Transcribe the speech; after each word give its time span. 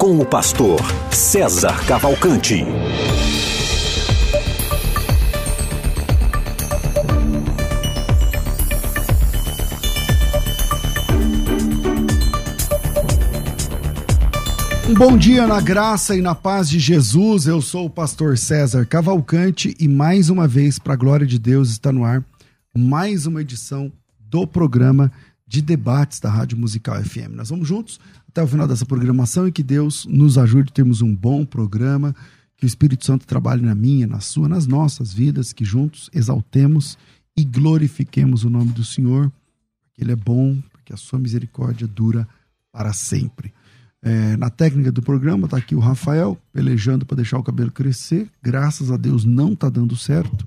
com 0.00 0.18
o 0.18 0.24
pastor 0.24 0.80
César 1.10 1.84
Cavalcante. 1.84 2.64
Um 14.88 14.94
bom 14.94 15.18
dia 15.18 15.46
na 15.46 15.60
graça 15.60 16.16
e 16.16 16.22
na 16.22 16.34
paz 16.34 16.70
de 16.70 16.78
Jesus. 16.78 17.46
Eu 17.46 17.60
sou 17.60 17.84
o 17.84 17.90
pastor 17.90 18.38
César 18.38 18.86
Cavalcante 18.86 19.76
e 19.78 19.86
mais 19.86 20.30
uma 20.30 20.48
vez, 20.48 20.78
para 20.78 20.94
a 20.94 20.96
glória 20.96 21.26
de 21.26 21.38
Deus, 21.38 21.68
está 21.68 21.92
no 21.92 22.04
ar 22.04 22.24
mais 22.74 23.26
uma 23.26 23.42
edição 23.42 23.92
do 24.18 24.46
programa 24.46 25.12
de 25.50 25.60
debates 25.60 26.20
da 26.20 26.30
Rádio 26.30 26.56
Musical 26.56 27.02
FM. 27.02 27.34
Nós 27.34 27.50
vamos 27.50 27.66
juntos 27.66 27.98
até 28.30 28.40
o 28.44 28.46
final 28.46 28.68
dessa 28.68 28.86
programação 28.86 29.48
e 29.48 29.52
que 29.52 29.62
Deus 29.62 30.06
nos 30.06 30.38
ajude 30.38 30.70
a 30.70 30.72
termos 30.72 31.02
um 31.02 31.14
bom 31.14 31.44
programa, 31.44 32.14
que 32.56 32.64
o 32.64 32.66
Espírito 32.66 33.04
Santo 33.04 33.26
trabalhe 33.26 33.60
na 33.60 33.74
minha, 33.74 34.06
na 34.06 34.20
sua, 34.20 34.48
nas 34.48 34.68
nossas 34.68 35.12
vidas, 35.12 35.52
que 35.52 35.64
juntos 35.64 36.08
exaltemos 36.14 36.96
e 37.36 37.44
glorifiquemos 37.44 38.44
o 38.44 38.50
nome 38.50 38.70
do 38.70 38.84
Senhor, 38.84 39.32
porque 39.82 40.04
Ele 40.04 40.12
é 40.12 40.16
bom, 40.16 40.62
porque 40.70 40.92
a 40.92 40.96
sua 40.96 41.18
misericórdia 41.18 41.88
dura 41.88 42.26
para 42.70 42.92
sempre. 42.92 43.52
É, 44.00 44.36
na 44.36 44.48
técnica 44.48 44.92
do 44.92 45.02
programa 45.02 45.46
está 45.46 45.56
aqui 45.56 45.74
o 45.74 45.80
Rafael 45.80 46.38
pelejando 46.52 47.04
para 47.04 47.16
deixar 47.16 47.36
o 47.36 47.42
cabelo 47.42 47.72
crescer. 47.72 48.30
Graças 48.40 48.92
a 48.92 48.96
Deus 48.96 49.24
não 49.24 49.54
está 49.54 49.68
dando 49.68 49.96
certo. 49.96 50.46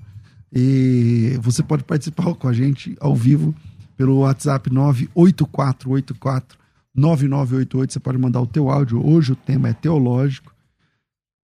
E 0.50 1.38
você 1.42 1.62
pode 1.62 1.84
participar 1.84 2.34
com 2.34 2.48
a 2.48 2.52
gente 2.54 2.96
ao 2.98 3.14
vivo 3.14 3.54
pelo 3.94 4.20
WhatsApp 4.20 4.72
98484 4.72 6.63
9988. 6.94 7.92
Você 7.92 8.00
pode 8.00 8.18
mandar 8.18 8.40
o 8.40 8.46
teu 8.46 8.70
áudio. 8.70 9.04
Hoje 9.04 9.32
o 9.32 9.36
tema 9.36 9.68
é 9.68 9.72
teológico. 9.72 10.54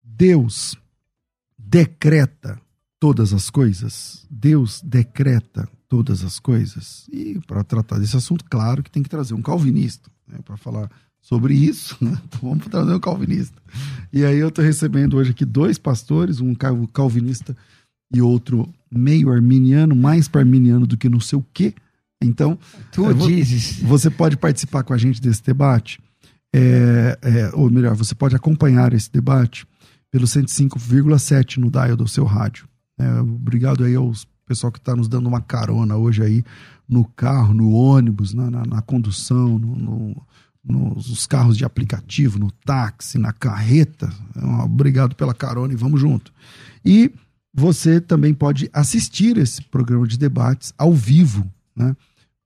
Deus 0.02 0.76
decreta 1.56 2.60
todas 3.00 3.32
as 3.32 3.48
coisas. 3.50 4.26
Deus 4.30 4.82
decreta 4.82 5.68
todas 5.88 6.22
as 6.22 6.38
coisas. 6.38 7.08
E 7.10 7.40
para 7.46 7.64
tratar 7.64 7.98
desse 7.98 8.16
assunto, 8.16 8.44
claro 8.44 8.82
que 8.82 8.90
tem 8.90 9.02
que 9.02 9.08
trazer 9.08 9.34
um 9.34 9.42
calvinista 9.42 10.10
né, 10.26 10.38
para 10.44 10.56
falar 10.56 10.90
sobre 11.20 11.54
isso. 11.54 11.96
Né? 12.00 12.16
Então 12.26 12.40
vamos 12.50 12.66
trazer 12.66 12.92
um 12.92 13.00
calvinista. 13.00 13.56
E 14.12 14.24
aí 14.24 14.38
eu 14.38 14.48
estou 14.48 14.64
recebendo 14.64 15.16
hoje 15.16 15.30
aqui 15.30 15.44
dois 15.44 15.78
pastores, 15.78 16.40
um 16.40 16.54
calvinista 16.92 17.56
e 18.12 18.20
outro 18.20 18.68
meio 18.90 19.30
arminiano, 19.30 19.94
mais 19.94 20.28
para 20.28 20.40
arminiano 20.40 20.86
do 20.86 20.96
que 20.96 21.08
não 21.08 21.20
sei 21.20 21.38
o 21.38 21.46
quê 21.52 21.74
então, 22.22 22.58
tu 22.92 23.12
dizes. 23.14 23.80
Você 23.80 24.10
pode 24.10 24.36
participar 24.36 24.82
com 24.82 24.92
a 24.92 24.98
gente 24.98 25.20
desse 25.20 25.42
debate, 25.42 26.00
é, 26.52 27.18
é, 27.22 27.50
ou 27.54 27.70
melhor, 27.70 27.94
você 27.94 28.14
pode 28.14 28.34
acompanhar 28.34 28.92
esse 28.92 29.10
debate 29.12 29.66
pelo 30.10 30.26
105,7 30.26 31.58
no 31.58 31.70
dial 31.70 31.96
do 31.96 32.08
seu 32.08 32.24
rádio. 32.24 32.68
É, 32.98 33.20
obrigado 33.20 33.84
aí 33.84 33.94
aos 33.94 34.26
pessoal 34.48 34.72
que 34.72 34.78
está 34.78 34.96
nos 34.96 35.08
dando 35.08 35.28
uma 35.28 35.42
carona 35.42 35.96
hoje 35.96 36.22
aí 36.22 36.42
no 36.88 37.04
carro, 37.04 37.52
no 37.52 37.70
ônibus, 37.70 38.32
na, 38.32 38.50
na, 38.50 38.64
na 38.64 38.80
condução, 38.80 39.58
no, 39.58 39.76
no, 39.76 40.26
nos 40.64 41.26
carros 41.26 41.56
de 41.56 41.66
aplicativo, 41.66 42.38
no 42.38 42.50
táxi, 42.50 43.18
na 43.18 43.30
carreta. 43.30 44.10
É, 44.34 44.44
obrigado 44.64 45.14
pela 45.14 45.34
carona 45.34 45.74
e 45.74 45.76
vamos 45.76 46.00
junto. 46.00 46.32
E 46.82 47.12
você 47.52 48.00
também 48.00 48.32
pode 48.32 48.70
assistir 48.72 49.36
esse 49.36 49.62
programa 49.62 50.06
de 50.06 50.18
debates 50.18 50.72
ao 50.78 50.94
vivo, 50.94 51.46
né? 51.76 51.94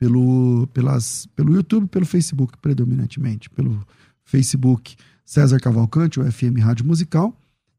Pelo, 0.02 0.66
pelas, 0.74 1.26
pelo 1.36 1.54
YouTube, 1.54 1.86
pelo 1.86 2.04
Facebook, 2.04 2.58
predominantemente. 2.58 3.48
Pelo 3.48 3.86
Facebook 4.24 4.96
César 5.24 5.60
Cavalcante, 5.60 6.18
ou 6.18 6.28
FM 6.28 6.58
Rádio 6.58 6.84
Musical, 6.84 7.32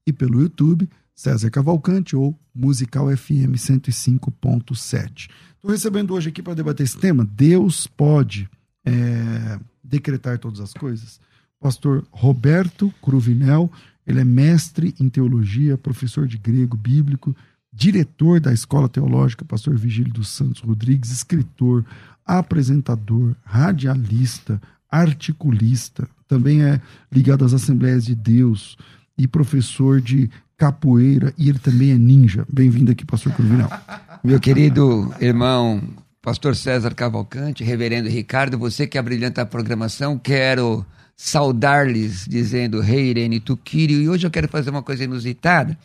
e 0.08 0.14
pelo 0.14 0.40
YouTube 0.40 0.88
César 1.14 1.50
Cavalcante, 1.50 2.16
ou 2.16 2.34
Musical 2.56 3.10
FM 3.10 3.58
105.7. 3.58 5.30
Estou 5.56 5.70
recebendo 5.70 6.14
hoje 6.14 6.30
aqui 6.30 6.42
para 6.42 6.54
debater 6.54 6.86
esse 6.86 6.98
tema: 6.98 7.26
Deus 7.26 7.88
pode 7.88 8.50
é, 8.86 9.60
decretar 9.84 10.40
todas 10.40 10.62
as 10.62 10.72
coisas? 10.72 11.20
Pastor 11.60 12.08
Roberto 12.10 12.94
Cruvinel, 13.02 13.70
ele 14.08 14.22
é 14.22 14.26
mestre 14.26 14.96
em 14.98 15.10
teologia, 15.10 15.78
professor 15.78 16.26
de 16.26 16.38
grego 16.38 16.78
bíblico, 16.78 17.36
diretor 17.74 18.40
da 18.40 18.54
Escola 18.54 18.88
Teológica 18.88 19.44
Pastor 19.44 19.76
Vigílio 19.76 20.14
dos 20.14 20.30
Santos 20.30 20.62
Rodrigues, 20.62 21.12
escritor, 21.12 21.84
apresentador, 22.26 23.36
radialista, 23.44 24.62
articulista, 24.90 26.08
também 26.28 26.64
é 26.64 26.80
ligado 27.12 27.44
às 27.46 27.54
Assembleias 27.54 28.06
de 28.06 28.16
Deus 28.16 28.78
e 29.18 29.28
professor 29.28 30.02
de 30.02 30.30
capoeira 30.58 31.34
e 31.38 31.50
ele 31.50 31.60
também 31.60 31.92
é 31.92 31.98
ninja. 31.98 32.46
Bem-vindo 32.52 32.92
aqui, 32.92 33.06
pastor 33.06 33.34
Corvinal. 33.34 33.70
Meu 34.24 34.40
querido 34.40 35.14
irmão, 35.20 35.82
pastor 36.22 36.56
César 36.56 36.94
Cavalcante, 36.96 37.64
reverendo 37.64 38.08
Ricardo, 38.08 38.58
você 38.58 38.88
que 38.88 38.98
abrilhanta 38.98 39.42
a 39.42 39.46
programação, 39.46 40.18
quero 40.18 40.86
saudar-lhes 41.16 42.26
dizendo 42.28 42.82
Rei 42.82 43.10
Irene 43.10 43.40
Tuquírio 43.40 44.02
e 44.02 44.10
hoje 44.10 44.26
eu 44.26 44.32
quero 44.32 44.48
fazer 44.48 44.70
uma 44.70 44.82
coisa 44.82 45.04
inusitada 45.04 45.78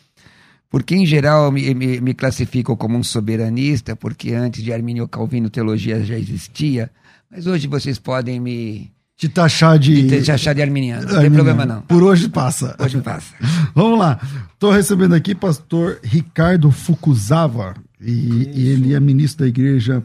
porque 0.70 0.94
em 0.94 1.06
geral 1.06 1.50
me, 1.50 1.74
me, 1.74 2.00
me 2.00 2.14
classificam 2.14 2.76
como 2.76 2.96
um 2.96 3.02
soberanista, 3.02 3.96
porque 3.96 4.32
antes 4.32 4.62
de 4.62 4.72
Armínio 4.72 5.08
Calvino 5.08 5.48
teologia 5.48 6.04
já 6.04 6.18
existia, 6.18 6.90
mas 7.30 7.46
hoje 7.46 7.66
vocês 7.66 7.98
podem 7.98 8.40
me 8.40 8.90
te 9.18 9.28
taxar 9.28 9.78
de. 9.78 10.02
De 10.02 10.22
taxar 10.24 10.54
de 10.54 10.62
arminiano. 10.62 11.12
Não 11.12 11.20
tem 11.20 11.30
problema, 11.30 11.66
não. 11.66 11.82
Por 11.82 12.04
hoje 12.04 12.28
passa. 12.28 12.76
Hoje 12.78 13.00
passa. 13.00 13.34
Vamos 13.74 13.98
lá. 13.98 14.20
Estou 14.52 14.70
recebendo 14.70 15.14
aqui 15.14 15.34
pastor 15.34 15.98
Ricardo 16.04 16.70
Fukuzawa. 16.70 17.74
E, 18.00 18.48
e 18.54 18.68
ele 18.68 18.94
é 18.94 19.00
ministro 19.00 19.44
da 19.44 19.48
Igreja 19.48 20.04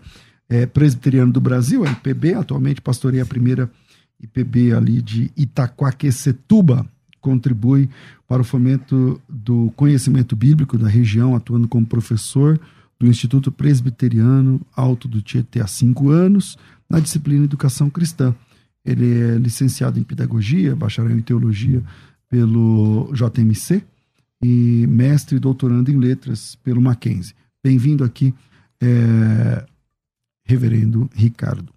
é, 0.50 0.66
Presbiteriana 0.66 1.32
do 1.32 1.40
Brasil, 1.40 1.86
a 1.86 1.92
IPB. 1.92 2.34
Atualmente 2.34 2.82
pastoreia 2.82 3.22
a 3.22 3.26
primeira 3.26 3.70
IPB 4.20 4.74
ali 4.74 5.00
de 5.00 5.32
Itaquaquecetuba 5.38 6.88
contribui 7.24 7.90
para 8.28 8.42
o 8.42 8.46
fomento 8.46 9.20
do 9.30 9.72
conhecimento 9.78 10.36
bíblico 10.36 10.78
da 10.78 10.90
região, 10.90 11.36
atuando 11.36 11.70
como 11.70 11.86
professor 11.86 12.60
do 13.00 13.08
Instituto 13.08 13.52
Presbiteriano 13.52 14.62
Alto 14.76 15.08
do 15.08 15.22
Tietê 15.22 15.62
há 15.62 15.68
cinco 15.68 16.10
anos, 16.10 16.58
na 16.90 17.00
disciplina 17.00 17.46
Educação 17.46 17.90
Cristã. 17.90 18.36
Ele 18.86 19.20
é 19.20 19.38
licenciado 19.38 19.98
em 19.98 20.04
Pedagogia, 20.04 20.76
bacharel 20.76 21.18
em 21.18 21.22
Teologia 21.22 21.82
pelo 22.30 23.12
JMC 23.14 23.82
e 24.44 24.86
mestre 24.88 25.38
e 25.38 25.40
doutorando 25.40 25.90
em 25.90 25.98
Letras 25.98 26.56
pelo 26.56 26.82
Mackenzie. 26.82 27.34
Bem-vindo 27.64 28.04
aqui, 28.04 28.34
é, 28.82 29.66
Reverendo 30.44 31.10
Ricardo. 31.16 31.73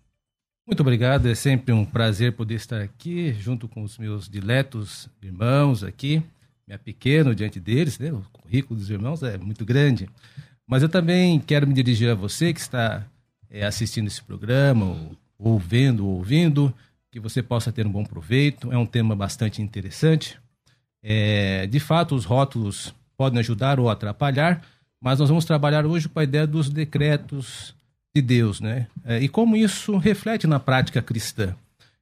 Muito 0.67 0.81
obrigado, 0.81 1.29
é 1.29 1.35
sempre 1.37 1.73
um 1.73 1.85
prazer 1.85 2.33
poder 2.33 2.57
estar 2.57 2.81
aqui 2.81 3.33
junto 3.35 3.69
com 3.69 3.85
os 3.85 3.97
meus 3.99 4.29
diletos 4.29 5.09
irmãos 5.23 5.85
aqui. 5.85 6.21
É 6.69 6.77
pequeno 6.77 7.37
diante 7.37 7.61
deles, 7.61 8.01
né? 8.01 8.11
o 8.11 8.25
currículo 8.33 8.81
dos 8.81 8.91
irmãos 8.91 9.23
é 9.23 9.39
muito 9.39 9.65
grande. 9.65 10.11
Mas 10.67 10.83
eu 10.83 10.89
também 10.89 11.39
quero 11.39 11.69
me 11.69 11.73
dirigir 11.73 12.11
a 12.11 12.17
você 12.17 12.53
que 12.53 12.59
está 12.59 13.07
é, 13.49 13.65
assistindo 13.65 14.09
esse 14.09 14.21
programa, 14.21 14.87
ou, 14.87 15.17
ou 15.39 15.57
vendo, 15.57 16.05
ou 16.05 16.17
ouvindo, 16.17 16.75
que 17.13 17.21
você 17.21 17.45
possa 17.45 17.71
ter 17.71 17.87
um 17.87 17.93
bom 17.93 18.03
proveito. 18.03 18.73
É 18.73 18.77
um 18.77 18.87
tema 18.87 19.15
bastante 19.15 19.63
interessante. 19.63 20.37
É, 21.01 21.69
de 21.69 21.79
fato, 21.79 22.17
os 22.17 22.25
rótulos 22.25 22.93
podem 23.17 23.39
ajudar 23.39 23.79
ou 23.79 23.89
atrapalhar, 23.89 24.67
mas 25.01 25.21
nós 25.21 25.29
vamos 25.29 25.45
trabalhar 25.45 25.87
hoje 25.87 26.09
com 26.09 26.19
a 26.19 26.25
ideia 26.25 26.45
dos 26.45 26.69
decretos 26.69 27.76
de 28.17 28.23
Deus, 28.23 28.61
né? 28.61 28.87
É, 29.05 29.21
e 29.23 29.29
como 29.29 29.57
isso 29.57 29.97
reflete 29.99 30.47
na 30.47 30.59
prática 30.59 31.01
cristã. 31.03 31.55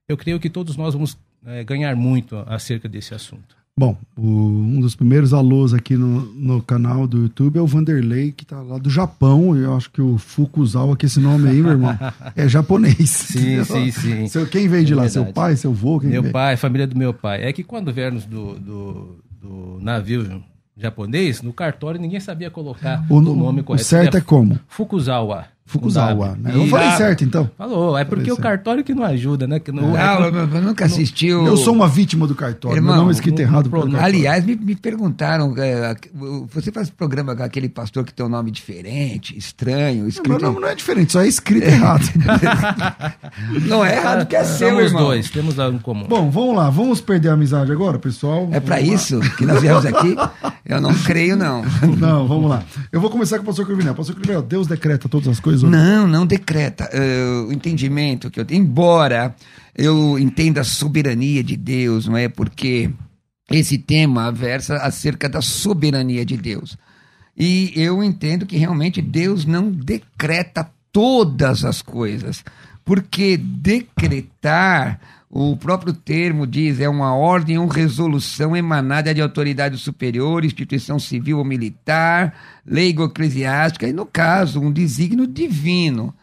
Eu 0.08 0.16
creio 0.16 0.38
que 0.40 0.48
todos 0.50 0.76
nós 0.76 0.94
vamos 0.94 1.16
é, 1.46 1.64
ganhar 1.64 1.94
muito 1.96 2.36
acerca 2.46 2.88
desse 2.88 3.14
assunto. 3.14 3.54
Bom, 3.76 3.96
o- 4.16 4.22
um 4.22 4.80
dos 4.80 4.94
primeiros 4.94 5.32
alôs 5.34 5.74
aqui 5.74 5.96
no, 5.96 6.20
no 6.34 6.62
canal 6.62 7.08
do 7.08 7.22
YouTube 7.22 7.58
é 7.58 7.60
o 7.60 7.66
Vanderlei, 7.66 8.30
que 8.30 8.44
tá 8.46 8.60
lá 8.62 8.78
do 8.78 8.88
Japão. 8.88 9.56
Eu 9.56 9.74
acho 9.76 9.90
que 9.90 10.00
o 10.00 10.16
Fukuzawa, 10.16 10.96
que 10.96 11.06
esse 11.06 11.18
nome 11.18 11.48
aí, 11.48 11.60
meu 11.60 11.72
irmão, 11.72 11.98
é 12.36 12.46
japonês. 12.46 13.10
Sim, 13.10 13.64
sim, 13.64 13.90
sim. 13.90 14.28
Seu, 14.28 14.46
quem 14.46 14.68
vem 14.68 14.84
de 14.84 14.92
É 14.92 14.96
lá? 14.96 15.08
Seu 15.08 15.24
verdade. 15.24 15.34
pai, 15.34 15.56
seu 15.56 15.72
avô? 15.72 15.98
Meu 16.00 16.22
vem? 16.22 16.30
pai, 16.30 16.56
família 16.56 16.86
do 16.86 16.96
meu 16.96 17.12
pai. 17.12 17.42
É 17.42 17.52
que 17.52 17.64
quando 17.64 17.92
viermos 17.92 18.24
do, 18.24 18.54
do, 18.60 19.18
do 19.42 19.78
navio 19.82 20.40
japonês, 20.76 21.42
no 21.42 21.52
cartório 21.52 22.00
ninguém 22.00 22.20
sabia 22.20 22.50
colocar 22.50 23.04
O, 23.08 23.16
o, 23.16 23.20
nome 23.20 23.60
o 23.60 23.64
correto. 23.64 23.84
certo 23.86 24.14
é 24.14 24.18
Ele 24.18 24.24
como? 24.24 24.58
Fukuzawa. 24.68 25.46
Fukuzawa, 25.66 26.36
né? 26.38 26.52
Eu 26.54 26.66
falei 26.68 26.90
certo, 26.92 27.24
então. 27.24 27.50
Falou, 27.56 27.96
é 27.96 28.04
porque 28.04 28.20
Falei 28.26 28.32
o 28.32 28.34
certo. 28.36 28.42
cartório 28.42 28.84
que 28.84 28.94
não 28.94 29.02
ajuda, 29.02 29.46
né? 29.46 29.58
Que 29.58 29.72
não, 29.72 29.94
Ah, 29.96 30.18
é- 30.20 30.28
eu, 30.28 30.34
eu 30.34 30.62
nunca 30.62 30.84
assisti 30.84 31.32
o... 31.32 31.46
Eu 31.46 31.56
sou 31.56 31.72
uma 31.72 31.88
vítima 31.88 32.26
do 32.26 32.34
cartório. 32.34 32.76
Irmão, 32.76 32.92
meu 32.92 33.00
nome 33.02 33.12
é 33.12 33.14
escrito 33.14 33.36
não- 33.36 33.42
errado. 33.42 33.70
não. 33.88 33.98
Aliás, 34.00 34.44
me, 34.44 34.54
me 34.56 34.76
perguntaram, 34.76 35.54
é, 35.56 35.96
você 36.52 36.70
faz 36.70 36.90
programa 36.90 37.34
com 37.34 37.42
aquele 37.42 37.68
pastor 37.70 38.04
que 38.04 38.12
tem 38.12 38.24
um 38.24 38.28
nome 38.28 38.50
diferente, 38.50 39.36
estranho, 39.38 40.00
Meu 40.00 40.08
escrito... 40.08 40.42
nome 40.44 40.60
não 40.60 40.68
é 40.68 40.74
diferente, 40.74 41.12
só 41.12 41.22
é 41.22 41.28
escrito 41.28 41.64
errado. 41.66 42.04
Não 43.66 43.84
é 43.84 43.96
errado 43.96 44.26
que 44.26 44.36
é 44.36 44.44
seu, 44.44 44.68
Somos 44.70 44.84
irmão. 44.84 45.02
dois, 45.04 45.30
temos 45.30 45.58
algo 45.58 45.76
em 45.76 45.80
comum. 45.80 46.06
Bom, 46.08 46.30
vamos 46.30 46.56
lá. 46.56 46.70
Vamos 46.70 47.00
perder 47.00 47.30
a 47.30 47.32
amizade 47.34 47.70
agora, 47.72 47.98
pessoal? 47.98 48.48
É 48.52 48.60
lá. 48.68 48.80
isso 48.80 49.20
que 49.36 49.44
nós 49.46 49.60
viemos 49.60 49.84
aqui? 49.86 50.16
Eu 50.64 50.80
não 50.80 50.94
creio, 50.94 51.36
não. 51.36 51.62
Não, 51.98 52.26
vamos 52.26 52.48
lá. 52.50 52.62
Eu 52.94 53.00
vou 53.00 53.10
começar 53.10 53.38
com 53.38 53.42
o 53.42 53.46
pastor 53.46 53.66
Cruvinel. 53.66 53.92
Pastor 53.92 54.14
Cruvinel, 54.14 54.40
Deus 54.40 54.68
decreta 54.68 55.08
todas 55.08 55.26
as 55.26 55.40
coisas? 55.40 55.68
Não, 55.68 56.06
não 56.06 56.24
decreta. 56.24 56.88
Eh, 56.92 57.44
o 57.48 57.52
entendimento 57.52 58.30
que 58.30 58.38
eu 58.38 58.44
tenho, 58.44 58.62
embora 58.62 59.34
eu 59.74 60.16
entenda 60.16 60.60
a 60.60 60.64
soberania 60.64 61.42
de 61.42 61.56
Deus, 61.56 62.06
não 62.06 62.16
é? 62.16 62.28
Porque 62.28 62.88
esse 63.50 63.78
tema 63.78 64.30
versa 64.30 64.76
acerca 64.76 65.28
da 65.28 65.42
soberania 65.42 66.24
de 66.24 66.36
Deus. 66.36 66.78
E 67.36 67.72
eu 67.74 68.00
entendo 68.00 68.46
que 68.46 68.56
realmente 68.56 69.02
Deus 69.02 69.44
não 69.44 69.72
decreta 69.72 70.70
todas 70.92 71.64
as 71.64 71.82
coisas, 71.82 72.44
porque 72.84 73.36
decretar, 73.36 75.00
o 75.36 75.56
próprio 75.56 75.92
termo 75.92 76.46
diz, 76.46 76.78
é 76.78 76.88
uma 76.88 77.12
ordem 77.12 77.58
ou 77.58 77.66
resolução 77.66 78.56
emanada 78.56 79.12
de 79.12 79.20
autoridade 79.20 79.76
superior, 79.78 80.44
instituição 80.44 80.96
civil 80.96 81.38
ou 81.38 81.44
militar, 81.44 82.32
lei 82.64 82.90
eclesiástica, 82.90 83.88
e 83.88 83.92
no 83.92 84.06
caso, 84.06 84.60
um 84.60 84.70
desígnio 84.70 85.26
divino. 85.26 86.14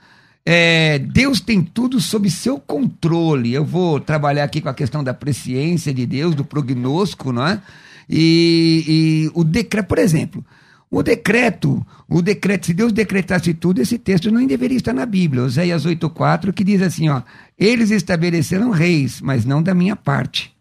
É, 0.45 0.97
Deus 0.97 1.41
tem 1.41 1.61
tudo 1.61 1.99
sob 1.99 2.29
seu 2.29 2.57
controle. 2.57 3.53
Eu 3.53 3.65
vou 3.65 3.99
trabalhar 3.99 4.45
aqui 4.45 4.61
com 4.61 4.69
a 4.69 4.73
questão 4.73 5.03
da 5.03 5.13
presciência 5.13 5.93
de 5.93 6.05
Deus, 6.05 6.33
do 6.33 6.45
prognóstico, 6.45 7.33
não 7.33 7.45
é? 7.45 7.61
E, 8.09 8.85
e 8.87 9.31
o 9.33 9.43
decreto, 9.43 9.87
por 9.87 9.97
exemplo, 9.97 10.41
o 10.91 11.01
decreto, 11.01 11.83
o 12.09 12.21
decreto, 12.21 12.65
se 12.65 12.73
Deus 12.73 12.91
decretasse 12.91 13.53
tudo, 13.53 13.81
esse 13.81 13.97
texto 13.97 14.29
não 14.29 14.45
deveria 14.45 14.75
estar 14.75 14.93
na 14.93 15.05
Bíblia. 15.05 15.43
Oséias 15.43 15.85
8,4, 15.85 16.51
que 16.51 16.65
diz 16.65 16.81
assim: 16.81 17.07
ó, 17.07 17.21
eles 17.57 17.91
estabeleceram 17.91 18.71
reis, 18.71 19.21
mas 19.21 19.45
não 19.45 19.63
da 19.63 19.73
minha 19.73 19.95
parte. 19.95 20.53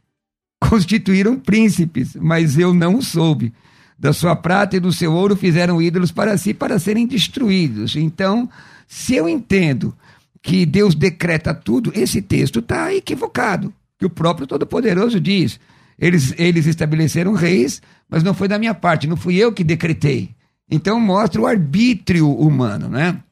Constituíram 0.61 1.37
príncipes, 1.37 2.15
mas 2.15 2.57
eu 2.57 2.73
não 2.73 2.95
o 2.99 3.03
soube. 3.03 3.53
Da 3.99 4.13
sua 4.13 4.37
prata 4.37 4.77
e 4.77 4.81
do 4.81 4.93
seu 4.93 5.13
ouro 5.13 5.35
fizeram 5.35 5.83
ídolos 5.83 6.13
para 6.13 6.39
si, 6.39 6.55
para 6.55 6.79
serem 6.79 7.09
destruídos. 7.09 7.97
Então, 7.97 8.49
se 8.87 9.17
eu 9.17 9.29
entendo 9.29 9.93
que 10.41 10.65
Deus 10.65 10.95
decreta 10.95 11.53
tudo, 11.53 11.91
esse 11.93 12.23
texto 12.23 12.61
está 12.61 12.95
equivocado. 12.95 13.75
Que 13.99 14.07
o 14.07 14.11
próprio 14.11 14.47
Todo-Poderoso 14.47 15.19
diz: 15.19 15.59
eles, 16.01 16.35
eles 16.39 16.67
estabeleceram 16.67 17.35
reis, 17.35 17.81
mas 18.09 18.23
não 18.23 18.33
foi 18.35 18.49
da 18.49 18.59
minha 18.59 18.75
parte, 18.75 19.07
não 19.07 19.17
fui 19.17 19.37
eu 19.37 19.53
que 19.53 19.63
decretei. 19.63 20.31
Então 20.71 20.99
mostra 21.01 21.41
o 21.41 21.47
arbítrio 21.47 22.29
humano, 22.31 22.89
né? 22.89 23.23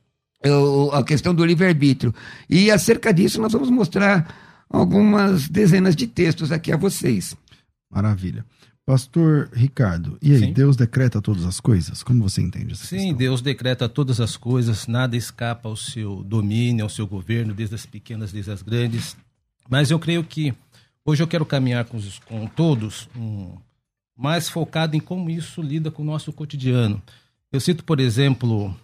O- 0.44 0.90
a 0.92 1.02
questão 1.02 1.34
do 1.34 1.44
livre-arbítrio. 1.44 2.14
E 2.48 2.70
acerca 2.70 3.12
disso 3.12 3.40
nós 3.40 3.52
vamos 3.52 3.70
mostrar 3.70 4.64
algumas 4.70 5.48
dezenas 5.48 5.96
de 5.96 6.06
textos 6.06 6.52
aqui 6.52 6.70
a 6.70 6.76
vocês. 6.76 7.34
Maravilha. 7.90 8.44
Pastor 8.84 9.50
Ricardo, 9.52 10.16
e 10.22 10.32
aí, 10.32 10.38
Sim. 10.38 10.52
Deus 10.54 10.74
decreta 10.74 11.20
todas 11.20 11.44
as 11.44 11.60
coisas? 11.60 12.02
Como 12.02 12.22
você 12.22 12.40
entende 12.40 12.72
essa 12.72 12.86
Sim, 12.86 12.96
questão? 12.96 13.16
Deus 13.18 13.42
decreta 13.42 13.86
todas 13.86 14.18
as 14.18 14.34
coisas, 14.34 14.86
nada 14.86 15.14
escapa 15.14 15.68
ao 15.68 15.76
seu 15.76 16.22
domínio, 16.24 16.84
ao 16.84 16.88
seu 16.88 17.06
governo, 17.06 17.52
desde 17.52 17.74
as 17.74 17.84
pequenas, 17.84 18.32
desde 18.32 18.50
as 18.50 18.62
grandes. 18.62 19.14
Mas 19.68 19.90
eu 19.90 19.98
creio 19.98 20.24
que 20.24 20.54
hoje 21.08 21.22
eu 21.22 21.28
quero 21.28 21.46
caminhar 21.46 21.84
com, 21.86 21.96
os- 21.96 22.18
com 22.20 22.46
todos 22.46 23.08
um, 23.16 23.56
mais 24.16 24.48
focado 24.48 24.94
em 24.96 25.00
como 25.00 25.30
isso 25.30 25.62
lida 25.62 25.90
com 25.90 26.02
o 26.02 26.04
nosso 26.04 26.32
cotidiano. 26.32 27.00
Eu 27.50 27.60
cito, 27.60 27.82
por 27.82 27.98
exemplo, 27.98 28.74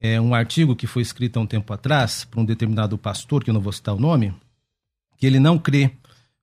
é, 0.00 0.20
um 0.20 0.34
artigo 0.34 0.76
que 0.76 0.86
foi 0.86 1.00
escrito 1.02 1.38
há 1.38 1.42
um 1.42 1.46
tempo 1.46 1.72
atrás 1.72 2.24
por 2.24 2.40
um 2.40 2.44
determinado 2.44 2.98
pastor, 2.98 3.42
que 3.42 3.48
eu 3.48 3.54
não 3.54 3.60
vou 3.60 3.72
citar 3.72 3.94
o 3.94 4.00
nome, 4.00 4.34
que 5.16 5.24
ele 5.26 5.40
não 5.40 5.58
crê 5.58 5.92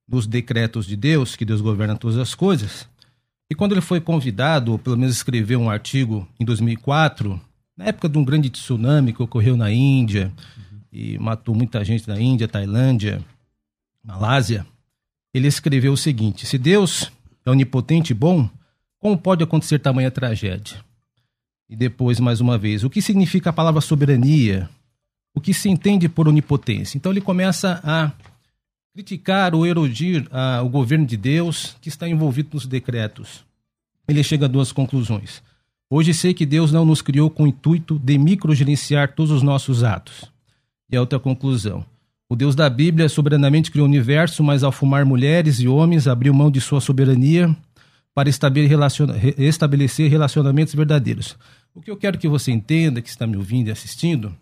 nos 0.08 0.26
decretos 0.26 0.88
de 0.88 0.96
Deus, 0.96 1.36
que 1.36 1.46
Deus 1.46 1.62
governa 1.62 1.96
todas 1.96 2.18
as 2.18 2.34
coisas. 2.34 2.90
E 3.52 3.54
quando 3.56 3.74
ele 3.74 3.82
foi 3.82 4.02
convidado, 4.02 4.72
ou 4.72 4.80
pelo 4.80 4.98
menos 4.98 5.16
escreveu 5.16 5.60
um 5.60 5.70
artigo 5.70 6.28
em 6.40 6.46
2004, 6.46 7.40
na 7.78 7.86
época 7.86 8.10
de 8.10 8.18
um 8.18 8.24
grande 8.26 8.50
tsunami 8.50 9.14
que 9.14 9.22
ocorreu 9.22 9.56
na 9.56 9.72
Índia 9.72 10.32
e 10.92 11.20
matou 11.20 11.54
muita 11.54 11.84
gente 11.86 12.08
na 12.08 12.20
Índia, 12.20 12.48
Tailândia, 12.48 13.24
Malásia, 14.04 14.66
ele 15.34 15.48
escreveu 15.48 15.94
o 15.94 15.98
seguinte: 15.98 16.46
Se 16.46 16.58
Deus 16.58 17.12
é 17.46 17.50
onipotente 17.52 18.12
e 18.12 18.16
bom, 18.16 18.50
como 18.98 19.18
pode 19.18 19.44
acontecer 19.44 19.80
tamanha 19.80 20.12
tragédia? 20.12 20.84
E 21.70 21.76
depois, 21.76 22.20
mais 22.20 22.42
uma 22.42 22.58
vez, 22.58 22.84
o 22.84 22.90
que 22.90 23.02
significa 23.02 23.52
a 23.52 23.54
palavra 23.54 23.80
soberania? 23.80 24.70
O 25.36 25.40
que 25.40 25.54
se 25.54 25.70
entende 25.70 26.10
por 26.10 26.28
onipotência? 26.28 26.98
Então 26.98 27.12
ele 27.12 27.22
começa 27.22 27.80
a 27.84 28.12
criticar 28.94 29.54
ou 29.54 29.66
erodir 29.66 30.28
ah, 30.32 30.62
o 30.64 30.70
governo 30.70 31.06
de 31.06 31.16
Deus 31.16 31.78
que 31.80 31.88
está 31.88 32.10
envolvido 32.10 32.50
nos 32.54 32.66
decretos. 32.66 33.46
Ele 34.08 34.24
chega 34.24 34.46
a 34.46 34.50
duas 34.50 34.72
conclusões. 34.72 35.44
Hoje 35.90 36.14
sei 36.14 36.34
que 36.34 36.46
Deus 36.46 36.72
não 36.72 36.84
nos 36.84 37.02
criou 37.02 37.30
com 37.30 37.44
o 37.44 37.48
intuito 37.48 38.00
de 38.00 38.18
microgerenciar 38.18 39.14
todos 39.14 39.32
os 39.32 39.44
nossos 39.44 39.84
atos. 39.84 40.32
E 40.92 40.98
a 40.98 41.00
outra 41.00 41.20
conclusão. 41.20 41.86
O 42.32 42.36
Deus 42.36 42.54
da 42.54 42.70
Bíblia 42.70 43.10
soberanamente 43.10 43.72
criou 43.72 43.88
o 43.88 43.90
universo, 43.90 44.44
mas 44.44 44.64
ao 44.64 44.72
fumar 44.72 45.04
mulheres 45.04 45.60
e 45.60 45.68
homens, 45.68 46.08
abriu 46.08 46.32
mão 46.32 46.52
de 46.52 46.62
sua 46.62 46.80
soberania 46.80 47.56
para 48.14 48.30
estabelecer 48.30 50.12
relacionamentos 50.12 50.76
verdadeiros. 50.76 51.36
O 51.74 51.82
que 51.82 51.90
eu 51.90 51.98
quero 51.98 52.20
que 52.20 52.28
você 52.28 52.52
entenda, 52.52 53.02
que 53.02 53.10
está 53.10 53.26
me 53.26 53.36
ouvindo 53.36 53.70
e 53.70 53.72
assistindo, 53.72 54.38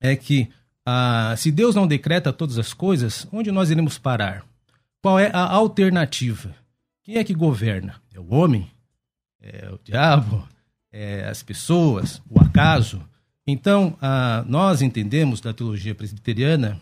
é 0.00 0.16
que 0.16 0.48
ah, 0.84 1.32
se 1.36 1.52
Deus 1.52 1.76
não 1.76 1.86
decreta 1.86 2.32
todas 2.32 2.58
as 2.58 2.72
coisas, 2.72 3.28
onde 3.30 3.52
nós 3.52 3.70
iremos 3.70 3.96
parar? 3.96 4.44
Qual 5.00 5.16
é 5.16 5.30
a 5.32 5.52
alternativa? 5.52 6.52
Quem 7.04 7.16
é 7.16 7.22
que 7.22 7.32
governa? 7.32 7.94
É 8.12 8.18
o 8.18 8.34
homem? 8.34 8.68
É 9.40 9.70
o 9.72 9.78
diabo? 9.84 10.48
É 10.90 11.28
as 11.28 11.44
pessoas? 11.44 12.20
O 12.28 12.40
acaso? 12.40 13.00
Então, 13.46 13.96
ah, 14.02 14.44
nós 14.48 14.82
entendemos 14.82 15.40
da 15.40 15.52
teologia 15.52 15.94
presbiteriana 15.94 16.80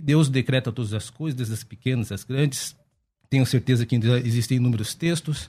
que 0.00 0.06
Deus 0.06 0.30
decreta 0.30 0.72
todas 0.72 0.94
as 0.94 1.10
coisas, 1.10 1.36
desde 1.36 1.52
as 1.52 1.62
pequenas 1.62 2.10
às 2.10 2.24
grandes. 2.24 2.74
Tenho 3.28 3.44
certeza 3.44 3.84
que 3.84 3.94
ainda 3.94 4.18
existem 4.20 4.56
inúmeros 4.56 4.94
textos 4.94 5.46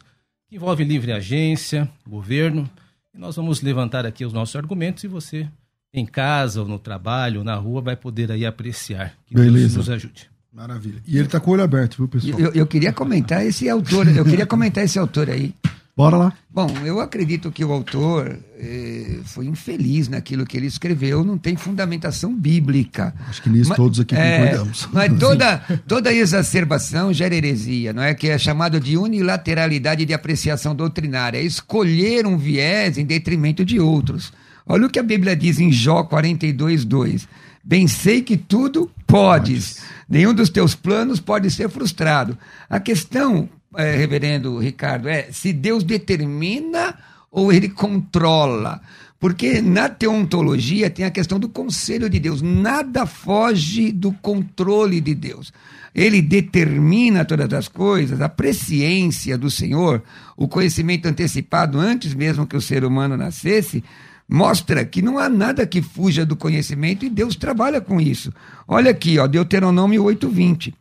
que 0.50 0.58
envolvem 0.58 0.86
livre 0.86 1.14
agência, 1.14 1.90
governo. 2.06 2.70
E 3.16 3.18
nós 3.18 3.38
vamos 3.38 3.62
levantar 3.62 4.06
aqui 4.06 4.26
os 4.26 4.34
nossos 4.34 4.54
argumentos 4.58 5.06
e 5.06 5.08
você, 5.08 5.48
em 5.94 6.06
casa, 6.06 6.62
ou 6.62 6.68
no 6.68 6.78
trabalho, 6.78 7.40
ou 7.40 7.46
na 7.46 7.56
rua, 7.56 7.82
vai 7.82 7.96
poder 7.96 8.30
aí 8.30 8.46
apreciar. 8.46 9.16
Que 9.26 9.36
Deus 9.36 9.48
Beleza. 9.48 9.78
nos 9.78 9.90
ajude. 9.90 10.30
Maravilha. 10.52 11.02
E 11.08 11.18
ele 11.18 11.30
tá 11.30 11.40
com 11.40 11.52
o 11.52 11.54
olho 11.54 11.64
aberto, 11.64 11.96
viu, 11.96 12.10
pessoal? 12.10 12.38
Eu, 12.38 12.52
eu 12.52 12.68
queria 12.68 12.92
comentar 12.92 13.46
esse 13.46 13.70
autor, 13.70 14.06
eu 14.10 14.26
queria 14.26 14.46
comentar 14.46 14.84
esse 14.84 15.00
autor 15.00 15.30
aí. 15.30 15.56
Bora 15.96 16.16
lá. 16.16 16.34
Bom, 16.50 16.70
eu 16.86 17.00
acredito 17.02 17.52
que 17.52 17.66
o 17.66 17.72
autor 17.72 18.40
eh, 18.58 19.20
foi 19.26 19.46
infeliz 19.46 20.08
naquilo 20.08 20.46
que 20.46 20.56
ele 20.56 20.66
escreveu, 20.68 21.24
não 21.24 21.38
tem 21.38 21.56
fundamentação 21.58 22.34
bíblica. 22.34 23.14
Acho 23.28 23.42
que 23.42 23.50
nisso 23.50 23.70
Mas- 23.70 23.78
todos 23.78 24.00
aqui 24.00 24.16
é, 24.16 24.38
concordamos. 24.40 24.90
Mas 24.94 25.14
toda, 25.20 25.58
toda 25.88 26.14
exacerbação 26.14 27.12
gera 27.14 27.36
heresia, 27.36 27.92
não 27.92 28.02
é? 28.02 28.14
Que 28.14 28.30
é 28.30 28.38
chamado 28.38 28.80
de 28.80 28.98
unilateralidade 28.98 30.06
de 30.06 30.14
apreciação 30.14 30.74
doutrinária, 30.74 31.38
é 31.38 31.44
escolher 31.44 32.26
um 32.26 32.38
viés 32.38 32.98
em 32.98 33.06
detrimento 33.06 33.66
de 33.66 33.80
outros. 33.80 34.32
Olha 34.66 34.88
o 34.88 34.90
que 34.90 35.00
a 35.00 35.04
Bíblia 35.04 35.36
diz 35.36 35.60
em 35.60 35.72
Jó 35.72 36.04
42, 36.04 36.86
2. 36.86 37.28
Bem 37.64 37.88
sei 37.88 38.22
que 38.22 38.38
tudo 38.38 38.90
podes, 39.06 39.82
nenhum 40.10 40.34
dos 40.34 40.50
teus 40.50 40.74
planos 40.74 41.20
pode 41.20 41.52
ser 41.52 41.70
frustrado. 41.70 42.38
A 42.70 42.80
questão, 42.80 43.48
eh, 43.78 43.96
reverendo 43.96 44.58
Ricardo, 44.58 45.08
é 45.08 45.32
se 45.32 45.54
Deus 45.54 45.84
determina 45.84 46.98
ou 47.32 47.52
ele 47.52 47.70
controla. 47.70 48.82
Porque 49.20 49.62
na 49.62 49.88
teontologia 49.88 50.90
tem 50.90 51.06
a 51.06 51.12
questão 51.12 51.40
do 51.40 51.48
conselho 51.48 52.10
de 52.10 52.20
Deus. 52.20 52.42
Nada 52.42 53.06
foge 53.06 53.92
do 53.92 54.12
controle 54.14 55.00
de 55.00 55.14
Deus. 55.14 55.54
Ele 55.94 56.22
determina 56.22 57.24
todas 57.24 57.54
as 57.54 57.68
coisas, 57.68 58.20
a 58.20 58.28
presciência 58.28 59.38
do 59.38 59.52
Senhor, 59.52 60.02
o 60.36 60.48
conhecimento 60.48 61.08
antecipado 61.08 61.80
antes 61.80 62.16
mesmo 62.16 62.48
que 62.48 62.58
o 62.58 62.62
ser 62.62 62.84
humano 62.84 63.16
nascesse, 63.16 63.84
mostra 64.28 64.86
que 64.86 65.02
não 65.02 65.20
há 65.20 65.30
nada 65.30 65.68
que 65.68 65.82
fuja 65.82 66.26
do 66.26 66.36
conhecimento 66.36 67.06
e 67.06 67.10
Deus 67.10 67.36
trabalha 67.36 67.80
com 67.80 68.02
isso. 68.02 68.34
Olha 68.68 68.90
aqui, 68.90 69.20
ó, 69.20 69.28
Deuteronômio 69.28 70.04
8:20. 70.04 70.74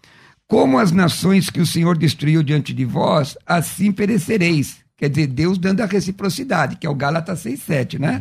Como 0.50 0.80
as 0.80 0.90
nações 0.90 1.48
que 1.48 1.60
o 1.60 1.66
Senhor 1.66 1.96
destruiu 1.96 2.42
diante 2.42 2.74
de 2.74 2.84
vós, 2.84 3.38
assim 3.46 3.92
perecereis. 3.92 4.78
Quer 4.96 5.08
dizer, 5.08 5.28
Deus 5.28 5.56
dando 5.56 5.80
a 5.80 5.86
reciprocidade, 5.86 6.74
que 6.74 6.84
é 6.88 6.90
o 6.90 6.94
Gálatas 6.94 7.44
6,7, 7.44 8.00
né? 8.00 8.20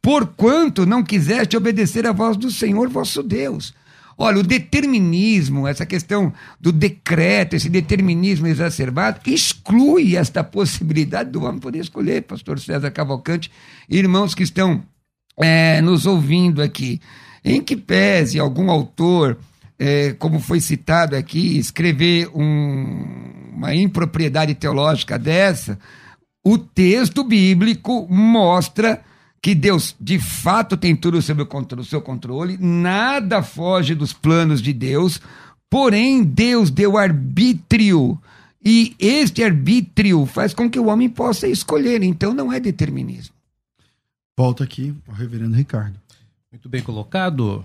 Porquanto 0.00 0.86
não 0.86 1.02
quiseste 1.02 1.58
obedecer 1.58 2.06
à 2.06 2.12
voz 2.12 2.38
do 2.38 2.50
Senhor 2.50 2.88
vosso 2.88 3.22
Deus. 3.22 3.74
Olha, 4.16 4.38
o 4.38 4.42
determinismo, 4.42 5.68
essa 5.68 5.84
questão 5.84 6.32
do 6.58 6.72
decreto, 6.72 7.54
esse 7.54 7.68
determinismo 7.68 8.46
exacerbado, 8.46 9.20
exclui 9.26 10.16
esta 10.16 10.42
possibilidade 10.42 11.30
do 11.30 11.44
homem 11.44 11.60
poder 11.60 11.80
escolher, 11.80 12.22
pastor 12.22 12.58
César 12.58 12.90
Cavalcante, 12.90 13.50
irmãos 13.90 14.34
que 14.34 14.42
estão 14.42 14.82
é, 15.38 15.82
nos 15.82 16.06
ouvindo 16.06 16.62
aqui. 16.62 16.98
Em 17.44 17.60
que 17.60 17.76
pese 17.76 18.38
algum 18.38 18.70
autor, 18.70 19.36
é, 19.78 20.12
como 20.14 20.40
foi 20.40 20.60
citado 20.60 21.14
aqui, 21.14 21.56
escrever 21.58 22.28
um, 22.34 23.52
uma 23.54 23.74
impropriedade 23.74 24.54
teológica 24.54 25.18
dessa, 25.18 25.78
o 26.44 26.58
texto 26.58 27.22
bíblico 27.22 28.06
mostra 28.10 29.02
que 29.40 29.54
Deus 29.54 29.94
de 30.00 30.18
fato 30.18 30.76
tem 30.76 30.96
tudo 30.96 31.22
sob 31.22 31.42
o 31.42 31.84
seu 31.84 32.02
controle, 32.02 32.58
nada 32.58 33.42
foge 33.42 33.94
dos 33.94 34.12
planos 34.12 34.60
de 34.60 34.72
Deus, 34.72 35.20
porém 35.70 36.24
Deus 36.24 36.70
deu 36.70 36.96
arbítrio 36.96 38.20
e 38.64 38.96
este 38.98 39.44
arbítrio 39.44 40.26
faz 40.26 40.52
com 40.52 40.68
que 40.68 40.78
o 40.78 40.86
homem 40.86 41.08
possa 41.08 41.46
escolher, 41.46 42.02
então 42.02 42.34
não 42.34 42.52
é 42.52 42.58
determinismo. 42.58 43.34
Volta 44.36 44.64
aqui 44.64 44.94
o 45.06 45.12
reverendo 45.12 45.56
Ricardo. 45.56 45.98
Muito 46.50 46.68
bem 46.68 46.82
colocado, 46.82 47.64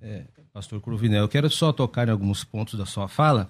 é, 0.00 0.24
pastor 0.58 0.80
Cruvinel. 0.80 1.22
Eu 1.22 1.28
quero 1.28 1.48
só 1.48 1.72
tocar 1.72 2.08
em 2.08 2.10
alguns 2.10 2.42
pontos 2.42 2.76
da 2.76 2.84
sua 2.84 3.06
fala. 3.06 3.48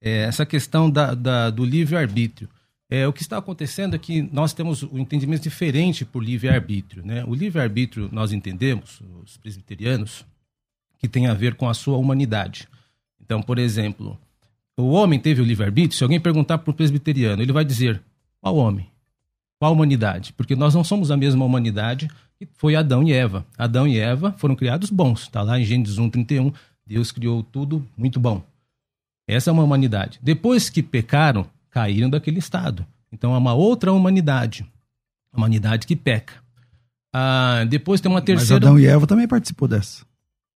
É, 0.00 0.22
essa 0.22 0.46
questão 0.46 0.88
da, 0.88 1.12
da 1.12 1.50
do 1.50 1.64
livre-arbítrio. 1.64 2.48
É, 2.88 3.08
o 3.08 3.12
que 3.12 3.22
está 3.22 3.38
acontecendo 3.38 3.96
é 3.96 3.98
que 3.98 4.22
nós 4.22 4.52
temos 4.52 4.84
um 4.84 4.98
entendimento 4.98 5.42
diferente 5.42 6.04
por 6.04 6.22
livre-arbítrio. 6.22 7.04
Né? 7.04 7.24
O 7.24 7.34
livre-arbítrio, 7.34 8.08
nós 8.12 8.32
entendemos, 8.32 9.02
os 9.24 9.36
presbiterianos, 9.36 10.24
que 10.98 11.08
tem 11.08 11.26
a 11.26 11.34
ver 11.34 11.56
com 11.56 11.68
a 11.68 11.74
sua 11.74 11.96
humanidade. 11.96 12.68
Então, 13.20 13.42
por 13.42 13.58
exemplo, 13.58 14.16
o 14.76 14.90
homem 14.90 15.18
teve 15.18 15.42
o 15.42 15.44
livre-arbítrio, 15.44 15.98
se 15.98 16.04
alguém 16.04 16.20
perguntar 16.20 16.58
para 16.58 16.70
o 16.70 16.74
presbiteriano, 16.74 17.42
ele 17.42 17.52
vai 17.52 17.64
dizer: 17.64 18.00
qual 18.40 18.54
homem? 18.54 18.88
Qual 19.58 19.72
humanidade? 19.72 20.32
Porque 20.34 20.54
nós 20.54 20.72
não 20.72 20.84
somos 20.84 21.10
a 21.10 21.16
mesma 21.16 21.44
humanidade 21.44 22.08
que 22.38 22.48
foi 22.54 22.74
Adão 22.74 23.02
e 23.02 23.12
Eva. 23.12 23.46
Adão 23.56 23.86
e 23.86 23.98
Eva 23.98 24.34
foram 24.38 24.56
criados 24.56 24.90
bons. 24.90 25.22
Está 25.22 25.42
lá 25.42 25.58
em 25.58 25.64
Gênesis 25.64 25.98
1, 25.98 26.10
31. 26.10 26.52
Deus 26.86 27.10
criou 27.12 27.42
tudo 27.42 27.86
muito 27.96 28.20
bom. 28.20 28.42
Essa 29.26 29.50
é 29.50 29.52
uma 29.52 29.62
humanidade. 29.62 30.18
Depois 30.22 30.68
que 30.68 30.82
pecaram, 30.82 31.46
caíram 31.70 32.10
daquele 32.10 32.38
estado. 32.38 32.86
Então 33.12 33.34
é 33.34 33.38
uma 33.38 33.54
outra 33.54 33.92
humanidade, 33.92 34.66
a 35.32 35.36
humanidade 35.36 35.86
que 35.86 35.96
peca. 35.96 36.34
Ah, 37.12 37.64
depois 37.68 38.00
tem 38.00 38.10
uma 38.10 38.20
terceira. 38.20 38.60
Mas 38.60 38.68
Adão 38.68 38.78
e 38.78 38.86
Eva 38.86 39.06
também 39.06 39.28
participou 39.28 39.68
dessa. 39.68 40.04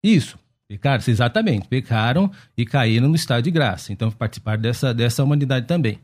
Isso, 0.03 0.37
pecaram, 0.67 1.03
exatamente, 1.07 1.69
pecaram 1.69 2.31
e 2.57 2.67
caíram 2.67 3.09
no 3.09 3.15
estado 3.15 3.45
de 3.45 3.51
graça. 3.51 3.93
Então 3.93 4.11
participaram 4.11 4.61
dessa, 4.61 4.93
dessa 4.93 5.23
humanidade 5.23 5.67
também. 5.67 5.99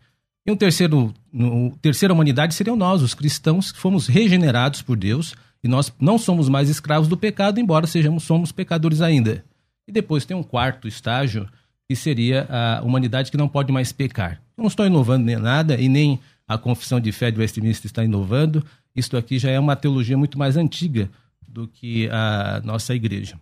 E 0.47 0.53
um 0.53 0.57
terceiro, 0.57 1.13
no, 1.33 1.77
terceira 1.79 2.15
humanidade 2.15 2.55
seriam 2.55 2.77
nós, 2.77 3.03
os 3.03 3.15
cristãos, 3.15 3.73
que 3.73 3.79
fomos 3.79 4.07
regenerados 4.07 4.81
por 4.81 4.97
Deus 4.97 5.35
e 5.65 5.69
nós 5.69 5.91
não 5.99 6.19
somos 6.19 6.51
mais 6.51 6.69
escravos 6.69 7.09
do 7.09 7.17
pecado, 7.17 7.59
embora 7.59 7.87
sejamos 7.87 8.25
somos 8.25 8.53
pecadores 8.53 9.01
ainda. 9.01 9.43
E 9.89 9.93
depois 9.93 10.27
tem 10.27 10.37
um 10.37 10.43
quarto 10.43 10.87
estágio 10.87 11.49
que 11.89 11.97
seria 11.97 12.47
a 12.51 12.83
humanidade 12.83 13.31
que 13.31 13.37
não 13.39 13.49
pode 13.49 13.73
mais 13.73 13.91
pecar. 13.91 14.43
Eu 14.57 14.63
não 14.63 14.69
estou 14.69 14.87
inovando 14.87 15.25
nem 15.25 15.37
nada 15.37 15.81
e 15.81 15.89
nem 15.89 16.21
a 16.47 16.59
confissão 16.59 17.01
de 17.01 17.11
fé 17.13 17.31
de 17.31 17.41
Westminster 17.41 17.87
está 17.87 18.05
inovando. 18.05 18.63
Isto 18.95 19.17
aqui 19.17 19.39
já 19.39 19.51
é 19.51 19.59
uma 19.59 19.75
teologia 19.75 20.19
muito 20.19 20.39
mais 20.39 20.59
antiga 20.59 21.11
do 21.49 21.67
que 21.67 22.11
a 22.11 22.61
nossa 22.63 22.95
igreja. 22.95 23.41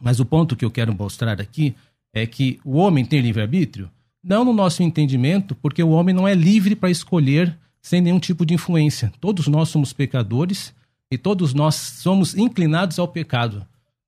Mas 0.00 0.20
o 0.20 0.24
ponto 0.24 0.54
que 0.54 0.66
eu 0.66 0.70
quero 0.70 0.94
mostrar 0.94 1.40
aqui 1.40 1.74
é 2.12 2.26
que 2.26 2.60
o 2.62 2.76
homem 2.76 3.06
tem 3.06 3.22
livre-arbítrio? 3.22 3.90
Não 4.22 4.44
no 4.44 4.52
nosso 4.52 4.82
entendimento, 4.82 5.54
porque 5.54 5.82
o 5.82 5.90
homem 5.90 6.14
não 6.14 6.28
é 6.28 6.34
livre 6.34 6.76
para 6.76 6.90
escolher 6.90 7.56
sem 7.80 8.02
nenhum 8.02 8.18
tipo 8.18 8.44
de 8.44 8.52
influência. 8.52 9.10
Todos 9.18 9.48
nós 9.48 9.70
somos 9.70 9.94
pecadores 9.94 10.74
e 11.10 11.18
todos 11.18 11.54
nós 11.54 11.74
somos 11.74 12.34
inclinados 12.34 12.98
ao 12.98 13.08
pecado. 13.08 13.66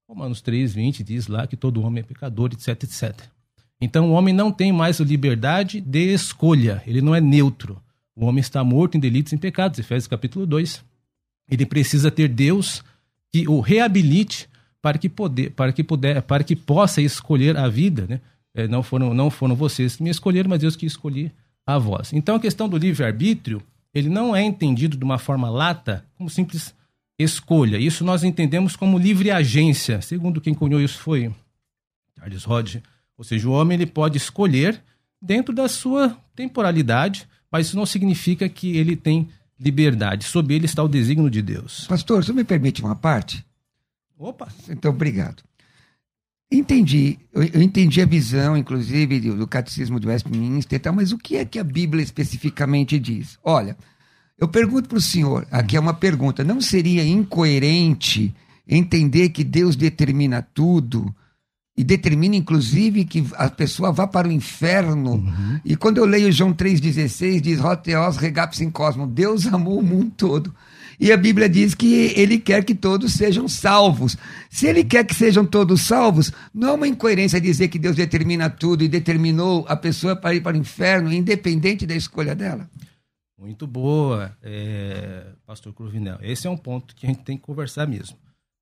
Romanos 0.09 0.41
3, 0.41 0.75
20 0.75 1.03
diz 1.03 1.27
lá 1.27 1.47
que 1.47 1.57
todo 1.57 1.83
homem 1.83 2.01
é 2.01 2.07
pecador, 2.07 2.51
etc, 2.53 2.83
etc. 2.85 3.29
Então 3.81 4.11
o 4.11 4.13
homem 4.13 4.33
não 4.33 4.51
tem 4.51 4.73
mais 4.73 5.01
liberdade 5.01 5.81
de 5.81 6.13
escolha, 6.13 6.83
ele 6.87 7.01
não 7.01 7.15
é 7.15 7.21
neutro. 7.21 7.81
O 8.15 8.25
homem 8.25 8.41
está 8.41 8.65
morto 8.65 8.97
em 8.97 9.01
delitos 9.01 9.33
e 9.33 9.37
em 9.37 9.39
pecados, 9.39 9.79
Efésios 9.79 10.07
capítulo 10.07 10.47
2. 10.47 10.83
Ele 11.51 11.67
precisa 11.67 12.11
ter 12.11 12.29
Deus 12.29 12.83
que 13.33 13.47
o 13.47 13.61
reabilite 13.61 14.49
para 14.81 14.97
que, 14.97 15.09
poder, 15.09 15.51
para 15.51 15.73
que, 15.73 15.85
puder, 15.85 16.23
para 16.23 16.45
que 16.45 16.57
possa 16.57 17.03
escolher 17.03 17.57
a 17.57 17.69
vida. 17.69 18.07
Né? 18.09 18.21
É, 18.55 18.67
não, 18.67 18.83
foram, 18.83 19.13
não 19.13 19.31
foram 19.31 19.55
vocês 19.55 19.97
que 19.97 20.03
me 20.03 20.11
escolheram, 20.11 20.49
mas 20.49 20.61
Deus 20.61 20.77
que 20.77 20.87
escolhi 20.87 21.31
a 21.67 21.77
vós. 21.77 22.13
Então 22.13 22.37
a 22.37 22.41
questão 22.41 22.69
do 22.69 22.79
livre-arbítrio, 22.79 23.61
ele 23.93 24.09
não 24.09 24.35
é 24.35 24.43
entendido 24.43 24.97
de 24.97 25.05
uma 25.05 25.19
forma 25.19 25.51
lata, 25.51 26.05
como 26.17 26.31
simples 26.31 26.73
escolha. 27.19 27.79
Isso 27.79 28.05
nós 28.05 28.25
entendemos 28.25 28.77
como 28.77 28.99
livre 28.99 29.31
agência. 29.31 30.01
Segundo 30.01 30.41
quem 30.41 30.55
cunhou 30.55 30.81
isso 30.81 30.99
foi 30.99 31.33
Charles 32.19 32.47
Hodge 32.47 32.83
ou 33.17 33.25
seja, 33.25 33.49
o 33.49 33.53
homem 33.53 33.77
ele 33.77 33.87
pode 33.87 34.19
escolher 34.19 34.83
dentro 35.21 35.55
da 35.55 35.69
sua 35.69 36.17
temporalidade, 36.35 37.27
mas 37.51 37.69
isso 37.69 37.77
não 37.77 37.87
significa 37.87 38.49
que 38.49 38.77
ele 38.77 38.95
tem 38.95 39.29
liberdade. 39.59 40.25
Sob 40.25 40.55
ele 40.55 40.67
está 40.67 40.83
o 40.83 40.89
desígnio 40.89 41.31
de 41.31 41.41
Deus. 41.41 41.87
Pastor, 41.87 42.23
você 42.23 42.33
me 42.33 42.45
permite 42.45 42.83
uma 42.83 42.95
parte? 42.95 43.45
Opa! 44.19 44.49
Então, 44.69 44.91
obrigado. 44.91 45.43
Entendi, 46.53 47.19
eu, 47.33 47.43
eu 47.43 47.63
entendi 47.63 48.01
a 48.01 48.07
visão, 48.07 48.57
inclusive, 48.57 49.19
do, 49.19 49.37
do 49.37 49.49
catecismo 49.49 49.99
de 49.99 50.07
Westminster 50.07 50.77
e 50.77 50.79
tal, 50.79 50.93
mas 50.93 51.11
o 51.11 51.19
que 51.19 51.37
é 51.37 51.45
que 51.45 51.59
a 51.59 51.65
Bíblia 51.65 52.05
especificamente 52.05 52.99
diz? 53.01 53.37
Olha, 53.43 53.77
eu 54.39 54.49
pergunto 54.49 54.89
para 54.89 54.99
o 54.99 55.01
senhor, 55.01 55.47
aqui 55.51 55.77
é 55.77 55.81
uma 55.81 55.95
pergunta, 55.95 56.45
não 56.45 56.61
seria 56.61 57.05
incoerente 57.05 58.35
entender 58.69 59.31
que 59.31 59.45
Deus 59.45 59.77
determina 59.77 60.43
tudo 60.43 61.15
e 61.77 61.85
determina 61.85 62.37
inclusive 62.37 63.05
que 63.05 63.25
a 63.35 63.51
pessoa 63.51 63.93
vá 63.93 64.07
para 64.07 64.29
o 64.29 64.33
inferno. 64.33 65.15
Uhum. 65.15 65.61
E 65.65 65.77
quando 65.77 65.99
eu 65.99 66.07
leio 66.07 66.33
João 66.33 66.53
3,16, 66.53 67.41
diz: 67.41 67.61
Roteos 67.61 68.17
regaps 68.17 68.61
in 68.61 68.71
cosmo, 68.71 69.07
Deus 69.07 69.47
amou 69.47 69.79
o 69.79 69.83
mundo 69.83 70.11
todo. 70.17 70.55
E 70.99 71.13
a 71.13 71.17
Bíblia 71.17 71.47
diz 71.47 71.75
que 71.75 72.13
ele 72.17 72.39
quer 72.39 72.65
que 72.65 72.75
todos 72.75 73.13
sejam 73.13 73.47
salvos. 73.47 74.17
Se 74.49 74.67
ele 74.67 74.83
quer 74.83 75.05
que 75.05 75.15
sejam 75.15 75.45
todos 75.45 75.83
salvos, 75.83 76.33
não 76.55 76.69
é 76.69 76.73
uma 76.73 76.89
incoerência 76.89 77.39
dizer 77.39 77.69
que 77.69 77.79
Deus 77.79 77.95
determina 77.95 78.49
tudo 78.49 78.83
e 78.83 78.89
determinou 78.89 79.67
a 79.69 79.77
pessoa 79.77 80.17
para 80.17 80.35
ir 80.35 80.41
para 80.41 80.57
o 80.57 80.61
inferno, 80.61 81.13
independente 81.13 81.87
da 81.87 81.95
escolha 81.95 82.35
dela. 82.35 82.67
Muito 83.39 83.67
boa, 83.67 84.35
é, 84.43 85.27
Pastor 85.45 85.73
Cruvinel. 85.75 86.19
Esse 86.23 86.47
é 86.47 86.51
um 86.51 86.57
ponto 86.57 86.95
que 86.95 87.07
a 87.07 87.11
gente 87.11 87.23
tem 87.23 87.37
que 87.37 87.43
conversar 87.43 87.87
mesmo. 87.87 88.17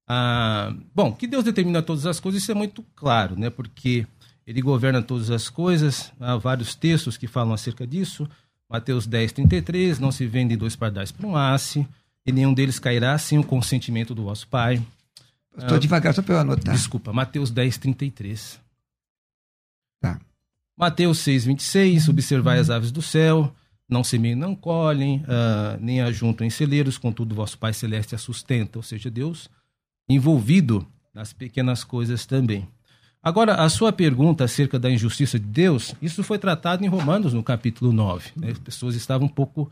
Ah, 0.06 0.74
bom, 0.94 1.12
que 1.12 1.26
Deus 1.26 1.44
determina 1.44 1.82
todas 1.82 2.06
as 2.06 2.18
coisas, 2.18 2.42
isso 2.42 2.50
é 2.50 2.54
muito 2.54 2.82
claro, 2.94 3.38
né? 3.38 3.50
Porque 3.50 4.06
ele 4.46 4.60
governa 4.60 5.00
todas 5.00 5.30
as 5.30 5.48
coisas, 5.48 6.12
há 6.20 6.36
vários 6.36 6.74
textos 6.74 7.16
que 7.16 7.26
falam 7.26 7.54
acerca 7.54 7.86
disso. 7.86 8.28
Mateus 8.68 9.06
10, 9.06 9.32
33, 9.32 9.98
não 9.98 10.10
se 10.10 10.26
vendem 10.26 10.56
dois 10.56 10.74
pardais 10.74 11.12
por 11.12 11.24
um 11.24 11.36
asse, 11.36 11.86
e 12.26 12.32
nenhum 12.32 12.52
deles 12.52 12.78
cairá 12.78 13.16
sem 13.16 13.38
o 13.38 13.44
consentimento 13.44 14.14
do 14.14 14.24
vosso 14.24 14.48
Pai. 14.48 14.84
Estou 15.56 15.76
ah, 15.76 15.80
devagar, 15.80 16.12
só 16.12 16.22
para 16.22 16.34
eu 16.34 16.40
anotar. 16.40 16.74
Desculpa, 16.74 17.12
Mateus 17.12 17.50
10, 17.50 17.78
33. 17.78 18.60
Tá. 20.00 20.20
Mateus 20.76 21.18
6, 21.18 21.44
26, 21.44 22.08
observai 22.08 22.58
as 22.58 22.68
aves 22.68 22.90
do 22.90 23.00
céu, 23.00 23.54
não 23.88 24.02
semeiam, 24.02 24.38
não 24.38 24.54
colhem, 24.54 25.18
uh, 25.24 25.78
nem 25.80 26.00
ajuntam 26.00 26.46
em 26.46 26.50
celeiros, 26.50 26.98
contudo 26.98 27.34
vosso 27.34 27.58
Pai 27.58 27.72
Celeste 27.72 28.14
a 28.14 28.18
sustenta. 28.18 28.78
Ou 28.78 28.82
seja, 28.82 29.10
Deus 29.10 29.50
envolvido 30.08 30.86
nas 31.12 31.32
pequenas 31.32 31.84
coisas 31.84 32.26
também. 32.26 32.66
Agora, 33.22 33.54
a 33.54 33.68
sua 33.68 33.92
pergunta 33.92 34.44
acerca 34.44 34.78
da 34.78 34.90
injustiça 34.90 35.38
de 35.38 35.46
Deus, 35.46 35.94
isso 36.02 36.22
foi 36.22 36.38
tratado 36.38 36.84
em 36.84 36.88
Romanos, 36.88 37.32
no 37.32 37.42
capítulo 37.42 37.92
9. 37.92 38.32
Né? 38.36 38.50
As 38.50 38.58
pessoas 38.58 38.94
estavam 38.94 39.26
um 39.26 39.30
pouco 39.30 39.70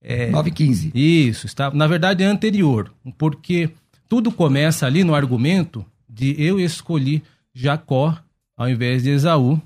É, 0.00 0.30
9,15. 0.30 0.90
Isso, 0.94 1.46
está, 1.46 1.70
na 1.70 1.86
verdade 1.86 2.24
é 2.24 2.26
anterior, 2.26 2.92
porque 3.16 3.70
tudo 4.08 4.32
começa 4.32 4.86
ali 4.86 5.04
no 5.04 5.14
argumento 5.14 5.84
de 6.08 6.34
eu 6.42 6.58
escolhi 6.58 7.22
Jacó 7.54 8.18
ao 8.58 8.68
invés 8.68 9.04
de 9.04 9.10
Esaú, 9.10 9.62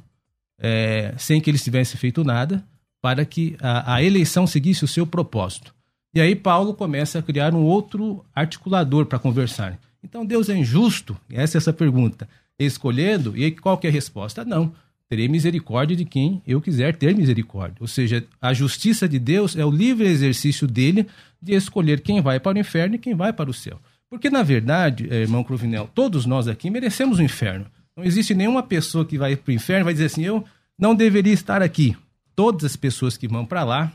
é, 0.58 1.14
sem 1.16 1.40
que 1.40 1.50
eles 1.50 1.64
tivessem 1.64 1.98
feito 1.98 2.22
nada, 2.22 2.62
para 3.02 3.24
que 3.24 3.56
a, 3.60 3.96
a 3.96 4.02
eleição 4.02 4.46
seguisse 4.46 4.84
o 4.84 4.88
seu 4.88 5.06
propósito. 5.06 5.74
E 6.14 6.20
aí 6.20 6.36
Paulo 6.36 6.72
começa 6.72 7.18
a 7.18 7.22
criar 7.22 7.52
um 7.52 7.62
outro 7.62 8.24
articulador 8.34 9.06
para 9.06 9.18
conversar. 9.18 9.78
Então 10.02 10.24
Deus 10.24 10.48
é 10.48 10.56
injusto? 10.56 11.16
Essa 11.30 11.56
é 11.56 11.58
essa 11.58 11.72
pergunta. 11.72 12.28
Escolhendo, 12.58 13.36
e 13.36 13.50
qual 13.50 13.76
que 13.76 13.86
é 13.86 13.90
a 13.90 13.92
resposta? 13.92 14.44
Não. 14.44 14.72
Terei 15.08 15.28
misericórdia 15.28 15.96
de 15.96 16.04
quem 16.04 16.40
eu 16.46 16.60
quiser 16.60 16.96
ter 16.96 17.14
misericórdia. 17.14 17.76
Ou 17.80 17.88
seja, 17.88 18.24
a 18.40 18.54
justiça 18.54 19.08
de 19.08 19.18
Deus 19.18 19.56
é 19.56 19.64
o 19.64 19.70
livre 19.70 20.06
exercício 20.06 20.66
dele 20.66 21.06
de 21.40 21.54
escolher 21.54 22.00
quem 22.00 22.20
vai 22.20 22.38
para 22.38 22.56
o 22.56 22.60
inferno 22.60 22.94
e 22.94 22.98
quem 22.98 23.14
vai 23.14 23.32
para 23.32 23.50
o 23.50 23.54
céu. 23.54 23.80
Porque, 24.08 24.30
na 24.30 24.42
verdade, 24.42 25.08
eh, 25.10 25.22
irmão 25.22 25.42
Cruvinel, 25.42 25.90
todos 25.94 26.24
nós 26.24 26.46
aqui 26.46 26.70
merecemos 26.70 27.18
o 27.18 27.22
inferno. 27.22 27.66
Não 27.96 28.04
existe 28.04 28.34
nenhuma 28.34 28.62
pessoa 28.62 29.04
que 29.04 29.18
vai 29.18 29.36
para 29.36 29.50
o 29.50 29.54
inferno 29.54 29.82
e 29.82 29.84
vai 29.84 29.92
dizer 29.92 30.06
assim: 30.06 30.24
eu 30.24 30.44
não 30.78 30.94
deveria 30.94 31.32
estar 31.32 31.62
aqui. 31.62 31.96
Todas 32.34 32.64
as 32.64 32.76
pessoas 32.76 33.16
que 33.16 33.28
vão 33.28 33.44
para 33.44 33.64
lá 33.64 33.92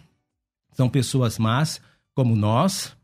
são 0.74 0.90
pessoas 0.90 1.40
más, 1.40 1.82
como 2.14 2.36
nós, 2.36 2.96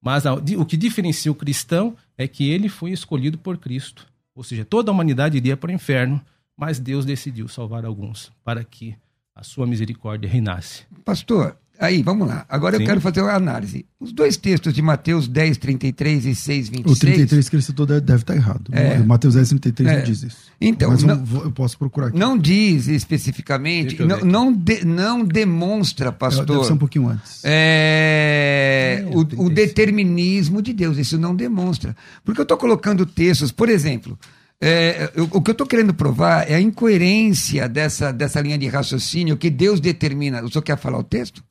mas 0.00 0.24
o 0.26 0.66
que 0.66 0.76
diferencia 0.76 1.30
o 1.30 1.36
cristão 1.36 1.96
é 2.18 2.26
que 2.26 2.50
ele 2.50 2.68
foi 2.68 2.90
escolhido 2.90 3.38
por 3.38 3.58
Cristo. 3.58 4.06
Ou 4.34 4.42
seja, 4.42 4.64
toda 4.64 4.90
a 4.90 4.94
humanidade 4.94 5.36
iria 5.36 5.56
para 5.56 5.70
o 5.70 5.74
inferno, 5.74 6.20
mas 6.56 6.78
Deus 6.78 7.04
decidiu 7.04 7.46
salvar 7.48 7.84
alguns 7.84 8.32
para 8.42 8.64
que 8.64 8.96
a 9.34 9.44
sua 9.44 9.66
misericórdia 9.66 10.28
reinasse. 10.28 10.84
Pastor, 11.04 11.56
Aí, 11.82 12.00
vamos 12.00 12.28
lá. 12.28 12.46
Agora 12.48 12.76
Sim. 12.76 12.84
eu 12.84 12.86
quero 12.86 13.00
fazer 13.00 13.22
uma 13.22 13.32
análise. 13.32 13.84
Os 13.98 14.12
dois 14.12 14.36
textos 14.36 14.72
de 14.72 14.80
Mateus 14.80 15.26
10, 15.26 15.58
33 15.58 16.26
e 16.26 16.34
6, 16.36 16.68
26... 16.68 16.96
O 16.96 17.00
33 17.00 17.48
que 17.48 17.56
ele 17.56 17.62
citou 17.62 17.84
deve, 17.84 18.02
deve 18.02 18.22
estar 18.22 18.36
errado. 18.36 18.70
É. 18.70 18.98
Mateus 18.98 19.34
10, 19.34 19.48
33 19.48 19.88
é. 19.88 19.96
não 19.96 20.04
diz 20.04 20.22
isso. 20.22 20.36
Então, 20.60 20.90
Mas 20.90 21.02
não, 21.02 21.24
eu, 21.42 21.50
posso 21.50 21.76
procurar 21.76 22.06
aqui. 22.06 22.16
Não 22.16 22.38
diz 22.38 22.86
especificamente, 22.86 24.00
não, 24.00 24.20
não, 24.20 24.52
de, 24.52 24.84
não 24.84 25.24
demonstra, 25.24 26.12
pastor... 26.12 26.46
Deve 26.46 26.64
ser 26.66 26.72
um 26.74 26.78
pouquinho 26.78 27.08
antes. 27.08 27.40
É, 27.42 29.04
é, 29.04 29.10
o, 29.10 29.46
o 29.46 29.50
determinismo 29.50 30.62
de 30.62 30.72
Deus, 30.72 30.96
isso 30.98 31.18
não 31.18 31.34
demonstra. 31.34 31.96
Porque 32.24 32.40
eu 32.40 32.44
estou 32.44 32.56
colocando 32.56 33.04
textos, 33.04 33.50
por 33.50 33.68
exemplo... 33.68 34.16
É, 34.64 35.10
eu, 35.16 35.24
o 35.32 35.42
que 35.42 35.50
eu 35.50 35.52
estou 35.52 35.66
querendo 35.66 35.92
provar 35.92 36.48
é 36.48 36.54
a 36.54 36.60
incoerência 36.60 37.68
dessa, 37.68 38.12
dessa 38.12 38.40
linha 38.40 38.56
de 38.56 38.68
raciocínio 38.68 39.36
que 39.36 39.50
Deus 39.50 39.80
determina. 39.80 40.40
O 40.44 40.48
senhor 40.48 40.62
quer 40.62 40.78
falar 40.78 40.98
o 40.98 41.02
texto? 41.02 41.42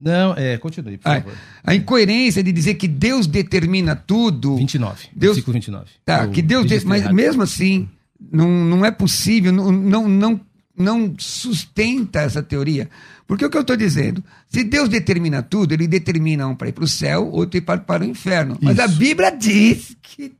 Não, 0.00 0.34
é, 0.34 0.58
continue, 0.58 0.98
por 0.98 1.08
ah, 1.08 1.14
favor. 1.16 1.32
A 1.64 1.74
incoerência 1.74 2.42
de 2.42 2.52
dizer 2.52 2.74
que 2.74 2.86
Deus 2.86 3.26
determina 3.26 3.96
tudo. 3.96 4.56
29, 4.56 5.08
Deus, 5.14 5.36
versículo 5.36 5.54
29. 5.54 5.86
Tá, 6.04 6.24
eu 6.24 6.30
que 6.30 6.42
Deus. 6.42 6.66
De, 6.66 6.84
mas 6.84 7.10
mesmo 7.10 7.42
assim, 7.42 7.88
não, 8.30 8.48
não 8.48 8.84
é 8.84 8.90
possível, 8.90 9.52
não, 9.52 9.72
não, 9.72 10.08
não, 10.08 10.40
não 10.76 11.14
sustenta 11.18 12.20
essa 12.20 12.42
teoria. 12.42 12.90
Porque 13.26 13.44
o 13.44 13.50
que 13.50 13.56
eu 13.56 13.62
estou 13.62 13.76
dizendo? 13.76 14.22
Se 14.48 14.62
Deus 14.62 14.88
determina 14.88 15.42
tudo, 15.42 15.72
ele 15.72 15.88
determina 15.88 16.46
um 16.46 16.54
para 16.54 16.68
ir 16.68 16.72
para 16.72 16.84
o 16.84 16.88
céu, 16.88 17.28
outro 17.32 17.60
para, 17.62 17.80
para 17.80 18.04
o 18.04 18.06
inferno. 18.06 18.58
Mas 18.60 18.78
a 18.78 18.86
Bíblia 18.86 19.30
diz 19.30 19.96
que 20.02 20.32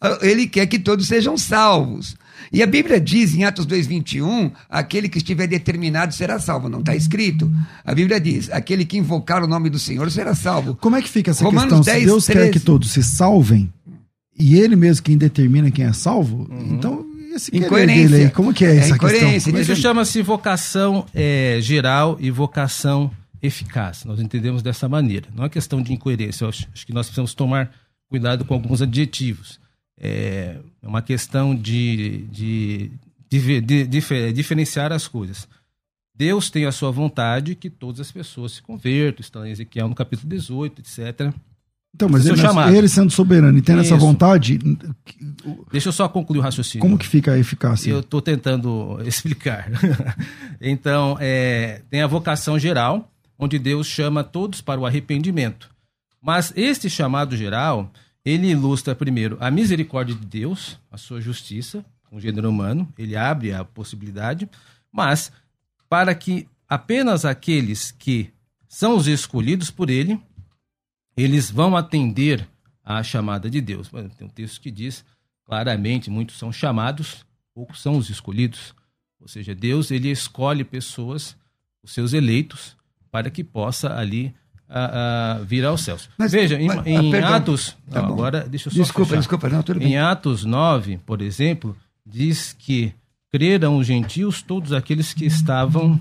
ah, 0.00 0.18
ele 0.22 0.46
quer 0.46 0.66
que 0.66 0.78
todos 0.78 1.06
sejam 1.06 1.36
salvos. 1.36 2.16
E 2.50 2.62
a 2.62 2.66
Bíblia 2.66 3.00
diz 3.00 3.34
em 3.34 3.44
Atos 3.44 3.66
2,21: 3.66 4.52
aquele 4.68 5.08
que 5.08 5.18
estiver 5.18 5.46
determinado 5.46 6.14
será 6.14 6.38
salvo. 6.38 6.68
Não 6.68 6.80
está 6.80 6.96
escrito. 6.96 7.50
A 7.84 7.94
Bíblia 7.94 8.20
diz: 8.20 8.50
aquele 8.50 8.84
que 8.84 8.96
invocar 8.96 9.42
o 9.42 9.46
nome 9.46 9.68
do 9.68 9.78
Senhor 9.78 10.10
será 10.10 10.34
salvo. 10.34 10.74
Como 10.76 10.96
é 10.96 11.02
que 11.02 11.08
fica 11.08 11.30
essa 11.30 11.44
Romanos 11.44 11.78
questão? 11.78 11.92
10, 11.94 11.98
se 11.98 12.06
Deus 12.06 12.26
13... 12.26 12.40
quer 12.40 12.52
que 12.52 12.60
todos 12.60 12.90
se 12.90 13.02
salvem, 13.02 13.72
e 14.38 14.56
ele 14.56 14.76
mesmo 14.76 15.02
quem 15.02 15.18
determina 15.18 15.70
quem 15.70 15.84
é 15.84 15.92
salvo, 15.92 16.48
uhum. 16.50 16.74
então 16.74 17.06
esse 17.34 17.56
incoerência. 17.56 18.08
Dele 18.08 18.24
aí, 18.24 18.30
como 18.30 18.52
que 18.52 18.64
é, 18.64 18.74
é 18.74 18.76
essa 18.78 18.98
questão? 18.98 19.60
Isso 19.60 19.76
chama-se 19.76 20.22
vocação 20.22 21.06
é, 21.14 21.58
geral 21.60 22.16
e 22.20 22.30
vocação 22.30 23.10
eficaz. 23.42 24.04
Nós 24.04 24.20
entendemos 24.20 24.62
dessa 24.62 24.88
maneira. 24.88 25.28
Não 25.34 25.44
é 25.44 25.48
questão 25.48 25.82
de 25.82 25.92
incoerência. 25.92 26.44
Eu 26.44 26.48
acho, 26.48 26.68
acho 26.72 26.86
que 26.86 26.92
nós 26.92 27.06
precisamos 27.06 27.34
tomar 27.34 27.70
cuidado 28.08 28.44
com 28.44 28.54
alguns 28.54 28.82
adjetivos 28.82 29.61
é 30.02 30.56
uma 30.82 31.00
questão 31.00 31.54
de, 31.54 32.26
de, 32.32 32.90
de, 33.30 33.60
de, 33.60 33.86
de 33.86 34.32
diferenciar 34.32 34.92
as 34.92 35.06
coisas. 35.06 35.46
Deus 36.14 36.50
tem 36.50 36.66
a 36.66 36.72
sua 36.72 36.90
vontade 36.90 37.54
que 37.54 37.70
todas 37.70 38.00
as 38.00 38.10
pessoas 38.10 38.52
se 38.52 38.62
convertam, 38.62 39.22
está 39.22 39.46
em 39.48 39.52
Ezequiel 39.52 39.88
no 39.88 39.94
capítulo 39.94 40.28
18, 40.28 40.80
etc. 40.80 41.32
Então, 41.94 42.08
mas 42.08 42.26
ele, 42.26 42.40
ele, 42.76 42.88
sendo 42.88 43.10
soberano 43.10 43.56
e 43.58 43.62
tendo 43.62 43.82
Isso. 43.82 43.92
essa 43.92 44.00
vontade. 44.00 44.58
Deixa 45.70 45.88
eu 45.88 45.92
só 45.92 46.08
concluir 46.08 46.38
o 46.38 46.42
raciocínio. 46.42 46.80
Como 46.80 46.96
que 46.96 47.06
fica 47.06 47.32
a 47.32 47.38
eficácia? 47.38 47.90
Eu 47.90 48.00
estou 48.00 48.20
tentando 48.22 48.98
explicar. 49.04 49.70
então, 50.60 51.16
é, 51.20 51.82
tem 51.90 52.00
a 52.00 52.06
vocação 52.06 52.58
geral, 52.58 53.10
onde 53.38 53.58
Deus 53.58 53.86
chama 53.86 54.24
todos 54.24 54.60
para 54.60 54.80
o 54.80 54.86
arrependimento. 54.86 55.70
Mas 56.20 56.52
este 56.56 56.88
chamado 56.88 57.36
geral, 57.36 57.92
ele 58.24 58.48
ilustra 58.48 58.94
primeiro 58.94 59.36
a 59.40 59.50
misericórdia 59.50 60.14
de 60.14 60.26
Deus, 60.26 60.78
a 60.90 60.96
sua 60.96 61.20
justiça 61.20 61.84
com 62.04 62.16
o 62.16 62.20
gênero 62.20 62.48
humano, 62.48 62.92
ele 62.98 63.16
abre 63.16 63.52
a 63.52 63.64
possibilidade, 63.64 64.48
mas 64.90 65.32
para 65.88 66.14
que 66.14 66.48
apenas 66.68 67.24
aqueles 67.24 67.90
que 67.90 68.32
são 68.68 68.96
os 68.96 69.06
escolhidos 69.06 69.70
por 69.70 69.90
ele, 69.90 70.20
eles 71.16 71.50
vão 71.50 71.76
atender 71.76 72.48
à 72.84 73.02
chamada 73.02 73.50
de 73.50 73.60
Deus. 73.60 73.90
Tem 74.16 74.26
um 74.26 74.30
texto 74.30 74.60
que 74.60 74.70
diz 74.70 75.04
claramente, 75.44 76.10
muitos 76.10 76.38
são 76.38 76.52
chamados, 76.52 77.26
poucos 77.54 77.80
são 77.82 77.96
os 77.96 78.08
escolhidos. 78.08 78.74
Ou 79.20 79.28
seja, 79.28 79.54
Deus 79.54 79.90
ele 79.90 80.10
escolhe 80.10 80.64
pessoas, 80.64 81.36
os 81.82 81.92
seus 81.92 82.12
eleitos, 82.12 82.76
para 83.10 83.30
que 83.30 83.44
possa 83.44 83.94
ali 83.94 84.34
a, 84.72 85.32
a 85.32 85.38
vir 85.40 85.64
aos 85.64 85.82
céus. 85.82 86.08
Mas, 86.16 86.32
Veja, 86.32 86.58
em, 86.58 86.66
mas, 86.66 86.86
em 86.86 87.14
ah, 87.16 87.36
Atos. 87.36 87.76
Tá 87.90 88.00
não, 88.00 88.08
agora, 88.08 88.40
deixa 88.48 88.68
eu 88.68 88.72
só. 88.72 88.78
Desculpa, 88.78 89.10
fechar. 89.10 89.20
desculpa, 89.20 89.48
não, 89.50 89.62
tudo 89.62 89.78
bem. 89.78 89.92
Em 89.92 89.98
Atos 89.98 90.44
9, 90.44 90.98
por 91.04 91.20
exemplo, 91.20 91.76
diz 92.06 92.56
que 92.58 92.94
creram 93.30 93.76
os 93.76 93.86
gentios 93.86 94.40
todos 94.40 94.72
aqueles 94.72 95.12
que 95.12 95.26
estavam. 95.26 96.00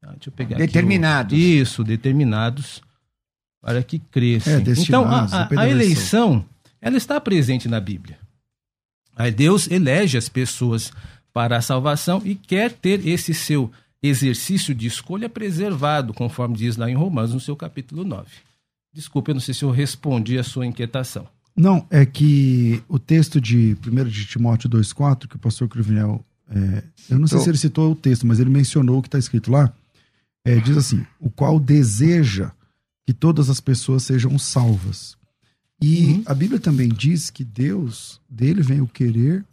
Ah, 0.00 0.12
deixa 0.12 0.28
eu 0.28 0.32
pegar 0.32 0.56
determinados. 0.56 1.32
Aqui, 1.32 1.58
isso, 1.58 1.82
determinados 1.82 2.80
para 3.60 3.82
que 3.82 3.98
crescem. 3.98 4.54
É, 4.54 4.58
então, 4.58 5.04
a, 5.04 5.24
a, 5.24 5.60
a 5.62 5.68
eleição, 5.68 6.44
ela 6.80 6.96
está 6.96 7.20
presente 7.20 7.68
na 7.68 7.80
Bíblia. 7.80 8.18
Aí 9.16 9.32
Deus 9.32 9.70
elege 9.70 10.18
as 10.18 10.28
pessoas 10.28 10.92
para 11.32 11.56
a 11.56 11.62
salvação 11.62 12.22
e 12.24 12.34
quer 12.34 12.70
ter 12.70 13.06
esse 13.06 13.34
seu 13.34 13.72
exercício 14.06 14.74
de 14.74 14.86
escolha 14.86 15.30
preservado, 15.30 16.12
conforme 16.12 16.56
diz 16.56 16.76
lá 16.76 16.90
em 16.90 16.94
Romanos, 16.94 17.32
no 17.32 17.40
seu 17.40 17.56
capítulo 17.56 18.04
9. 18.04 18.28
Desculpe, 18.92 19.30
eu 19.30 19.34
não 19.34 19.40
sei 19.40 19.54
se 19.54 19.64
eu 19.64 19.70
respondi 19.70 20.38
a 20.38 20.44
sua 20.44 20.66
inquietação. 20.66 21.26
Não, 21.56 21.86
é 21.90 22.04
que 22.04 22.82
o 22.88 22.98
texto 22.98 23.40
de 23.40 23.76
1 23.86 24.04
de 24.04 24.26
Timóteo 24.26 24.68
2,4, 24.68 25.26
que 25.26 25.36
o 25.36 25.38
pastor 25.38 25.68
Cruvinel, 25.68 26.24
é, 26.50 26.82
eu 27.08 27.18
não 27.18 27.26
sei 27.26 27.38
se 27.38 27.48
ele 27.48 27.56
citou 27.56 27.92
o 27.92 27.96
texto, 27.96 28.26
mas 28.26 28.38
ele 28.38 28.50
mencionou 28.50 28.98
o 28.98 29.02
que 29.02 29.08
está 29.08 29.18
escrito 29.18 29.50
lá, 29.50 29.72
é, 30.44 30.56
diz 30.56 30.76
assim, 30.76 31.04
o 31.18 31.30
qual 31.30 31.58
deseja 31.58 32.52
que 33.06 33.14
todas 33.14 33.48
as 33.48 33.60
pessoas 33.60 34.02
sejam 34.02 34.38
salvas. 34.38 35.16
E 35.80 36.04
uhum. 36.06 36.22
a 36.26 36.34
Bíblia 36.34 36.60
também 36.60 36.88
diz 36.88 37.30
que 37.30 37.44
Deus, 37.44 38.20
dele 38.28 38.62
vem 38.62 38.80
o 38.80 38.86
querer 38.86 39.44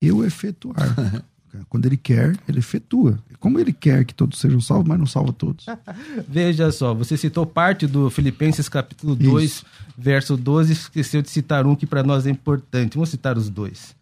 e 0.00 0.12
o 0.12 0.24
efetuar. 0.24 0.94
Quando 1.68 1.86
ele 1.86 1.96
quer, 1.96 2.36
ele 2.48 2.58
efetua. 2.60 3.18
Como 3.38 3.58
ele 3.58 3.72
quer 3.72 4.04
que 4.04 4.14
todos 4.14 4.38
sejam 4.38 4.60
salvos, 4.60 4.86
mas 4.86 4.98
não 4.98 5.06
salva 5.06 5.32
todos. 5.32 5.66
Veja 6.28 6.70
só, 6.70 6.94
você 6.94 7.16
citou 7.16 7.44
parte 7.44 7.86
do 7.86 8.10
Filipenses 8.10 8.68
capítulo 8.68 9.16
2, 9.16 9.44
Isso. 9.44 9.66
verso 9.96 10.36
12, 10.36 10.72
esqueceu 10.72 11.22
de 11.22 11.30
citar 11.30 11.66
um 11.66 11.74
que 11.74 11.86
para 11.86 12.02
nós 12.02 12.26
é 12.26 12.30
importante. 12.30 12.94
Vamos 12.94 13.10
citar 13.10 13.36
os 13.36 13.48
dois. 13.48 13.96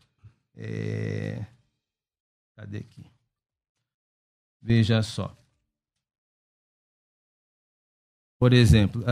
É... 0.57 1.45
Cadê 2.57 2.79
aqui? 2.79 3.05
Veja 4.61 5.03
só. 5.03 5.35
Por 8.39 8.53
exemplo, 8.53 9.05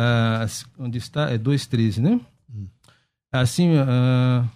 onde 0.79 0.99
está? 0.99 1.31
É 1.31 1.39
2,13, 1.39 1.99
né? 1.99 2.21
Hum. 2.53 2.69
Assim, 3.33 3.71
uh, 3.77 4.49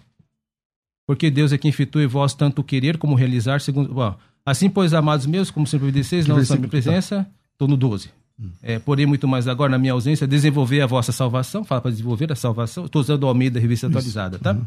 porque 1.11 1.29
Deus 1.29 1.51
é 1.51 1.57
quem 1.57 1.67
efetua 1.67 2.01
em 2.01 2.07
vós 2.07 2.33
tanto 2.33 2.63
querer 2.63 2.97
como 2.97 3.15
realizar, 3.15 3.59
segundo. 3.59 3.93
Bom, 3.93 4.15
assim, 4.45 4.69
pois, 4.69 4.93
amados 4.93 5.25
meus, 5.25 5.51
como 5.51 5.67
sempre 5.67 5.89
obedeceis, 5.89 6.25
não 6.25 6.37
na 6.37 6.55
minha 6.55 6.69
presença, 6.69 7.27
estou 7.51 7.67
no 7.67 7.75
12. 7.75 8.09
Hum. 8.39 8.47
É, 8.63 8.79
porém, 8.79 9.05
muito 9.05 9.27
mais 9.27 9.45
agora, 9.45 9.69
na 9.69 9.77
minha 9.77 9.91
ausência, 9.91 10.25
desenvolver 10.25 10.79
a 10.79 10.85
vossa 10.85 11.11
salvação, 11.11 11.65
fala 11.65 11.81
para 11.81 11.91
desenvolver 11.91 12.31
a 12.31 12.35
salvação, 12.35 12.85
estou 12.85 13.01
usando 13.01 13.23
o 13.23 13.27
Almeida, 13.27 13.59
revista 13.59 13.87
Isso. 13.87 13.97
atualizada, 13.97 14.39
tá? 14.39 14.53
Uhum. 14.53 14.65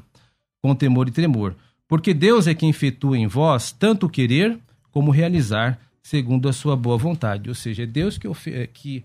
Com 0.61 0.75
temor 0.75 1.09
e 1.09 1.13
tremor. 1.13 1.55
Porque 1.89 2.13
Deus 2.13 2.47
é 2.47 2.53
quem 2.53 2.69
efetua 2.69 3.17
em 3.17 3.27
vós 3.27 3.73
tanto 3.73 4.07
querer 4.07 4.59
como 4.93 5.11
realizar, 5.11 5.81
segundo 6.03 6.47
a 6.47 6.53
sua 6.53 6.77
boa 6.77 6.99
vontade. 6.99 7.49
Ou 7.49 7.55
seja, 7.55 7.85
é 7.85 7.87
Deus 7.87 8.19
que, 8.19 8.29
que 8.75 9.03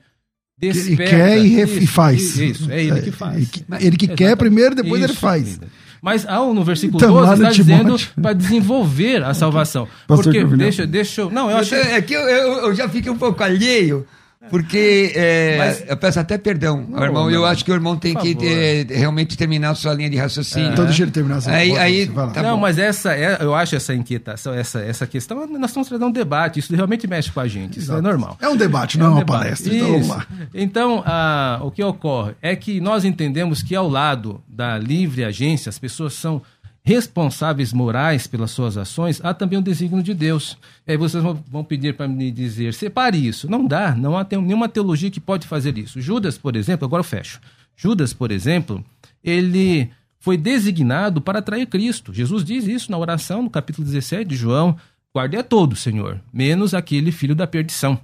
desperta. 0.57 1.03
Ele 1.03 1.55
quer 1.55 1.69
e, 1.69 1.83
Isso, 1.83 1.87
faz. 1.87 2.37
Isso, 2.37 2.69
é 2.69 2.83
ele 2.83 3.01
que 3.01 3.11
faz. 3.11 3.37
Ele 3.37 3.45
que, 3.45 3.65
ele 3.79 3.97
que 3.97 4.07
quer 4.09 4.35
primeiro, 4.35 4.75
depois 4.75 5.01
ele 5.01 5.13
Isso, 5.13 5.21
faz. 5.21 5.53
ainda. 5.53 5.67
Mas 6.01 6.25
ao, 6.27 6.53
no 6.53 6.63
versículo 6.63 6.97
Então, 6.97 7.13
lá 7.15 7.35
12 7.35 7.41
no 7.43 7.47
está 7.49 7.61
dizendo 7.63 7.95
para 8.21 8.33
desenvolver 8.33 9.23
a 9.23 9.33
salvação. 9.35 9.87
Pastor 10.07 10.33
Porque, 10.33 10.43
deixa, 10.55 10.87
deixa 10.87 11.21
eu. 11.21 11.29
Não, 11.29 11.49
eu 11.51 11.57
acho. 11.57 11.75
É 11.75 12.01
que 12.01 12.13
eu, 12.13 12.21
eu- 12.21 12.53
eu 12.67 12.75
já 12.75 12.87
fiquei 12.87 13.11
um 13.11 13.17
pouco 13.17 13.43
alheio, 13.43 14.05
porque 14.49 15.11
é, 15.15 15.57
Mas- 15.57 15.83
eu 15.87 15.97
peço 15.97 16.19
até 16.19 16.37
perdão, 16.37 16.85
Não, 16.89 17.03
irmão. 17.03 17.29
Eu 17.31 17.41
não. 17.41 17.45
acho 17.47 17.63
que 17.63 17.71
o 17.71 17.73
irmão 17.73 17.95
tem 17.97 18.15
que 18.15 18.35
é, 18.45 18.85
realmente 18.89 19.37
terminar 19.37 19.71
a 19.71 19.75
sua 19.75 19.93
linha 19.93 20.09
de 20.09 20.17
raciocínio. 20.17 20.71
Então 20.71 20.85
deixa 20.85 21.03
ele 21.03 21.11
terminar 21.11 21.37
essa 21.37 21.51
Aí- 21.51 21.77
aí- 21.77 22.07
tá 22.07 22.41
não, 22.43 22.55
bom. 22.55 22.61
mas 22.61 22.77
essa 22.77 23.13
é, 23.15 23.37
eu 23.41 23.53
acho 23.55 23.75
essa 23.75 23.93
inquietação, 23.93 24.53
essa, 24.53 24.79
essa 24.81 25.05
questão, 25.07 25.45
nós 25.47 25.69
estamos 25.69 25.87
trazendo 25.87 26.07
um 26.07 26.11
debate, 26.11 26.59
isso 26.59 26.75
realmente 26.75 27.07
mexe 27.07 27.31
com 27.31 27.39
a 27.39 27.47
gente, 27.47 27.79
isso 27.79 27.91
é 27.91 27.95
Exato. 27.95 28.01
normal. 28.01 28.37
É 28.41 28.47
um 28.49 28.55
debate, 28.57 28.97
não 28.97 29.05
é 29.05 29.09
um 29.09 29.11
uma 29.13 29.19
debate. 29.19 29.43
palestra. 29.43 29.73
Então 29.75 29.87
vamos 29.87 30.01
Isso. 30.07 30.09
lá. 30.15 30.27
Então, 30.53 31.03
ah, 31.05 31.59
o 31.61 31.71
que 31.71 31.83
ocorre 31.83 32.33
é 32.41 32.55
que 32.55 32.79
nós 32.81 33.05
entendemos 33.05 33.61
que 33.63 33.75
ao 33.75 33.87
lado 33.87 34.41
da 34.47 34.77
livre 34.77 35.23
agência, 35.23 35.69
as 35.69 35.77
pessoas 35.79 36.13
são 36.13 36.41
responsáveis 36.89 37.71
morais 37.71 38.25
pelas 38.25 38.49
suas 38.49 38.75
ações, 38.75 39.21
há 39.23 39.31
também 39.31 39.59
o 39.59 39.61
desígnio 39.61 40.01
de 40.01 40.11
Deus. 40.11 40.57
E 40.87 40.91
aí 40.91 40.97
vocês 40.97 41.23
vão- 41.23 41.63
pedir 41.63 41.95
para 41.95 42.07
me 42.07 42.31
dizer, 42.31 42.73
separe 42.73 43.15
isso. 43.27 43.47
Não 43.49 43.63
dá, 43.67 43.93
não 43.95 44.17
há 44.17 44.25
nenhuma 44.31 44.67
teologia 44.67 45.11
que 45.11 45.19
pode 45.19 45.45
fazer 45.45 45.77
isso. 45.77 46.01
Judas, 46.01 46.35
por 46.35 46.55
exemplo, 46.55 46.85
agora 46.85 47.01
eu 47.01 47.05
fecho. 47.05 47.39
Judas, 47.77 48.11
por 48.11 48.31
exemplo, 48.31 48.83
ele 49.23 49.89
foi 50.19 50.35
designado 50.35 51.21
para 51.21 51.37
atrair 51.39 51.67
Cristo. 51.67 52.11
Jesus 52.11 52.43
diz 52.43 52.65
isso 52.65 52.89
na 52.89 52.97
oração, 52.97 53.43
no 53.43 53.49
capítulo 53.51 53.85
17 53.85 54.25
de 54.27 54.35
João. 54.35 54.75
Guarde 55.13 55.37
a 55.37 55.43
todos, 55.43 55.79
Senhor, 55.81 56.19
menos 56.33 56.73
aquele 56.73 57.11
filho 57.11 57.35
da 57.35 57.45
perdição 57.45 57.99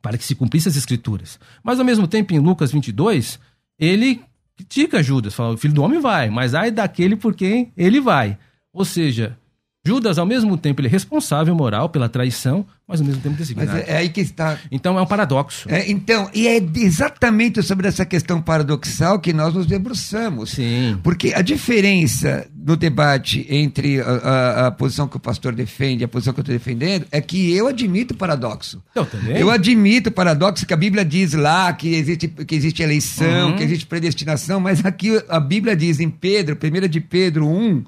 para 0.00 0.16
que 0.16 0.24
se 0.24 0.34
cumprisse 0.36 0.68
as 0.68 0.76
escrituras. 0.76 1.38
Mas 1.64 1.80
ao 1.80 1.84
mesmo 1.84 2.06
tempo, 2.06 2.32
em 2.32 2.38
Lucas 2.38 2.70
22, 2.70 3.40
ele 3.78 4.20
critica 4.56 5.02
Judas, 5.02 5.34
fala: 5.34 5.54
o 5.54 5.58
filho 5.58 5.74
do 5.74 5.82
homem 5.82 6.00
vai, 6.00 6.30
mas 6.30 6.54
ai 6.54 6.70
daquele 6.70 7.16
por 7.16 7.34
quem 7.34 7.72
ele 7.76 8.00
vai. 8.00 8.38
Ou 8.72 8.84
seja, 8.84 9.38
Judas, 9.86 10.16
ao 10.18 10.24
mesmo 10.24 10.56
tempo, 10.56 10.80
ele 10.80 10.88
é 10.88 10.90
responsável 10.90 11.54
moral 11.54 11.90
pela 11.90 12.08
traição, 12.08 12.64
mas 12.88 13.00
ao 13.00 13.06
mesmo 13.06 13.20
tempo 13.20 13.36
Mas 13.38 13.48
designado. 13.48 13.78
é, 13.78 13.84
é 13.86 13.96
aí 13.98 14.08
que 14.08 14.20
está. 14.20 14.58
Então 14.70 14.98
é 14.98 15.02
um 15.02 15.06
paradoxo. 15.06 15.68
É, 15.70 15.90
então, 15.90 16.30
e 16.34 16.46
é 16.48 16.58
exatamente 16.76 17.62
sobre 17.62 17.86
essa 17.86 18.04
questão 18.06 18.40
paradoxal 18.40 19.18
que 19.18 19.32
nós 19.32 19.52
nos 19.52 19.66
debruçamos. 19.66 20.50
Sim. 20.52 20.98
Porque 21.02 21.34
a 21.34 21.42
diferença 21.42 22.46
no 22.54 22.76
debate 22.76 23.46
entre 23.50 24.00
a, 24.00 24.04
a- 24.06 24.66
a 24.68 24.70
posição 24.70 25.06
que 25.06 25.16
o 25.16 25.20
pastor 25.20 25.54
defende 25.54 26.02
e 26.02 26.04
a 26.04 26.08
posição 26.08 26.32
que 26.32 26.40
eu 26.40 26.42
estou 26.42 26.54
defendendo 26.56 27.04
é 27.10 27.20
que 27.20 27.52
eu 27.54 27.66
admito 27.68 28.14
o 28.14 28.16
paradoxo. 28.16 28.82
Eu 28.94 29.04
também. 29.04 29.36
Eu 29.36 29.50
admito 29.50 30.08
o 30.08 30.12
paradoxo 30.12 30.64
que 30.64 30.72
a 30.72 30.76
Bíblia 30.78 31.04
diz 31.04 31.34
lá 31.34 31.70
que 31.74 31.94
existe, 31.94 32.28
que 32.28 32.54
existe 32.54 32.82
eleição, 32.82 33.50
Uhum. 33.50 33.56
que 33.56 33.62
existe 33.62 33.84
predestinação, 33.86 34.60
mas 34.60 34.82
aqui 34.84 35.22
a 35.28 35.38
Bíblia 35.40 35.76
diz 35.76 36.00
em 36.00 36.08
Pedro, 36.08 36.56
1 36.56 36.88
de 36.88 37.00
Pedro 37.00 37.46
1, 37.46 37.84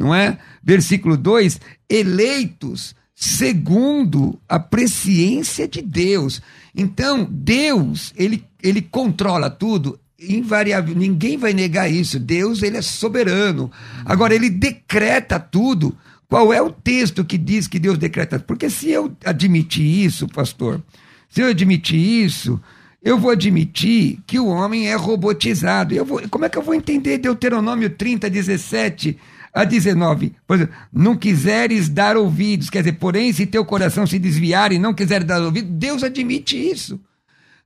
não 0.00 0.14
é? 0.14 0.38
Versículo 0.64 1.14
2, 1.14 1.60
eleitos 1.86 2.94
segundo 3.14 4.40
a 4.48 4.58
presciência 4.58 5.68
de 5.68 5.82
Deus. 5.82 6.40
Então, 6.74 7.28
Deus, 7.30 8.14
ele, 8.16 8.42
ele 8.62 8.80
controla 8.80 9.50
tudo, 9.50 10.00
invariável, 10.18 10.96
ninguém 10.96 11.36
vai 11.36 11.52
negar 11.52 11.92
isso. 11.92 12.18
Deus, 12.18 12.62
ele 12.62 12.78
é 12.78 12.82
soberano. 12.82 13.70
Agora, 14.06 14.34
ele 14.34 14.48
decreta 14.48 15.38
tudo. 15.38 15.94
Qual 16.26 16.50
é 16.50 16.62
o 16.62 16.70
texto 16.70 17.22
que 17.22 17.36
diz 17.36 17.68
que 17.68 17.78
Deus 17.78 17.98
decreta? 17.98 18.38
Porque 18.38 18.70
se 18.70 18.88
eu 18.88 19.14
admitir 19.22 19.84
isso, 19.84 20.26
pastor, 20.26 20.82
se 21.28 21.42
eu 21.42 21.48
admitir 21.48 21.98
isso, 21.98 22.58
eu 23.02 23.18
vou 23.18 23.32
admitir 23.32 24.18
que 24.26 24.38
o 24.38 24.46
homem 24.46 24.88
é 24.88 24.94
robotizado. 24.94 25.92
Eu 25.92 26.06
vou, 26.06 26.22
como 26.30 26.46
é 26.46 26.48
que 26.48 26.56
eu 26.56 26.62
vou 26.62 26.74
entender 26.74 27.18
Deuteronômio 27.18 27.90
30, 27.90 28.30
17 28.30 29.18
a 29.52 29.64
19? 29.64 30.34
Por 30.46 30.56
exemplo, 30.56 30.74
não 30.92 31.16
quiseres 31.16 31.88
dar 31.88 32.16
ouvidos, 32.16 32.70
quer 32.70 32.80
dizer, 32.80 32.92
porém, 32.92 33.32
se 33.32 33.46
teu 33.46 33.64
coração 33.64 34.06
se 34.06 34.18
desviar 34.18 34.72
e 34.72 34.78
não 34.78 34.94
quiser 34.94 35.24
dar 35.24 35.42
ouvidos, 35.42 35.70
Deus 35.72 36.02
admite 36.02 36.56
isso. 36.56 37.00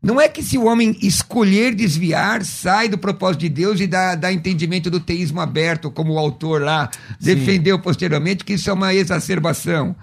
Não 0.04 0.20
é 0.20 0.28
que 0.28 0.42
se 0.42 0.58
o 0.58 0.64
homem 0.64 0.94
escolher 1.00 1.74
desviar, 1.74 2.44
sai 2.44 2.90
do 2.90 2.98
propósito 2.98 3.40
de 3.40 3.48
Deus 3.48 3.80
e 3.80 3.86
dá, 3.86 4.14
dá 4.14 4.30
entendimento 4.30 4.90
do 4.90 5.00
teísmo 5.00 5.40
aberto, 5.40 5.90
como 5.90 6.12
o 6.12 6.18
autor 6.18 6.60
lá 6.60 6.90
defendeu 7.18 7.78
posteriormente, 7.78 8.44
que 8.44 8.52
isso 8.52 8.68
é 8.68 8.72
uma 8.74 8.92
exacerbação. 8.92 9.96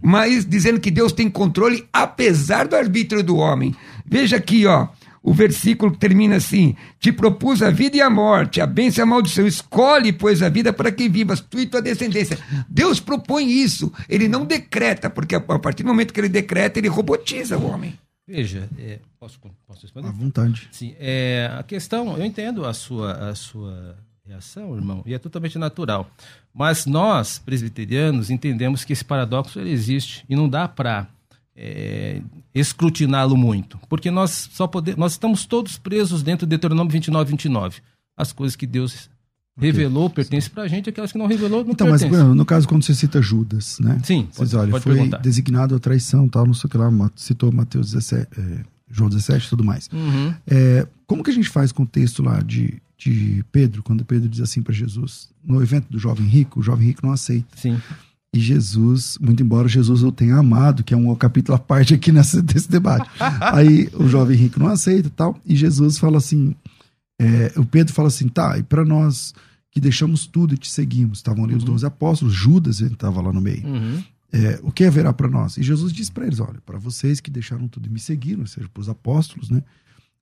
Mas 0.00 0.46
dizendo 0.46 0.78
que 0.78 0.88
Deus 0.88 1.10
tem 1.10 1.28
controle 1.28 1.84
apesar 1.92 2.68
do 2.68 2.76
arbítrio 2.76 3.24
do 3.24 3.36
homem. 3.36 3.74
Veja 4.06 4.36
aqui, 4.36 4.66
ó. 4.66 4.86
O 5.22 5.34
versículo 5.34 5.94
termina 5.94 6.36
assim: 6.36 6.74
Te 6.98 7.12
propus 7.12 7.62
a 7.62 7.70
vida 7.70 7.96
e 7.96 8.00
a 8.00 8.08
morte, 8.08 8.60
a 8.60 8.66
bênção 8.66 9.02
e 9.02 9.04
a 9.04 9.06
maldição. 9.06 9.46
Escolhe, 9.46 10.12
pois, 10.12 10.42
a 10.42 10.48
vida 10.48 10.72
para 10.72 10.90
que 10.90 11.08
vivas, 11.08 11.40
tu 11.40 11.58
e 11.58 11.66
tua 11.66 11.82
descendência. 11.82 12.38
Deus 12.68 13.00
propõe 13.00 13.50
isso. 13.50 13.92
Ele 14.08 14.28
não 14.28 14.46
decreta, 14.46 15.10
porque 15.10 15.34
a 15.34 15.40
partir 15.40 15.82
do 15.82 15.88
momento 15.88 16.14
que 16.14 16.20
ele 16.20 16.28
decreta, 16.28 16.78
ele 16.78 16.88
robotiza 16.88 17.58
o 17.58 17.66
homem. 17.66 17.98
Veja, 18.26 18.68
é, 18.78 19.00
posso, 19.18 19.38
posso 19.66 19.82
responder? 19.82 20.08
À 20.08 20.12
vontade. 20.12 20.68
Sim, 20.70 20.94
é, 20.98 21.50
a 21.52 21.62
questão, 21.64 22.16
eu 22.16 22.24
entendo 22.24 22.64
a 22.64 22.72
sua, 22.72 23.30
a 23.30 23.34
sua 23.34 23.96
reação, 24.24 24.76
irmão, 24.76 25.02
e 25.04 25.12
é 25.12 25.18
totalmente 25.18 25.58
natural. 25.58 26.08
Mas 26.54 26.86
nós, 26.86 27.38
presbiterianos, 27.38 28.30
entendemos 28.30 28.84
que 28.84 28.92
esse 28.92 29.04
paradoxo 29.04 29.58
ele 29.58 29.70
existe 29.70 30.24
e 30.28 30.36
não 30.36 30.48
dá 30.48 30.68
para 30.68 31.08
escrutiná-lo 32.54 33.36
muito, 33.36 33.78
porque 33.88 34.10
nós 34.10 34.48
só 34.52 34.66
podemos, 34.66 34.98
nós 34.98 35.12
estamos 35.12 35.46
todos 35.46 35.78
presos 35.78 36.22
dentro 36.22 36.46
do 36.46 36.50
Deuteronômio 36.50 36.92
29, 36.92 37.30
29. 37.30 37.80
As 38.16 38.32
coisas 38.32 38.56
que 38.56 38.66
Deus 38.66 39.08
revelou 39.56 40.08
pertencem 40.08 40.50
para 40.50 40.62
a 40.62 40.68
gente, 40.68 40.88
aquelas 40.88 41.12
que 41.12 41.18
não 41.18 41.26
revelou 41.26 41.62
não 41.64 41.72
Então, 41.72 41.88
mas 41.88 42.02
pertencem. 42.02 42.34
no 42.34 42.44
caso, 42.46 42.66
quando 42.66 42.82
você 42.82 42.94
cita 42.94 43.20
Judas, 43.20 43.78
né? 43.78 44.00
Sim, 44.04 44.28
Vocês 44.32 44.50
pode- 44.50 44.56
olham, 44.56 44.70
pode 44.70 44.84
foi 44.84 44.94
perguntar. 44.94 45.18
designado 45.18 45.74
a 45.74 45.78
traição, 45.78 46.28
tal, 46.28 46.46
não 46.46 46.54
sei 46.54 46.66
o 46.66 46.70
que 46.70 46.78
lá, 46.78 46.90
citou 47.14 47.52
Mateus 47.52 47.92
17, 47.92 48.28
é, 48.38 48.64
João 48.90 49.08
17 49.10 49.46
e 49.46 49.48
tudo 49.50 49.62
mais. 49.64 49.88
Uhum. 49.92 50.34
É, 50.46 50.86
como 51.06 51.22
que 51.22 51.30
a 51.30 51.34
gente 51.34 51.48
faz 51.48 51.72
com 51.72 51.82
o 51.82 51.86
texto 51.86 52.22
lá 52.22 52.40
de, 52.40 52.80
de 52.96 53.44
Pedro, 53.52 53.82
quando 53.82 54.04
Pedro 54.04 54.28
diz 54.28 54.40
assim 54.40 54.62
para 54.62 54.72
Jesus, 54.72 55.28
no 55.44 55.62
evento 55.62 55.86
do 55.90 55.98
jovem 55.98 56.26
rico, 56.26 56.60
o 56.60 56.62
jovem 56.62 56.86
rico 56.86 57.04
não 57.06 57.12
aceita. 57.12 57.48
Sim. 57.56 57.78
E 58.32 58.38
Jesus, 58.38 59.18
muito 59.20 59.42
embora 59.42 59.66
Jesus 59.68 60.02
o 60.04 60.12
tenha 60.12 60.36
amado, 60.36 60.84
que 60.84 60.94
é 60.94 60.96
um 60.96 61.12
capítulo 61.16 61.56
à 61.56 61.58
parte 61.58 61.94
aqui 61.94 62.12
nessa, 62.12 62.40
desse 62.42 62.70
debate. 62.70 63.08
Aí 63.40 63.88
o 63.94 64.08
jovem 64.08 64.36
rico 64.36 64.60
não 64.60 64.68
aceita 64.68 65.08
e 65.08 65.10
tal, 65.10 65.36
e 65.44 65.56
Jesus 65.56 65.98
fala 65.98 66.18
assim, 66.18 66.54
é, 67.20 67.52
o 67.56 67.64
Pedro 67.66 67.92
fala 67.92 68.08
assim, 68.08 68.28
tá, 68.28 68.56
e 68.56 68.62
para 68.62 68.84
nós 68.84 69.34
que 69.72 69.80
deixamos 69.80 70.26
tudo 70.26 70.54
e 70.54 70.58
te 70.58 70.70
seguimos, 70.70 71.18
estavam 71.18 71.44
ali 71.44 71.54
os 71.54 71.64
doze 71.64 71.84
apóstolos, 71.86 72.32
Judas 72.34 72.80
estava 72.80 73.20
lá 73.20 73.32
no 73.32 73.40
meio, 73.40 73.66
Uhum. 73.66 74.02
é, 74.32 74.60
o 74.62 74.70
que 74.70 74.84
haverá 74.84 75.12
para 75.12 75.28
nós? 75.28 75.56
E 75.56 75.62
Jesus 75.62 75.92
diz 75.92 76.08
para 76.08 76.24
eles, 76.26 76.38
olha, 76.40 76.60
para 76.64 76.78
vocês 76.78 77.20
que 77.20 77.30
deixaram 77.30 77.66
tudo 77.66 77.86
e 77.86 77.90
me 77.90 77.98
seguiram, 77.98 78.42
ou 78.42 78.46
seja, 78.46 78.68
para 78.72 78.80
os 78.80 78.88
apóstolos, 78.88 79.50
né, 79.50 79.62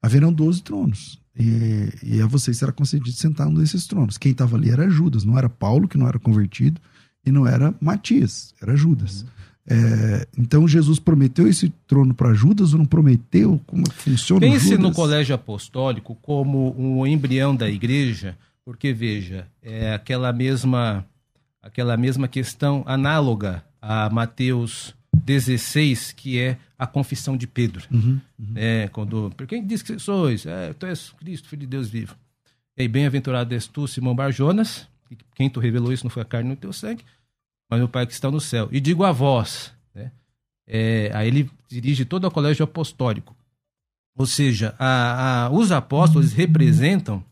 haverão 0.03 0.33
doze 0.33 0.63
tronos, 0.63 1.21
e, 1.39 1.91
e 2.03 2.23
a 2.23 2.27
vocês 2.27 2.57
será 2.57 2.73
concedido 2.73 3.13
sentar 3.13 3.47
um 3.49 3.55
desses 3.55 3.87
tronos. 3.87 4.17
Quem 4.19 4.33
estava 4.33 4.57
ali 4.57 4.71
era 4.71 4.89
Judas, 4.89 5.25
não 5.25 5.37
era 5.39 5.49
Paulo, 5.49 5.87
que 5.87 5.99
não 5.99 6.09
era 6.09 6.19
convertido, 6.19 6.81
e 7.29 7.33
não 7.33 7.47
era 7.47 7.75
Matias, 7.81 8.55
era 8.61 8.75
Judas. 8.77 9.25
É, 9.71 10.27
então 10.39 10.67
Jesus 10.67 10.99
prometeu 10.99 11.47
esse 11.47 11.69
trono 11.87 12.15
para 12.15 12.33
Judas 12.33 12.73
ou 12.73 12.79
não 12.79 12.87
prometeu? 12.87 13.61
Como 13.67 13.85
é 13.87 13.91
funciona 13.93 14.41
Pense 14.41 14.65
Judas? 14.71 14.81
no 14.81 14.93
colégio 14.93 15.35
apostólico 15.35 16.15
como 16.23 16.75
um 16.79 17.07
embrião 17.07 17.55
da 17.55 17.69
igreja, 17.69 18.37
porque 18.65 18.93
veja, 18.95 19.47
é 19.63 19.93
aquela 19.93 20.33
mesma 20.33 21.05
aquela 21.63 21.97
mesma 21.99 22.27
questão 22.27 22.83
análoga 22.87 23.63
a 23.81 24.09
Mateus 24.09 24.95
16, 25.25 26.13
que 26.13 26.39
é 26.39 26.57
a 26.79 26.87
confissão 26.87 27.37
de 27.37 27.47
Pedro. 27.47 27.85
Uhum, 27.91 28.19
É, 28.55 28.89
quando, 28.91 29.31
por 29.37 29.47
quem 29.47 29.67
diz 29.67 29.83
que 29.83 29.99
sois? 29.99 30.47
É, 30.47 30.73
tu 30.73 30.87
és 30.87 31.11
Cristo, 31.19 31.49
filho 31.49 31.61
de 31.61 31.67
Deus 31.67 31.89
vivo. 31.91 32.15
E 32.77 32.89
bem-aventurado 32.89 33.53
és 33.53 33.67
tu, 33.67 33.87
Simão 33.87 34.15
Barjonas, 34.15 34.89
quem 35.35 35.51
tu 35.51 35.61
revelou 35.61 35.93
isso 35.93 36.05
não 36.05 36.11
foi 36.11 36.23
a 36.23 36.25
carne 36.25 36.49
no 36.49 36.57
teu 36.57 36.73
sangue, 36.73 37.05
mas 37.71 37.79
meu 37.79 37.89
Pai 37.89 38.07
que 38.07 38.13
está 38.13 38.31
no 38.31 38.41
céu. 38.41 38.69
E 38.73 38.81
digo 38.81 39.05
a 39.05 39.13
vós, 39.13 39.73
né? 39.95 40.11
É, 40.67 41.11
aí 41.15 41.29
ele 41.29 41.51
dirige 41.69 42.05
todo 42.05 42.27
o 42.27 42.31
colégio 42.31 42.65
apostólico. 42.65 43.35
Ou 44.17 44.27
seja, 44.27 44.75
a- 44.79 45.47
a- 45.47 45.51
os 45.51 45.71
apóstolos 45.71 46.33
representam 46.33 47.23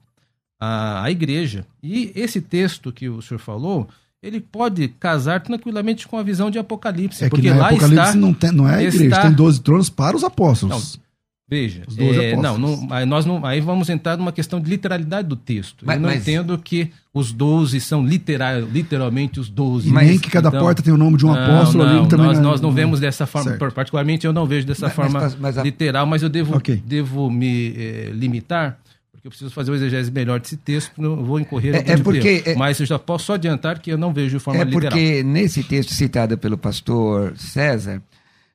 a, 0.61 1.03
a 1.03 1.11
igreja. 1.11 1.67
E 1.83 2.13
esse 2.15 2.41
texto 2.41 2.93
que 2.93 3.09
o 3.09 3.21
senhor 3.21 3.41
falou, 3.41 3.89
ele 4.23 4.41
pode 4.41 4.89
casar 4.89 5.41
tranquilamente 5.43 6.07
com 6.07 6.17
a 6.17 6.23
visão 6.23 6.51
de 6.51 6.59
Apocalipse. 6.59 7.23
É 7.25 7.27
que 7.27 7.31
porque 7.31 7.51
na 7.51 7.57
lá 7.57 7.67
Apocalipse 7.69 8.01
está, 8.09 8.15
não, 8.15 8.33
tem, 8.33 8.53
não 8.53 8.69
é 8.69 8.77
a 8.77 8.83
igreja, 8.83 9.05
está- 9.05 9.23
tem 9.23 9.33
12 9.33 9.61
tronos 9.63 9.91
para 9.91 10.17
os 10.17 10.23
apóstolos. 10.25 11.01
Veja, 11.49 11.85
é, 11.97 12.35
não, 12.35 12.57
apóstolos. 12.57 12.81
não, 12.83 12.93
aí 12.97 13.07
nós 13.07 13.25
não, 13.25 13.47
aí 13.47 13.61
vamos 13.61 13.89
entrar 13.89 14.17
numa 14.17 14.33
questão 14.33 14.61
de 14.61 14.69
literalidade 14.69 15.29
do 15.29 15.37
texto. 15.37 15.85
Mas- 15.87 15.95
Eu 15.97 16.03
não 16.03 16.09
mas- 16.09 16.21
entendo 16.23 16.59
que 16.59 16.91
os 17.15 17.31
doze 17.33 17.81
são 17.81 18.05
literal, 18.05 18.63
literalmente 18.63 19.39
os 19.39 19.49
doze. 19.49 19.89
E 19.89 19.93
nem 19.93 20.19
que 20.19 20.29
cada 20.29 20.51
porta 20.51 20.83
tem 20.83 20.93
o 20.93 20.97
nome 20.97 21.17
de 21.17 21.25
um 21.25 21.33
apóstolo 21.33 21.85
não, 21.85 22.01
ali 22.01 22.09
também. 22.09 22.27
nós, 22.27 22.39
não- 22.41 22.51
nós 22.51 22.61
não 22.61 22.73
vemos 22.73 22.99
dessa 22.99 23.27
forma, 23.27 23.51
Certo. 23.57 23.73
particularmente 23.75 24.27
eu 24.27 24.33
não 24.33 24.45
vejo 24.45 24.67
dessa 24.67 24.87
Mas- 24.87 24.95
forma 24.97 25.21
mas- 25.21 25.37
mas 25.37 25.57
a- 25.59 25.63
literal, 25.63 26.05
mas 26.05 26.21
eu 26.25 26.29
devo, 26.29 26.57
Ok. 26.57 26.83
devo 26.85 27.31
me 27.31 27.69
eh, 27.77 28.11
limitar, 28.13 28.81
porque 29.13 29.29
eu 29.29 29.31
preciso 29.31 29.53
fazer 29.53 29.71
o 29.71 29.75
exegese 29.77 30.11
melhor 30.11 30.41
desse 30.41 30.57
texto, 30.57 30.91
não 31.01 31.25
vou 31.25 31.39
incorrer 31.39 31.77
É- 31.77 31.83
no 31.85 31.91
é 31.93 31.97
porque- 31.99 32.43
é- 32.45 32.55
Mas 32.57 32.81
eu 32.81 32.87
já 32.87 32.99
posso 32.99 33.27
só 33.27 33.35
adiantar 33.35 33.79
que 33.79 33.93
eu 33.93 33.97
não 33.97 34.13
vejo 34.13 34.37
de 34.37 34.43
forma 34.43 34.63
É 34.63 34.65
literal. 34.65 34.91
porque 34.91 35.23
nesse 35.23 35.63
texto 35.63 35.95
citado 35.95 36.37
pelo 36.37 36.59
pastor 36.59 37.35
César, 37.37 38.03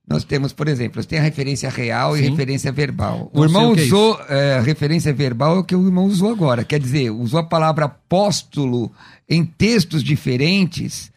nós 0.07 0.23
temos, 0.23 0.51
por 0.51 0.67
exemplo, 0.67 1.03
tem 1.05 1.19
a 1.19 1.21
referência 1.21 1.69
real 1.69 2.17
e 2.17 2.23
Sim. 2.23 2.29
referência 2.31 2.71
verbal. 2.71 3.29
O 3.33 3.39
Não 3.39 3.45
irmão 3.45 3.75
sei 3.75 3.83
o 3.83 3.83
é 3.83 3.85
usou 3.87 4.21
é, 4.27 4.53
a 4.55 4.61
referência 4.61 5.13
verbal 5.13 5.55
é 5.57 5.59
o 5.59 5.63
que 5.63 5.75
o 5.75 5.85
irmão 5.85 6.05
usou 6.05 6.31
agora. 6.31 6.63
Quer 6.63 6.79
dizer, 6.79 7.09
usou 7.11 7.39
a 7.39 7.43
palavra 7.43 7.85
apóstolo 7.85 8.91
em 9.29 9.45
textos 9.45 10.03
diferentes 10.03 11.11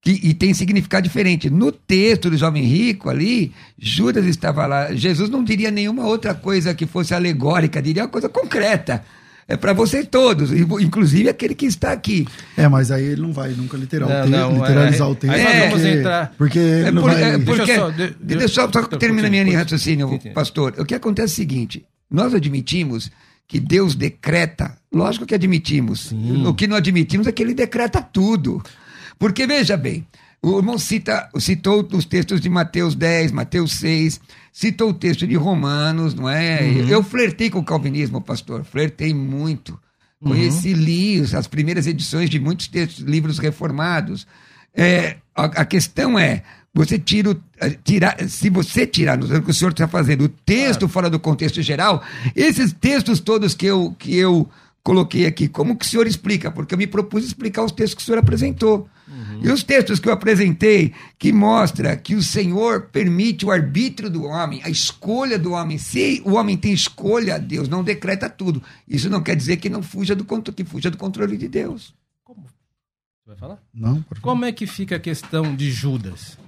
que- 0.00 0.20
e 0.22 0.32
tem 0.32 0.54
significado 0.54 1.02
diferente. 1.06 1.50
No 1.50 1.70
texto 1.72 2.30
do 2.30 2.36
jovem 2.38 2.62
rico 2.62 3.10
ali, 3.10 3.52
Judas 3.78 4.24
estava 4.24 4.64
lá. 4.64 4.94
Jesus 4.94 5.28
não 5.28 5.42
diria 5.44 5.70
nenhuma 5.70 6.06
outra 6.06 6.32
coisa 6.32 6.72
que 6.74 6.86
fosse 6.86 7.12
alegórica, 7.12 7.82
diria 7.82 8.04
uma 8.04 8.08
coisa 8.08 8.28
concreta. 8.28 9.04
É 9.48 9.56
para 9.56 9.72
vocês 9.72 10.06
todos, 10.10 10.50
inclusive 10.52 11.28
aquele 11.28 11.54
que 11.54 11.66
está 11.66 11.92
aqui. 11.92 12.26
É, 12.56 12.66
mas 12.68 12.90
aí 12.90 13.04
ele 13.04 13.22
não 13.22 13.32
vai 13.32 13.50
nunca 13.52 13.76
literal 13.76 14.08
Não, 14.08 14.24
te- 14.24 14.28
não, 14.30 14.52
literalizar 14.54 15.06
é- 15.06 15.10
o 15.10 15.14
texto. 15.14 15.34
aí 15.34 15.68
vamos 15.70 15.84
entrar- 15.84 16.32
Porque 16.36 16.58
ele 16.58 16.88
É 16.88 16.90
não 16.90 17.02
por- 17.02 17.12
vai... 17.12 17.22
é 17.22 17.38
Deixa 17.38 17.44
porque, 17.56 17.70
eu 17.70 17.76
só- 17.76 17.90
de- 17.90 18.16
deixa 18.20 18.44
eu 18.44 18.48
só, 18.48 18.72
só 18.72 18.82
terminar 18.88 19.30
minha 19.30 19.44
continua, 19.44 19.62
raciocínio, 19.62 20.20
pastor. 20.34 20.74
O 20.78 20.84
que 20.84 20.94
acontece 20.96 21.32
é 21.32 21.34
o 21.34 21.36
seguinte: 21.36 21.84
nós 22.10 22.34
admitimos 22.34 23.08
que 23.46 23.60
Deus 23.60 23.94
decreta, 23.94 24.76
lógico 24.92 25.24
que 25.24 25.34
admitimos. 25.36 26.08
Sim. 26.08 26.44
O 26.44 26.52
que 26.52 26.66
não 26.66 26.76
admitimos 26.76 27.28
é 27.28 27.32
que 27.32 27.40
ele 27.40 27.54
decreta 27.54 28.02
tudo. 28.02 28.60
Porque, 29.16 29.46
veja 29.46 29.76
bem, 29.76 30.04
o 30.42 30.58
irmão 30.58 30.78
cita, 30.78 31.28
citou 31.38 31.86
os 31.92 32.04
textos 32.04 32.40
de 32.40 32.48
Mateus 32.48 32.94
10, 32.94 33.32
Mateus 33.32 33.72
6, 33.78 34.20
citou 34.52 34.90
o 34.90 34.94
texto 34.94 35.26
de 35.26 35.34
Romanos, 35.34 36.14
não 36.14 36.28
é? 36.28 36.60
Uhum. 36.62 36.88
Eu 36.88 37.02
flertei 37.02 37.50
com 37.50 37.58
o 37.58 37.64
calvinismo, 37.64 38.20
pastor, 38.20 38.64
flertei 38.64 39.12
muito. 39.12 39.78
Uhum. 40.20 40.30
Conheci, 40.30 40.72
li 40.72 41.20
as 41.20 41.46
primeiras 41.46 41.86
edições 41.86 42.30
de 42.30 42.38
muitos 42.38 42.68
textos, 42.68 43.04
livros 43.04 43.38
reformados. 43.38 44.26
É, 44.74 45.16
a, 45.34 45.44
a 45.44 45.64
questão 45.64 46.18
é, 46.18 46.42
você 46.72 46.98
tira, 46.98 47.30
o- 47.30 47.40
eh, 47.60 47.76
tirar, 47.82 48.16
se 48.28 48.50
você 48.50 48.86
tirar, 48.86 49.16
no 49.18 49.42
que 49.42 49.50
o 49.50 49.54
senhor 49.54 49.70
está 49.72 49.88
fazendo, 49.88 50.24
o 50.24 50.28
texto 50.28 50.86
fora 50.86 51.08
do 51.10 51.18
contexto 51.18 51.60
geral, 51.62 52.02
esses 52.34 52.72
textos 52.72 53.18
todos 53.20 53.54
que 53.54 53.66
eu, 53.66 53.96
que 53.98 54.14
eu 54.14 54.48
coloquei 54.82 55.26
aqui, 55.26 55.48
como 55.48 55.74
que 55.76 55.84
o 55.84 55.88
senhor 55.88 56.06
explica? 56.06 56.50
Porque 56.50 56.74
eu 56.74 56.78
me 56.78 56.86
propus 56.86 57.24
explicar 57.24 57.64
os 57.64 57.72
textos 57.72 57.94
que 57.94 58.02
o 58.02 58.04
senhor 58.04 58.18
apresentou. 58.18 58.88
E 59.42 59.50
os 59.50 59.62
textos 59.62 59.98
que 59.98 60.08
eu 60.08 60.12
apresentei, 60.12 60.94
que 61.18 61.32
mostra 61.32 61.96
que 61.96 62.14
o 62.14 62.22
Senhor 62.22 62.88
permite 62.88 63.44
o 63.44 63.50
arbítrio 63.50 64.08
do 64.08 64.24
homem, 64.24 64.60
a 64.62 64.70
escolha 64.70 65.38
do 65.38 65.52
homem. 65.52 65.78
Se 65.78 66.22
o 66.24 66.34
homem 66.34 66.56
tem 66.56 66.72
escolha, 66.72 67.38
Deus 67.38 67.68
não 67.68 67.82
decreta 67.82 68.28
tudo. 68.28 68.62
Isso 68.86 69.10
não 69.10 69.22
quer 69.22 69.36
dizer 69.36 69.56
que 69.56 69.68
não 69.68 69.82
fuja 69.82 70.14
do, 70.14 70.24
que 70.24 70.64
fuja 70.64 70.90
do 70.90 70.98
controle 70.98 71.36
de 71.36 71.48
Deus. 71.48 71.94
Como? 72.22 72.42
Você 72.42 73.26
vai 73.26 73.36
falar? 73.36 73.62
Não. 73.72 74.04
Como 74.20 74.44
é 74.44 74.52
que 74.52 74.66
fica 74.66 74.96
a 74.96 75.00
questão 75.00 75.54
de 75.54 75.70
Judas? 75.70 76.38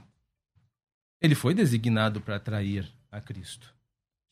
Ele 1.21 1.35
foi 1.35 1.55
designado 1.55 2.21
para 2.21 2.37
atrair 2.37 2.89
a 3.11 3.21
Cristo. 3.21 3.75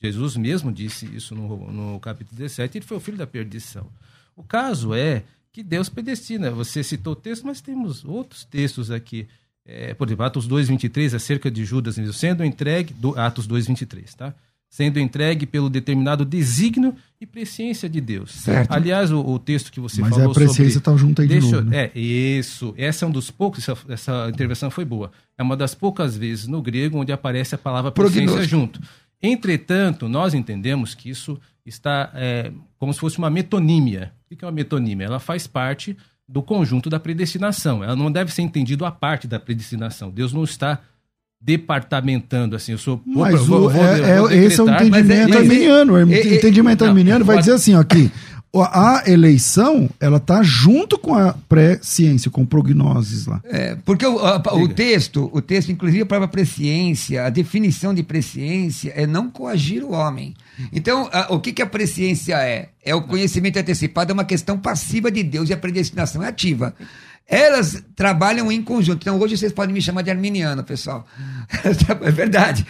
Jesus 0.00 0.36
mesmo 0.36 0.70
disse 0.72 1.06
isso 1.06 1.34
no, 1.34 1.72
no 1.72 2.00
capítulo 2.00 2.36
17, 2.36 2.78
ele 2.78 2.84
foi 2.84 2.96
o 2.96 3.00
filho 3.00 3.16
da 3.16 3.26
perdição. 3.26 3.90
O 4.36 4.42
caso 4.42 4.94
é 4.94 5.24
que 5.56 5.62
Deus 5.62 5.88
predestina. 5.88 6.50
Você 6.50 6.82
citou 6.82 7.14
o 7.14 7.16
texto, 7.16 7.46
mas 7.46 7.62
temos 7.62 8.04
outros 8.04 8.44
textos 8.44 8.90
aqui. 8.90 9.26
É, 9.64 9.94
por 9.94 10.06
exemplo, 10.06 10.26
Atos 10.26 10.46
2,23, 10.46 11.14
acerca 11.16 11.50
de 11.50 11.64
Judas, 11.64 11.96
sendo 12.12 12.44
entregue, 12.44 12.92
do, 12.92 13.18
Atos 13.18 13.48
2,23, 13.48 14.14
tá? 14.14 14.34
Sendo 14.68 15.00
entregue 15.00 15.46
pelo 15.46 15.70
determinado 15.70 16.26
desígnio 16.26 16.94
e 17.18 17.24
presciência 17.24 17.88
de 17.88 18.02
Deus. 18.02 18.32
Certo. 18.32 18.70
Aliás, 18.70 19.10
o, 19.10 19.18
o 19.18 19.38
texto 19.38 19.72
que 19.72 19.80
você 19.80 20.02
Mas 20.02 20.10
falou 20.10 20.30
a 20.30 20.34
presciência 20.34 20.74
sobre... 20.74 20.90
tá 20.90 20.96
junto 20.98 21.22
aí 21.22 21.26
de 21.26 21.40
Deixa 21.40 21.46
eu- 21.56 21.62
novo, 21.62 21.70
né? 21.70 21.90
É, 21.94 21.98
isso. 21.98 22.74
Essa 22.76 23.06
é 23.06 23.08
um 23.08 23.10
dos 23.10 23.30
poucos, 23.30 23.66
essa, 23.66 23.78
essa 23.88 24.28
intervenção 24.28 24.70
foi 24.70 24.84
boa. 24.84 25.10
É 25.38 25.42
uma 25.42 25.56
das 25.56 25.74
poucas 25.74 26.18
vezes 26.18 26.46
no 26.46 26.60
grego 26.60 26.98
onde 26.98 27.12
aparece 27.12 27.54
a 27.54 27.58
palavra 27.58 27.90
presciência 27.90 28.42
junto. 28.42 28.78
Entretanto, 29.22 30.06
nós 30.06 30.34
entendemos 30.34 30.94
que 30.94 31.08
isso 31.08 31.40
está 31.66 32.10
é, 32.14 32.50
como 32.78 32.92
se 32.94 33.00
fosse 33.00 33.18
uma 33.18 33.28
metonímia. 33.30 34.12
O 34.30 34.36
que 34.36 34.44
é 34.44 34.46
uma 34.46 34.52
metonímia? 34.52 35.04
Ela 35.06 35.18
faz 35.20 35.46
parte 35.46 35.96
do 36.28 36.42
conjunto 36.42 36.88
da 36.90 36.98
predestinação. 36.98 37.82
Ela 37.84 37.94
não 37.96 38.10
deve 38.10 38.32
ser 38.32 38.42
entendido 38.42 38.84
à 38.84 38.90
parte 38.90 39.26
da 39.28 39.38
predestinação. 39.38 40.10
Deus 40.10 40.32
não 40.32 40.44
está 40.44 40.80
departamentando 41.40 42.56
assim. 42.56 42.72
Eu 42.72 42.78
sou. 42.78 43.00
vou- 43.06 43.22
Mas 43.24 43.40
vou- 43.46 43.66
o- 43.66 43.70
vou- 43.70 43.84
é, 43.84 44.18
vou 44.18 44.30
é- 44.30 44.36
esse 44.36 44.60
é 44.60 44.62
o 44.62 44.66
mas 44.66 44.82
entendimento 44.82 45.28
mas 45.28 45.36
é- 45.36 45.40
arminiano. 45.42 45.92
O 45.92 45.98
é- 45.98 46.02
é- 46.14 46.34
entendimento 46.36 46.80
não, 46.82 46.88
arminiano 46.88 47.24
vai 47.24 47.36
pode- 47.36 47.44
dizer 47.44 47.56
assim, 47.56 47.74
ó, 47.74 47.82
que 47.84 48.10
a 48.58 49.02
eleição, 49.06 49.88
ela 50.00 50.18
tá 50.18 50.42
junto 50.42 50.98
com 50.98 51.14
a 51.14 51.34
pré-ciência, 51.48 52.30
com 52.30 52.44
prognoses 52.46 53.26
lá. 53.26 53.40
É, 53.44 53.76
porque 53.84 54.06
o, 54.06 54.18
a- 54.18 54.42
o 54.54 54.66
texto, 54.68 55.30
o 55.32 55.42
texto, 55.42 55.70
inclusive 55.70 56.02
a 56.02 56.06
própria 56.06 56.28
presciência, 56.28 57.24
a 57.24 57.30
definição 57.30 57.92
de 57.94 58.02
presciência 58.02 58.92
é 58.96 59.06
não 59.06 59.30
coagir 59.30 59.84
o 59.84 59.92
homem. 59.92 60.34
Então, 60.72 61.08
a- 61.12 61.32
o 61.32 61.40
que, 61.40 61.52
que 61.52 61.62
a 61.62 61.66
presciência 61.66 62.36
é? 62.42 62.70
É 62.84 62.94
o 62.94 63.02
conhecimento 63.02 63.58
antecipado, 63.58 64.10
é 64.10 64.14
uma 64.14 64.24
questão 64.24 64.58
passiva 64.58 65.10
de 65.10 65.22
Deus 65.22 65.48
e 65.48 65.52
a 65.52 65.56
predestinação 65.56 66.22
é 66.22 66.28
ativa. 66.28 66.74
Elas 67.28 67.82
trabalham 67.96 68.50
em 68.52 68.62
conjunto. 68.62 69.02
Então, 69.02 69.18
hoje 69.18 69.36
vocês 69.36 69.52
podem 69.52 69.74
me 69.74 69.82
chamar 69.82 70.02
de 70.02 70.10
arminiano, 70.10 70.62
pessoal. 70.62 71.06
É 72.04 72.10
verdade. 72.10 72.64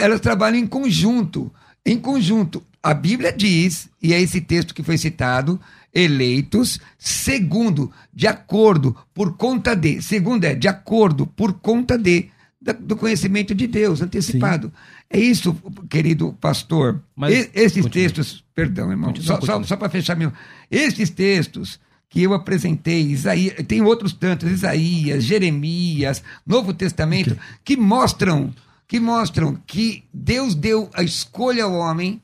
Elas 0.00 0.20
trabalham 0.20 0.58
em 0.58 0.66
conjunto. 0.66 1.52
Em 1.84 1.98
conjunto. 1.98 2.62
A 2.82 2.94
Bíblia 2.94 3.32
diz, 3.32 3.88
e 4.02 4.14
é 4.14 4.20
esse 4.20 4.40
texto 4.40 4.72
que 4.74 4.82
foi 4.82 4.96
citado, 4.96 5.60
eleitos, 5.92 6.80
segundo, 6.98 7.92
de 8.14 8.26
acordo, 8.26 8.96
por 9.12 9.36
conta 9.36 9.74
de. 9.74 10.00
Segundo 10.00 10.44
é, 10.44 10.54
de 10.54 10.68
acordo, 10.68 11.26
por 11.26 11.54
conta 11.54 11.98
de. 11.98 12.30
Do 12.60 12.96
conhecimento 12.96 13.54
de 13.54 13.68
Deus, 13.68 14.02
antecipado. 14.02 14.72
É 15.08 15.18
isso, 15.18 15.56
querido 15.88 16.36
pastor. 16.40 17.00
Mas- 17.14 17.48
esses 17.54 17.82
continue. 17.82 17.90
textos, 17.90 18.44
perdão, 18.54 18.90
irmão, 18.90 19.10
Continue, 19.10 19.26
só, 19.26 19.34
só, 19.34 19.40
continue. 19.40 19.66
só 19.68 19.76
para 19.76 19.88
fechar 19.88 20.16
meu. 20.16 20.32
Esses 20.68 21.08
textos 21.08 21.78
que 22.10 22.22
eu 22.22 22.34
apresentei, 22.34 23.02
Isaías, 23.02 23.54
tem 23.66 23.80
outros 23.82 24.12
tantos, 24.12 24.50
Isaías, 24.50 25.22
Jeremias, 25.22 26.22
Novo 26.44 26.74
Testamento, 26.74 27.38
que 27.64 27.76
mostram, 27.76 28.52
que 28.88 28.98
mostram 28.98 29.56
que 29.66 30.02
Deus 30.12 30.54
deu 30.54 30.90
a 30.94 31.02
escolha 31.02 31.62
ao 31.64 31.72
homem. 31.74 32.20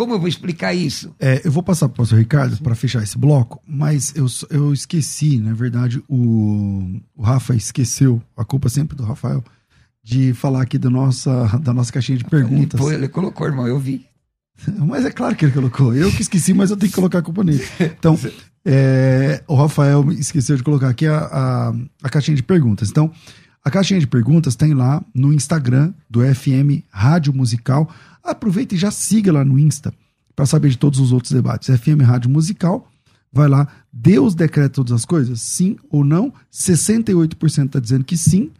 Como 0.00 0.14
eu 0.14 0.18
vou 0.18 0.28
explicar 0.28 0.72
isso? 0.72 1.14
É, 1.20 1.42
eu 1.44 1.52
vou 1.52 1.62
passar 1.62 1.86
para 1.86 1.92
o 1.92 1.96
pastor 1.98 2.18
Ricardo 2.18 2.56
para 2.62 2.74
fechar 2.74 3.02
esse 3.02 3.18
bloco, 3.18 3.60
mas 3.68 4.14
eu, 4.16 4.24
eu 4.48 4.72
esqueci, 4.72 5.38
na 5.38 5.52
verdade, 5.52 6.02
o, 6.08 6.98
o 7.14 7.22
Rafa 7.22 7.54
esqueceu, 7.54 8.22
a 8.34 8.42
culpa 8.42 8.68
é 8.68 8.70
sempre 8.70 8.96
do 8.96 9.02
Rafael, 9.04 9.44
de 10.02 10.32
falar 10.32 10.62
aqui 10.62 10.78
da 10.78 10.88
nossa, 10.88 11.58
da 11.58 11.74
nossa 11.74 11.92
caixinha 11.92 12.16
de 12.16 12.24
perguntas. 12.24 12.80
Ele, 12.80 12.88
pô- 12.88 12.92
ele 12.94 13.08
colocou, 13.08 13.46
irmão, 13.46 13.66
eu 13.68 13.78
vi. 13.78 14.06
Mas 14.88 15.04
é 15.04 15.10
claro 15.10 15.36
que 15.36 15.44
ele 15.44 15.52
colocou. 15.52 15.94
Eu 15.94 16.10
que 16.10 16.22
esqueci, 16.22 16.54
mas 16.54 16.70
eu 16.70 16.78
tenho 16.78 16.88
que 16.90 16.96
colocar 16.96 17.18
a 17.18 17.22
culpa 17.22 17.44
nele. 17.44 17.62
Então, 17.78 18.18
é, 18.64 19.42
o 19.46 19.54
Rafael 19.54 20.10
esqueceu 20.12 20.56
de 20.56 20.62
colocar 20.62 20.88
aqui 20.88 21.06
a, 21.06 21.18
a, 21.18 21.74
a 22.02 22.08
caixinha 22.08 22.36
de 22.36 22.42
perguntas. 22.42 22.88
Então, 22.88 23.12
a 23.62 23.70
caixinha 23.70 24.00
de 24.00 24.06
perguntas 24.06 24.56
tem 24.56 24.72
lá 24.72 25.04
no 25.14 25.32
Instagram 25.32 25.92
do 26.08 26.20
FM 26.22 26.84
Rádio 26.90 27.34
Musical. 27.34 27.90
Aproveita 28.22 28.74
e 28.74 28.78
já 28.78 28.90
siga 28.90 29.32
lá 29.32 29.44
no 29.44 29.58
Insta 29.58 29.92
para 30.34 30.46
saber 30.46 30.70
de 30.70 30.78
todos 30.78 31.00
os 31.00 31.12
outros 31.12 31.32
debates. 31.32 31.68
FM 31.68 32.02
Rádio 32.02 32.30
Musical. 32.30 32.88
Vai 33.32 33.48
lá. 33.48 33.68
Deus 33.92 34.34
decreta 34.34 34.70
todas 34.70 34.92
as 34.92 35.04
coisas? 35.04 35.40
Sim 35.40 35.76
ou 35.90 36.04
não? 36.04 36.32
68% 36.52 37.66
está 37.66 37.78
dizendo 37.78 38.04
que 38.04 38.16
sim. 38.16 38.50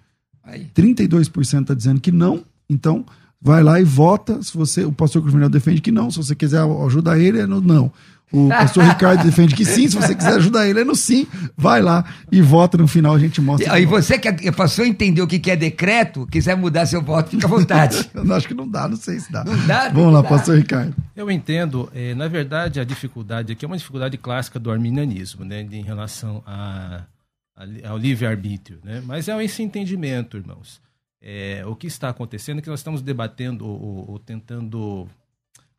Aí. 0.44 0.68
32% 0.74 1.62
está 1.62 1.74
dizendo 1.74 2.00
que 2.00 2.12
não. 2.12 2.44
Então, 2.68 3.04
vai 3.40 3.62
lá 3.62 3.80
e 3.80 3.84
vota. 3.84 4.42
Se 4.42 4.56
você, 4.56 4.84
o 4.84 4.92
pastor 4.92 5.22
Cruvinel 5.22 5.48
defende 5.48 5.80
que 5.80 5.90
não. 5.90 6.10
Se 6.10 6.18
você 6.18 6.34
quiser 6.34 6.62
ajudar 6.86 7.18
ele, 7.18 7.40
é 7.40 7.46
no 7.46 7.60
não. 7.60 7.92
O 8.32 8.48
pastor 8.48 8.84
Ricardo 8.84 9.24
defende 9.24 9.54
que 9.56 9.64
sim. 9.64 9.88
Se 9.88 9.96
você 9.96 10.14
quiser 10.14 10.34
ajudar 10.34 10.68
ele, 10.68 10.80
é 10.80 10.84
no 10.84 10.94
sim. 10.94 11.26
Vai 11.56 11.82
lá 11.82 12.04
e 12.30 12.40
vota. 12.40 12.78
No 12.78 12.86
final 12.86 13.14
a 13.14 13.18
gente 13.18 13.40
mostra. 13.40 13.72
Aí 13.72 13.84
você 13.84 14.18
que 14.18 14.52
passou 14.52 14.84
a 14.84 14.88
entender 14.88 15.20
o 15.20 15.26
que 15.26 15.50
é 15.50 15.56
decreto, 15.56 16.26
quiser 16.30 16.56
mudar 16.56 16.86
seu 16.86 17.02
voto, 17.02 17.30
fica 17.30 17.46
à 17.46 17.50
vontade. 17.50 18.08
Eu 18.14 18.32
acho 18.34 18.46
que 18.46 18.54
não 18.54 18.68
dá, 18.68 18.86
não 18.86 18.96
sei 18.96 19.18
se 19.18 19.32
dá. 19.32 19.42
Não 19.44 19.66
dá, 19.66 19.88
Vamos 19.88 19.96
não 20.04 20.10
lá, 20.12 20.22
dá. 20.22 20.28
pastor 20.28 20.56
Ricardo. 20.56 20.94
Eu 21.16 21.28
entendo, 21.30 21.90
eh, 21.94 22.14
na 22.14 22.28
verdade, 22.28 22.78
a 22.78 22.84
dificuldade 22.84 23.52
aqui 23.52 23.64
é 23.64 23.68
uma 23.68 23.76
dificuldade 23.76 24.16
clássica 24.16 24.58
do 24.60 24.70
arminianismo, 24.70 25.44
né, 25.44 25.66
em 25.70 25.82
relação 25.82 26.42
a, 26.46 27.02
a- 27.56 27.88
ao 27.90 27.98
livre-arbítrio. 27.98 28.78
Né? 28.84 29.02
Mas 29.04 29.28
é 29.28 29.44
esse 29.44 29.62
entendimento, 29.62 30.36
irmãos. 30.36 30.80
É, 31.22 31.62
o 31.66 31.74
que 31.76 31.86
está 31.86 32.08
acontecendo 32.08 32.60
é 32.60 32.62
que 32.62 32.70
nós 32.70 32.80
estamos 32.80 33.02
debatendo 33.02 33.66
ou, 33.66 34.06
ou 34.12 34.18
tentando 34.18 35.06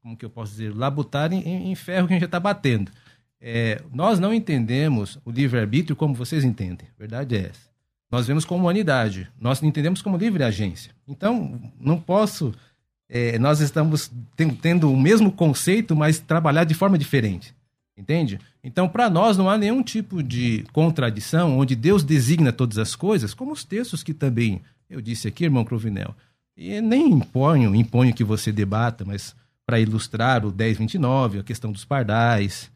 como 0.01 0.17
que 0.17 0.25
eu 0.25 0.29
posso 0.29 0.51
dizer, 0.51 0.75
labutar 0.75 1.31
em, 1.31 1.71
em 1.71 1.75
ferro 1.75 2.07
que 2.07 2.13
a 2.13 2.15
gente 2.15 2.21
já 2.21 2.25
está 2.25 2.39
batendo. 2.39 2.91
É, 3.39 3.81
nós 3.91 4.19
não 4.19 4.33
entendemos 4.33 5.19
o 5.25 5.31
livre-arbítrio 5.31 5.95
como 5.95 6.13
vocês 6.13 6.43
entendem. 6.43 6.87
A 6.95 6.99
verdade 6.99 7.35
é 7.35 7.49
essa. 7.49 7.71
Nós 8.09 8.27
vemos 8.27 8.43
como 8.43 8.61
humanidade. 8.61 9.31
Nós 9.39 9.61
entendemos 9.63 10.01
como 10.01 10.17
livre 10.17 10.43
agência. 10.43 10.91
Então, 11.07 11.59
não 11.79 11.99
posso. 11.99 12.53
É, 13.07 13.39
nós 13.39 13.59
estamos 13.59 14.11
tendo 14.61 14.91
o 14.91 14.99
mesmo 14.99 15.31
conceito, 15.31 15.95
mas 15.95 16.19
trabalhar 16.19 16.65
de 16.65 16.73
forma 16.73 16.97
diferente. 16.97 17.55
Entende? 17.97 18.39
Então, 18.63 18.87
para 18.87 19.09
nós, 19.09 19.37
não 19.37 19.49
há 19.49 19.57
nenhum 19.57 19.83
tipo 19.83 20.21
de 20.23 20.65
contradição 20.73 21.57
onde 21.57 21.75
Deus 21.75 22.03
designa 22.03 22.51
todas 22.51 22.77
as 22.77 22.95
coisas, 22.95 23.33
como 23.33 23.51
os 23.51 23.63
textos 23.63 24.03
que 24.03 24.13
também 24.13 24.61
eu 24.89 25.01
disse 25.01 25.27
aqui, 25.27 25.45
irmão 25.45 25.63
Crovinel. 25.63 26.15
E 26.55 26.81
nem 26.81 27.09
imponho, 27.09 27.73
imponho 27.75 28.13
que 28.13 28.23
você 28.23 28.51
debata, 28.51 29.05
mas 29.05 29.35
para 29.71 29.79
ilustrar 29.79 30.45
o 30.45 30.51
1029, 30.51 31.39
a 31.39 31.43
questão 31.43 31.71
dos 31.71 31.85
pardais, 31.85 32.69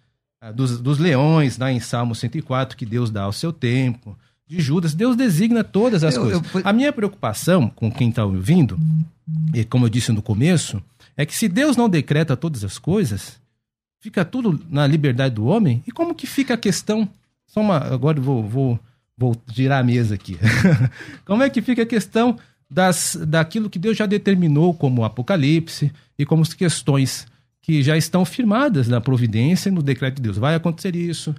dos, 0.55 0.79
dos 0.79 0.97
leões, 0.97 1.57
lá 1.57 1.69
em 1.69 1.81
Salmo 1.81 2.15
104, 2.15 2.77
que 2.77 2.85
Deus 2.85 3.11
dá 3.11 3.23
ao 3.23 3.33
seu 3.33 3.51
tempo, 3.51 4.17
de 4.47 4.61
Judas, 4.61 4.93
Deus 4.93 5.17
designa 5.17 5.61
todas 5.61 6.05
as 6.05 6.15
eu, 6.15 6.21
coisas. 6.21 6.41
Eu... 6.53 6.61
A 6.63 6.71
minha 6.71 6.93
preocupação 6.93 7.67
com 7.67 7.91
quem 7.91 8.07
está 8.07 8.23
ouvindo, 8.23 8.79
e 9.53 9.65
como 9.65 9.87
eu 9.87 9.89
disse 9.89 10.13
no 10.13 10.21
começo, 10.21 10.81
é 11.17 11.25
que 11.25 11.35
se 11.35 11.49
Deus 11.49 11.75
não 11.75 11.89
decreta 11.89 12.37
todas 12.37 12.63
as 12.63 12.77
coisas, 12.77 13.41
fica 13.99 14.23
tudo 14.23 14.57
na 14.69 14.87
liberdade 14.87 15.35
do 15.35 15.47
homem, 15.47 15.83
e 15.85 15.91
como 15.91 16.15
que 16.15 16.25
fica 16.25 16.53
a 16.53 16.57
questão? 16.57 17.09
Só 17.45 17.59
uma, 17.59 17.75
agora 17.75 18.21
vou, 18.21 18.41
vou, 18.41 18.79
vou 19.17 19.35
girar 19.51 19.81
a 19.81 19.83
mesa 19.83 20.15
aqui. 20.15 20.39
como 21.27 21.43
é 21.43 21.49
que 21.49 21.61
fica 21.61 21.81
a 21.81 21.85
questão 21.85 22.37
das, 22.69 23.17
daquilo 23.27 23.69
que 23.69 23.79
Deus 23.79 23.97
já 23.97 24.05
determinou 24.05 24.73
como 24.73 25.03
Apocalipse 25.03 25.91
e 26.17 26.25
como 26.25 26.41
as 26.41 26.53
questões 26.53 27.27
que 27.61 27.81
já 27.81 27.97
estão 27.97 28.23
firmadas 28.23 28.87
na 28.87 29.01
providência 29.01 29.71
no 29.71 29.81
decreto 29.81 30.17
de 30.17 30.21
Deus. 30.21 30.37
Vai 30.37 30.55
acontecer 30.55 30.95
isso, 30.95 31.35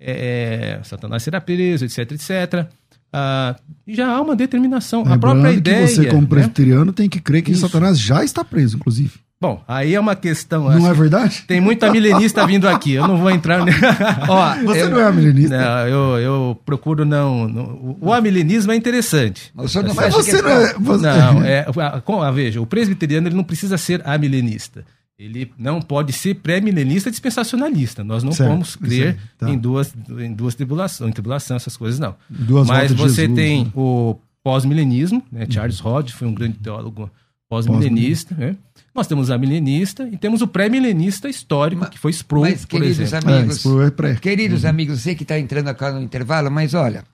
é, 0.00 0.78
é 0.80 0.84
Satanás 0.84 1.22
será 1.22 1.40
preso, 1.40 1.84
etc, 1.84 2.12
etc. 2.12 2.66
Ah, 3.12 3.56
já 3.86 4.08
há 4.08 4.20
uma 4.20 4.36
determinação. 4.36 5.00
Lembrando 5.00 5.14
a 5.14 5.18
própria 5.18 5.52
ideia. 5.52 5.86
Que 5.86 5.92
você, 5.92 6.06
como 6.06 6.22
né? 6.22 6.28
presbiteriano, 6.28 6.92
tem 6.92 7.08
que 7.08 7.20
crer 7.20 7.42
que 7.42 7.52
isso. 7.52 7.62
Satanás 7.62 7.98
já 7.98 8.24
está 8.24 8.44
preso, 8.44 8.76
inclusive. 8.76 9.25
Bom, 9.38 9.62
aí 9.68 9.94
é 9.94 10.00
uma 10.00 10.16
questão. 10.16 10.64
Não 10.64 10.70
assim, 10.70 10.88
é 10.88 10.94
verdade? 10.94 11.44
Tem 11.46 11.60
muita 11.60 11.90
milenista 11.90 12.46
vindo 12.46 12.66
aqui. 12.66 12.94
Eu 12.94 13.06
não 13.06 13.18
vou 13.18 13.30
entrar. 13.30 13.60
Ó, 14.28 14.54
você 14.64 14.82
eu, 14.82 14.90
não 14.90 15.00
é 15.00 15.12
milenista? 15.12 15.58
Não, 15.58 15.88
eu, 15.88 16.18
eu 16.18 16.60
procuro 16.64 17.04
não. 17.04 17.46
não 17.46 17.96
o 18.00 18.12
amilenismo 18.12 18.72
é 18.72 18.76
interessante. 18.76 19.52
Mas, 19.54 19.74
não 19.74 19.94
Mas 19.94 20.14
você 20.14 20.40
não 20.40 20.50
é. 20.50 20.74
Você... 20.78 21.06
Não, 21.06 21.44
é, 21.44 21.66
a, 21.66 22.30
veja, 22.30 22.62
o 22.62 22.66
presbiteriano 22.66 23.28
ele 23.28 23.36
não 23.36 23.44
precisa 23.44 23.76
ser 23.76 24.00
amilenista 24.06 24.84
ele 25.18 25.50
não 25.58 25.80
pode 25.80 26.12
ser 26.12 26.34
pré-milenista 26.34 27.10
dispensacionalista. 27.10 28.04
Nós 28.04 28.22
não 28.22 28.32
certo, 28.32 28.50
vamos 28.50 28.76
crer 28.76 29.18
tá. 29.38 29.48
em 29.48 29.56
duas 29.56 29.94
em 30.10 30.34
duas 30.34 30.54
tribulações, 30.54 31.08
em 31.08 31.12
tribulação, 31.12 31.56
essas 31.56 31.76
coisas 31.76 31.98
não. 31.98 32.14
Duas 32.28 32.68
Mas 32.68 32.92
você 32.92 33.22
Jesus, 33.22 33.34
tem 33.34 33.64
né? 33.64 33.70
o 33.74 34.16
pós-milenismo, 34.44 35.22
né? 35.32 35.46
Charles 35.48 35.80
Rod 35.80 36.10
foi 36.10 36.28
um 36.28 36.34
grande 36.34 36.58
teólogo 36.58 37.10
pós-milenista, 37.48 38.34
pós 38.34 38.46
né? 38.46 38.56
Nós 38.96 39.06
temos 39.06 39.30
a 39.30 39.36
milenista 39.36 40.08
e 40.10 40.16
temos 40.16 40.40
o 40.40 40.48
pré-milenista 40.48 41.28
histórico, 41.28 41.82
mas, 41.82 41.90
que 41.90 41.98
foi 41.98 42.10
Sproul, 42.12 42.48
mas, 42.48 42.64
queridos 42.64 43.12
Amigos, 43.12 43.64
é, 43.66 44.10
é 44.10 44.14
queridos 44.14 44.64
uhum. 44.64 44.70
amigos, 44.70 45.02
sei 45.02 45.14
que 45.14 45.22
está 45.22 45.38
entrando 45.38 45.68
agora 45.68 45.92
no 45.92 46.00
intervalo, 46.00 46.50
mas 46.50 46.72
olha, 46.72 47.04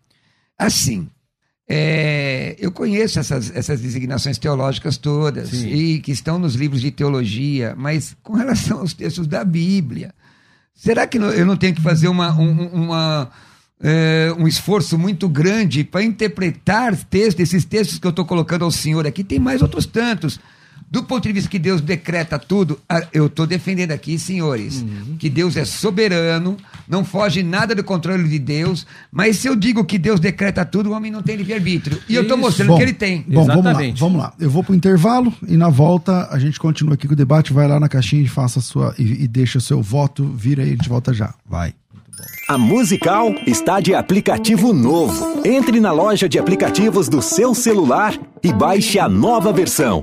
assim, 0.57 1.09
é, 1.68 2.55
eu 2.61 2.71
conheço 2.71 3.18
essas, 3.18 3.51
essas 3.55 3.81
designações 3.81 4.38
teológicas 4.38 4.97
todas 4.97 5.49
Sim. 5.49 5.68
e 5.68 6.01
que 6.01 6.12
estão 6.12 6.38
nos 6.38 6.55
livros 6.55 6.81
de 6.81 6.92
teologia, 6.92 7.75
mas 7.77 8.16
com 8.23 8.35
relação 8.35 8.79
aos 8.79 8.95
textos 8.95 9.27
da 9.27 9.45
Bíblia, 9.45 10.14
será 10.73 11.05
que 11.05 11.18
eu 11.18 11.45
não 11.45 11.57
tenho 11.57 11.75
que 11.75 11.83
fazer 11.83 12.07
uma, 12.07 12.33
um, 12.33 12.66
uma, 12.68 13.31
é, 13.81 14.33
um 14.38 14.47
esforço 14.47 14.97
muito 14.97 15.29
grande 15.29 15.83
para 15.83 16.05
interpretar 16.05 16.95
textos, 16.95 17.42
esses 17.42 17.64
textos 17.64 17.99
que 17.99 18.07
eu 18.07 18.11
estou 18.11 18.25
colocando 18.25 18.64
ao 18.64 18.71
Senhor 18.71 19.05
aqui? 19.05 19.25
Tem 19.25 19.40
mais 19.40 19.62
outros 19.62 19.85
tantos. 19.85 20.38
Do 20.92 21.02
ponto 21.02 21.26
de 21.26 21.33
vista 21.33 21.48
que 21.48 21.59
Deus 21.59 21.81
decreta 21.81 22.38
tudo, 22.38 22.78
eu 23.14 23.24
estou 23.24 23.46
defendendo 23.46 23.92
aqui, 23.92 24.18
senhores, 24.18 24.83
uhum. 24.83 25.16
que 25.18 25.31
Deus 25.31 25.57
é 25.57 25.64
soberano, 25.64 26.55
não 26.87 27.02
foge 27.02 27.42
nada 27.42 27.74
do 27.74 27.83
controle 27.83 28.28
de 28.28 28.38
Deus, 28.38 28.87
mas 29.11 29.38
se 29.38 29.48
eu 29.48 29.57
digo 29.57 29.87
que 29.87 29.96
Deus 29.96 30.20
decreta 30.20 30.66
tudo, 30.66 30.90
o 30.90 30.92
homem 30.92 31.11
não 31.11 31.22
tem 31.22 31.35
livre-arbítrio. 31.35 31.96
E 32.07 32.12
Isso. 32.12 32.18
eu 32.18 32.22
estou 32.24 32.37
mostrando 32.37 32.68
bom, 32.68 32.76
que 32.76 32.83
ele 32.83 32.92
tem. 32.92 33.24
Bom, 33.26 33.40
Exatamente. 33.40 33.98
vamos 33.98 34.18
lá, 34.18 34.28
vamos 34.28 34.38
lá. 34.38 34.44
Eu 34.46 34.50
vou 34.50 34.62
para 34.62 34.72
o 34.72 34.76
intervalo 34.76 35.33
e 35.48 35.57
na 35.57 35.70
volta 35.70 36.28
a 36.31 36.38
gente 36.38 36.61
continua 36.61 36.92
aqui 36.92 37.09
com 37.09 37.14
o 37.14 37.16
debate, 37.16 37.55
vai 37.55 37.66
lá 37.66 37.81
na 37.81 37.88
caixinha 37.88 38.22
e 38.22 38.28
faça 38.28 38.59
a 38.59 38.62
sua 38.62 38.94
e, 38.98 39.24
e 39.24 39.26
deixa 39.26 39.57
o 39.57 39.62
seu 39.62 39.81
voto, 39.81 40.31
vira 40.37 40.62
aí, 40.62 40.68
a 40.68 40.72
gente 40.72 40.90
volta 40.90 41.14
já. 41.14 41.33
Vai. 41.48 41.72
A 42.46 42.59
Musical 42.59 43.35
está 43.46 43.81
de 43.81 43.94
aplicativo 43.94 44.74
novo. 44.74 45.40
Entre 45.42 45.81
na 45.81 45.90
loja 45.90 46.28
de 46.28 46.38
aplicativos 46.38 47.09
do 47.09 47.22
seu 47.22 47.55
celular 47.55 48.14
e 48.42 48.52
baixe 48.52 48.98
a 48.98 49.09
nova 49.09 49.55
versão 49.55 50.02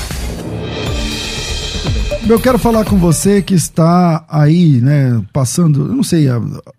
Eu 2.27 2.39
quero 2.39 2.57
falar 2.57 2.85
com 2.85 2.97
você 2.97 3.41
que 3.41 3.53
está 3.53 4.23
aí, 4.29 4.79
né, 4.79 5.21
passando, 5.33 5.81
eu 5.87 5.95
não 5.95 6.03
sei, 6.03 6.27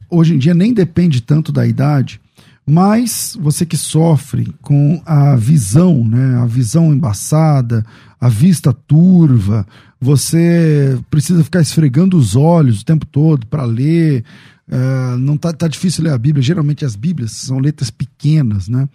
hoje 0.09 0.35
em 0.35 0.38
dia 0.38 0.55
nem 0.55 0.72
depende 0.72 1.20
tanto 1.20 1.52
da 1.52 1.66
idade, 1.66 2.20
mas 2.64 3.37
você 3.38 3.66
que 3.66 3.76
sofre 3.76 4.55
com 4.62 5.02
a 5.05 5.37
visão, 5.37 6.07
né, 6.07 6.38
a 6.38 6.46
visão 6.46 6.94
embaçada, 6.94 7.85
a 8.20 8.28
vista 8.28 8.72
turva, 8.72 9.66
você 10.00 10.98
precisa 11.11 11.44
ficar 11.44 11.61
esfregando 11.61 12.16
os 12.16 12.35
olhos 12.35 12.81
o 12.81 12.85
tempo 12.85 13.05
todo 13.05 13.46
para 13.46 13.64
ler, 13.64 14.24
é, 14.70 15.16
não 15.18 15.37
tá, 15.37 15.52
tá 15.52 15.68
difícil 15.68 16.05
ler 16.05 16.12
a 16.12 16.18
Bíblia, 16.18 16.42
geralmente 16.42 16.85
as 16.85 16.96
Bíblias 16.96 17.33
são 17.33 17.59
letras 17.59 17.90
pequenas, 17.90 18.68
né, 18.68 18.88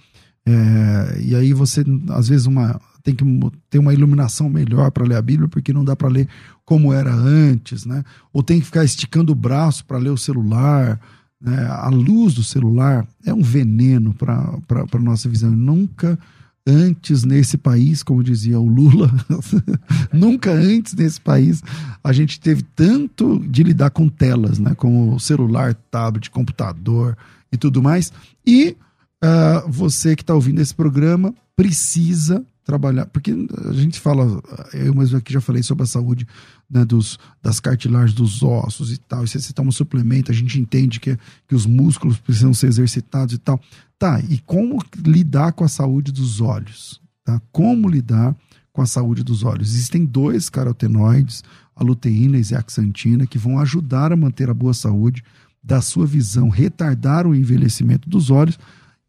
é, 0.47 1.19
e 1.21 1.35
aí 1.35 1.51
você, 1.53 1.83
às 2.09 2.29
vezes, 2.29 2.47
uma, 2.47 2.79
tem 3.07 3.15
que 3.15 3.23
ter 3.69 3.79
uma 3.79 3.93
iluminação 3.93 4.49
melhor 4.49 4.91
para 4.91 5.05
ler 5.05 5.15
a 5.15 5.21
Bíblia, 5.21 5.47
porque 5.47 5.71
não 5.71 5.85
dá 5.85 5.95
para 5.95 6.09
ler 6.09 6.27
como 6.65 6.91
era 6.91 7.13
antes, 7.13 7.85
né? 7.85 8.03
Ou 8.33 8.43
tem 8.43 8.59
que 8.59 8.65
ficar 8.65 8.83
esticando 8.83 9.31
o 9.31 9.35
braço 9.35 9.85
para 9.85 9.97
ler 9.97 10.09
o 10.09 10.17
celular. 10.17 10.99
Né? 11.39 11.65
A 11.69 11.87
luz 11.87 12.33
do 12.33 12.43
celular 12.43 13.07
é 13.25 13.33
um 13.33 13.41
veneno 13.41 14.13
para 14.13 14.59
a 14.91 14.99
nossa 14.99 15.29
visão. 15.29 15.49
Nunca 15.51 16.19
antes 16.67 17.23
nesse 17.23 17.57
país, 17.57 18.03
como 18.03 18.21
dizia 18.21 18.59
o 18.59 18.67
Lula, 18.67 19.09
nunca 20.11 20.51
antes 20.51 20.93
nesse 20.93 21.21
país 21.21 21.63
a 22.03 22.11
gente 22.11 22.41
teve 22.41 22.61
tanto 22.75 23.39
de 23.47 23.63
lidar 23.63 23.91
com 23.91 24.09
telas, 24.09 24.59
né? 24.59 24.75
Como 24.75 25.17
celular, 25.17 25.73
tablet, 25.89 26.29
computador 26.29 27.17
e 27.49 27.55
tudo 27.55 27.81
mais. 27.81 28.11
E 28.45 28.75
uh, 29.23 29.71
você 29.71 30.13
que 30.13 30.23
está 30.23 30.35
ouvindo 30.35 30.59
esse 30.59 30.75
programa 30.75 31.33
precisa 31.55 32.45
trabalhar, 32.67 33.05
porque 33.05 33.33
a 33.65 33.71
gente 33.71 33.97
fala, 33.97 34.43
eu 34.73 34.93
mesmo 34.93 35.17
aqui 35.17 35.31
já 35.31 35.39
falei 35.39 35.63
sobre 35.63 35.85
a 35.85 35.87
saúde 35.87 36.27
né, 36.69 36.83
dos, 36.83 37.17
das 37.41 37.61
cartilagens 37.61 38.13
dos 38.13 38.43
ossos 38.43 38.91
e 38.91 38.97
tal, 38.97 39.23
e 39.23 39.27
se 39.29 39.41
você 39.41 39.53
toma 39.53 39.69
um 39.69 39.71
suplemento, 39.71 40.33
a 40.33 40.35
gente 40.35 40.59
entende 40.59 40.99
que, 40.99 41.17
que 41.47 41.55
os 41.55 41.65
músculos 41.65 42.19
precisam 42.19 42.53
ser 42.53 42.67
exercitados 42.67 43.33
e 43.33 43.37
tal. 43.37 43.57
Tá, 43.97 44.19
e 44.19 44.39
como 44.39 44.83
lidar 44.97 45.53
com 45.53 45.63
a 45.63 45.69
saúde 45.69 46.11
dos 46.11 46.41
olhos? 46.41 47.01
Tá? 47.23 47.41
Como 47.53 47.87
lidar 47.87 48.35
com 48.73 48.81
a 48.81 48.85
saúde 48.85 49.23
dos 49.23 49.43
olhos? 49.43 49.69
Existem 49.69 50.03
dois 50.03 50.49
carotenoides, 50.49 51.45
a 51.73 51.85
luteína 51.85 52.35
e 52.35 52.41
a 52.41 52.43
zeaxantina, 52.43 53.25
que 53.25 53.37
vão 53.37 53.59
ajudar 53.59 54.11
a 54.11 54.17
manter 54.17 54.49
a 54.49 54.53
boa 54.53 54.73
saúde 54.73 55.23
da 55.63 55.79
sua 55.79 56.05
visão, 56.05 56.49
retardar 56.49 57.25
o 57.25 57.33
envelhecimento 57.33 58.09
dos 58.09 58.29
olhos 58.29 58.59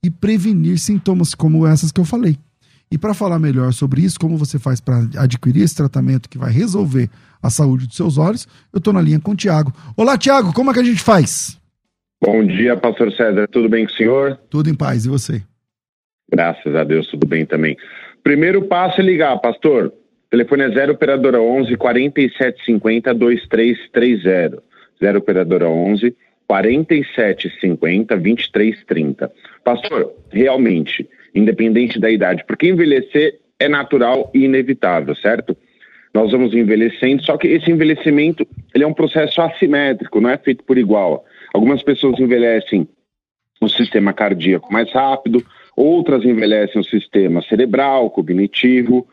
e 0.01 0.09
prevenir 0.09 0.79
sintomas 0.79 1.35
como 1.35 1.67
essas 1.67 1.91
que 1.91 2.01
eu 2.01 2.05
falei 2.05 2.39
e 2.91 2.97
para 2.97 3.15
falar 3.15 3.39
melhor 3.39 3.73
sobre 3.73 4.01
isso, 4.01 4.19
como 4.19 4.37
você 4.37 4.59
faz 4.59 4.81
para 4.81 4.99
adquirir 5.19 5.63
esse 5.63 5.77
tratamento 5.77 6.29
que 6.29 6.39
vai 6.39 6.51
resolver 6.51 7.09
a 7.43 7.51
saúde 7.51 7.87
dos 7.87 7.97
seus 7.97 8.19
olhos, 8.19 8.49
eu 8.73 8.79
estou 8.79 8.93
na 8.93 9.03
linha 9.03 9.21
com 9.21 9.33
o 9.33 9.37
Tiago. 9.37 9.73
Olá, 9.97 10.17
Tiago, 10.17 10.53
como 10.53 10.71
é 10.71 10.75
que 10.75 10.81
a 10.81 10.85
gente 10.85 11.03
faz? 11.03 11.59
Bom 12.21 12.45
dia, 12.45 12.77
pastor 12.77 13.13
César. 13.13 13.47
Tudo 13.47 13.69
bem 13.69 13.87
com 13.87 13.93
o 13.93 13.97
senhor? 13.97 14.37
Tudo 14.51 14.69
em 14.69 14.75
paz. 14.75 15.05
E 15.05 15.09
você? 15.09 15.43
Graças 16.31 16.75
a 16.75 16.83
Deus, 16.83 17.07
tudo 17.07 17.27
bem 17.27 17.47
também. 17.47 17.77
Primeiro 18.25 18.63
passo 18.67 19.01
é 19.01 19.05
ligar, 19.05 19.39
pastor. 19.39 19.93
Telefone 20.31 20.65
é 20.65 20.71
0 20.71 20.93
operadora 20.93 21.41
11 21.41 21.77
4750 21.77 23.15
2330. 23.15 24.63
0 25.01 25.19
operadora 25.19 25.69
11 25.69 26.15
4750 26.47 28.17
2330. 28.17 29.33
Pastor, 29.65 30.13
realmente, 30.31 31.09
independente 31.39 31.99
da 31.99 32.11
idade, 32.11 32.45
porque 32.47 32.69
envelhecer 32.69 33.39
é 33.59 33.69
natural 33.69 34.31
e 34.35 34.45
inevitável, 34.45 35.15
certo? 35.15 35.57
Nós 36.13 36.33
vamos 36.33 36.55
envelhecendo, 36.55 37.23
só 37.23 37.37
que 37.37 37.49
esse 37.49 37.71
envelhecimento 37.71 38.47
ele 38.75 38.85
é 38.85 38.87
um 38.87 38.95
processo 38.95 39.41
assimétrico, 39.41 40.21
não 40.21 40.31
é 40.31 40.39
feito 40.39 40.65
por 40.65 40.79
igual. 40.79 41.25
Algumas 41.53 41.83
pessoas 41.83 42.19
envelhecem 42.19 42.89
o 43.61 43.69
sistema 43.69 44.13
cardíaco 44.13 44.73
mais 44.73 44.91
rápido, 44.93 45.45
outras 45.77 46.25
envelhecem 46.25 46.81
o 46.81 46.85
sistema 46.85 47.43
cerebral, 47.43 48.11
cognitivo. 48.11 49.07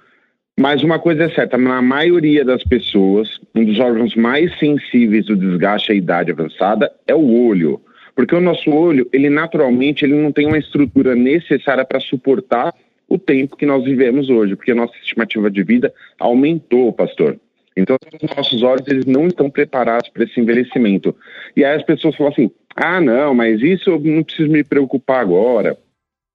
Mas 0.58 0.84
uma 0.84 1.00
coisa 1.00 1.26
é 1.26 1.30
certa, 1.30 1.58
na 1.58 1.82
maioria 1.82 2.46
das 2.46 2.64
pessoas, 2.64 3.40
um 3.54 3.66
dos 3.66 3.80
órgãos 3.80 4.16
mais 4.16 4.58
sensíveis 4.58 5.26
do 5.26 5.36
desgaste 5.36 5.92
à 5.92 5.96
idade 5.96 6.32
avançada 6.32 6.92
é 7.06 7.14
o 7.14 7.48
olho. 7.48 7.82
Porque 8.16 8.34
o 8.34 8.42
nosso 8.42 8.72
olho, 8.72 9.08
ele 9.12 9.30
naturalmente, 9.30 10.06
ele 10.06 10.16
não 10.16 10.32
tem 10.32 10.48
uma 10.48 10.58
estrutura 10.58 11.14
necessária 11.16 11.84
para 11.84 12.00
suportar 12.00 12.74
o 13.08 13.20
tempo 13.20 13.58
que 13.58 13.66
nós 13.66 13.84
vivemos 13.84 14.30
hoje, 14.30 14.56
porque 14.56 14.72
a 14.72 14.76
nossa 14.76 14.96
estimativa 14.98 15.52
de 15.52 15.62
vida 15.64 15.94
aumentou, 16.20 16.92
pastor. 16.94 17.38
Então, 17.78 17.98
os 18.22 18.36
nossos 18.36 18.64
olhos, 18.64 18.88
eles 18.88 19.06
não 19.06 19.28
estão 19.28 19.50
preparados 19.50 20.10
para 20.10 20.24
esse 20.24 20.40
envelhecimento. 20.40 21.14
E 21.56 21.66
aí 21.66 21.76
as 21.76 21.84
pessoas 21.84 22.16
falam 22.16 22.32
assim, 22.32 22.50
ah, 22.76 23.02
não, 23.02 23.34
mas 23.36 23.62
isso 23.62 23.90
eu 23.90 24.00
não 24.00 24.24
preciso 24.24 24.50
me 24.50 24.64
preocupar 24.64 25.20
agora, 25.20 25.78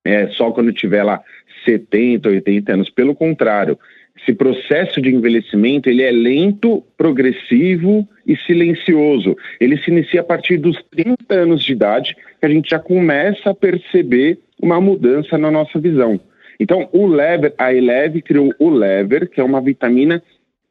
é 0.05 0.29
só 0.29 0.51
quando 0.51 0.73
tiver 0.73 1.03
lá 1.03 1.23
70, 1.65 2.29
80 2.29 2.73
anos. 2.73 2.91
Pelo 2.91 3.15
contrário, 3.15 3.79
esse 4.23 4.35
processo 4.35 5.01
de 5.01 5.09
envelhecimento 5.09 5.89
ele 5.89 6.03
é 6.03 6.11
lento, 6.11 6.83
progressivo 6.97 8.07
e 8.27 8.37
silencioso. 8.37 9.37
Ele 9.61 9.79
se 9.79 9.91
inicia 9.91 10.21
a 10.21 10.25
partir 10.25 10.59
dos 10.59 10.77
30 10.91 11.35
anos 11.35 11.65
de 11.65 11.73
idade, 11.73 12.15
que 12.15 12.47
a 12.47 12.49
gente 12.49 12.71
já 12.71 12.79
começa 12.79 13.51
a 13.51 13.55
perceber 13.55 14.39
uma 14.63 14.81
mudança 14.81 15.39
na 15.39 15.51
nossa 15.51 15.79
visão. 15.79 16.21
Então, 16.59 16.89
o 16.93 17.07
Lever, 17.07 17.55
a 17.57 17.73
Eleve 17.73 18.21
criou 18.21 18.53
o 18.59 18.69
Lever, 18.69 19.29
que 19.29 19.41
é 19.41 19.45
uma 19.45 19.63
vitamina 19.63 20.23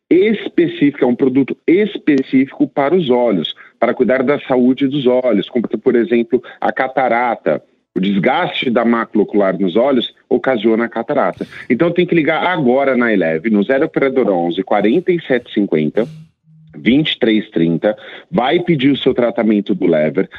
específica, 0.09 1.05
é 1.05 1.07
um 1.07 1.15
produto 1.15 1.57
específico 1.67 2.67
para 2.67 2.95
os 2.95 3.09
olhos, 3.09 3.55
para 3.79 3.93
cuidar 3.93 4.23
da 4.23 4.39
saúde 4.41 4.87
dos 4.87 5.07
olhos, 5.07 5.49
como 5.49 5.67
por 5.67 5.95
exemplo 5.95 6.41
a 6.61 6.71
catarata, 6.71 7.63
o 7.99 8.01
desgaste 8.01 8.69
da 8.69 8.85
mácula 8.85 9.23
ocular 9.25 9.59
nos 9.59 9.75
olhos 9.75 10.13
ocasiona 10.29 10.85
a 10.85 10.89
catarata. 10.89 11.45
Então 11.69 11.91
tem 11.91 12.05
que 12.05 12.15
ligar 12.15 12.43
agora 12.43 12.95
na 12.95 13.11
Eleve, 13.11 13.49
no 13.49 13.61
0 13.61 13.85
operador 13.85 14.29
11 14.29 14.63
4750 14.63 16.07
2330, 16.71 17.97
vai 18.31 18.59
pedir 18.61 18.89
o 18.89 18.97
seu 18.97 19.13
tratamento 19.13 19.75
do 19.75 19.85
lever. 19.85 20.29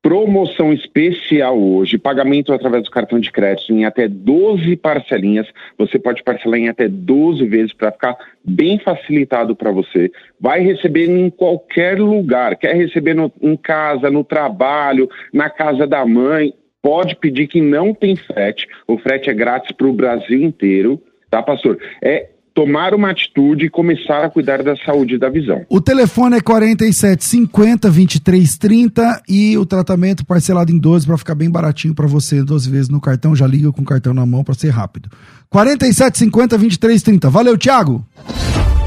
Promoção 0.00 0.72
especial 0.72 1.60
hoje, 1.60 1.98
pagamento 1.98 2.52
através 2.52 2.84
do 2.84 2.90
cartão 2.90 3.18
de 3.18 3.32
crédito 3.32 3.72
em 3.72 3.84
até 3.84 4.06
12 4.06 4.76
parcelinhas. 4.76 5.46
Você 5.76 5.98
pode 5.98 6.22
parcelar 6.22 6.58
em 6.58 6.68
até 6.68 6.88
12 6.88 7.44
vezes 7.46 7.72
para 7.72 7.90
ficar 7.90 8.16
bem 8.44 8.78
facilitado 8.78 9.56
para 9.56 9.72
você. 9.72 10.10
Vai 10.40 10.60
receber 10.60 11.10
em 11.10 11.28
qualquer 11.30 11.98
lugar. 11.98 12.56
Quer 12.56 12.76
receber 12.76 13.14
no, 13.14 13.32
em 13.42 13.56
casa, 13.56 14.08
no 14.08 14.22
trabalho, 14.22 15.08
na 15.32 15.50
casa 15.50 15.86
da 15.86 16.06
mãe, 16.06 16.54
pode 16.88 17.14
pedir 17.16 17.46
que 17.48 17.60
não 17.60 17.92
tem 17.92 18.16
frete. 18.16 18.66
O 18.86 18.96
frete 18.96 19.28
é 19.28 19.34
grátis 19.34 19.72
para 19.76 19.86
o 19.86 19.92
Brasil 19.92 20.40
inteiro, 20.40 20.98
tá, 21.30 21.42
pastor? 21.42 21.78
É 22.02 22.30
tomar 22.54 22.94
uma 22.94 23.10
atitude 23.10 23.66
e 23.66 23.68
começar 23.68 24.24
a 24.24 24.30
cuidar 24.30 24.62
da 24.62 24.74
saúde 24.74 25.18
da 25.18 25.28
visão. 25.28 25.66
O 25.68 25.82
telefone 25.82 26.38
é 26.38 26.40
4750 26.40 27.88
2330 27.88 29.22
e 29.28 29.58
o 29.58 29.66
tratamento 29.66 30.24
parcelado 30.24 30.72
em 30.72 30.78
12 30.78 31.06
para 31.06 31.18
ficar 31.18 31.34
bem 31.34 31.50
baratinho 31.50 31.94
para 31.94 32.06
você, 32.06 32.42
12 32.42 32.70
vezes 32.70 32.88
no 32.88 33.02
cartão, 33.02 33.36
já 33.36 33.46
liga 33.46 33.70
com 33.70 33.82
o 33.82 33.84
cartão 33.84 34.14
na 34.14 34.24
mão 34.24 34.42
para 34.42 34.54
ser 34.54 34.70
rápido. 34.70 35.10
4750 35.50 36.56
2330. 36.56 37.28
Valeu, 37.28 37.58
Thiago. 37.58 38.02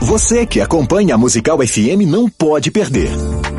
Você 0.01 0.47
que 0.47 0.59
acompanha 0.59 1.13
a 1.13 1.17
Musical 1.19 1.59
FM 1.59 2.07
não 2.07 2.27
pode 2.27 2.71
perder. 2.71 3.09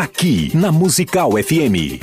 aqui 0.00 0.50
na 0.56 0.72
Musical 0.72 1.32
FM. 1.32 2.00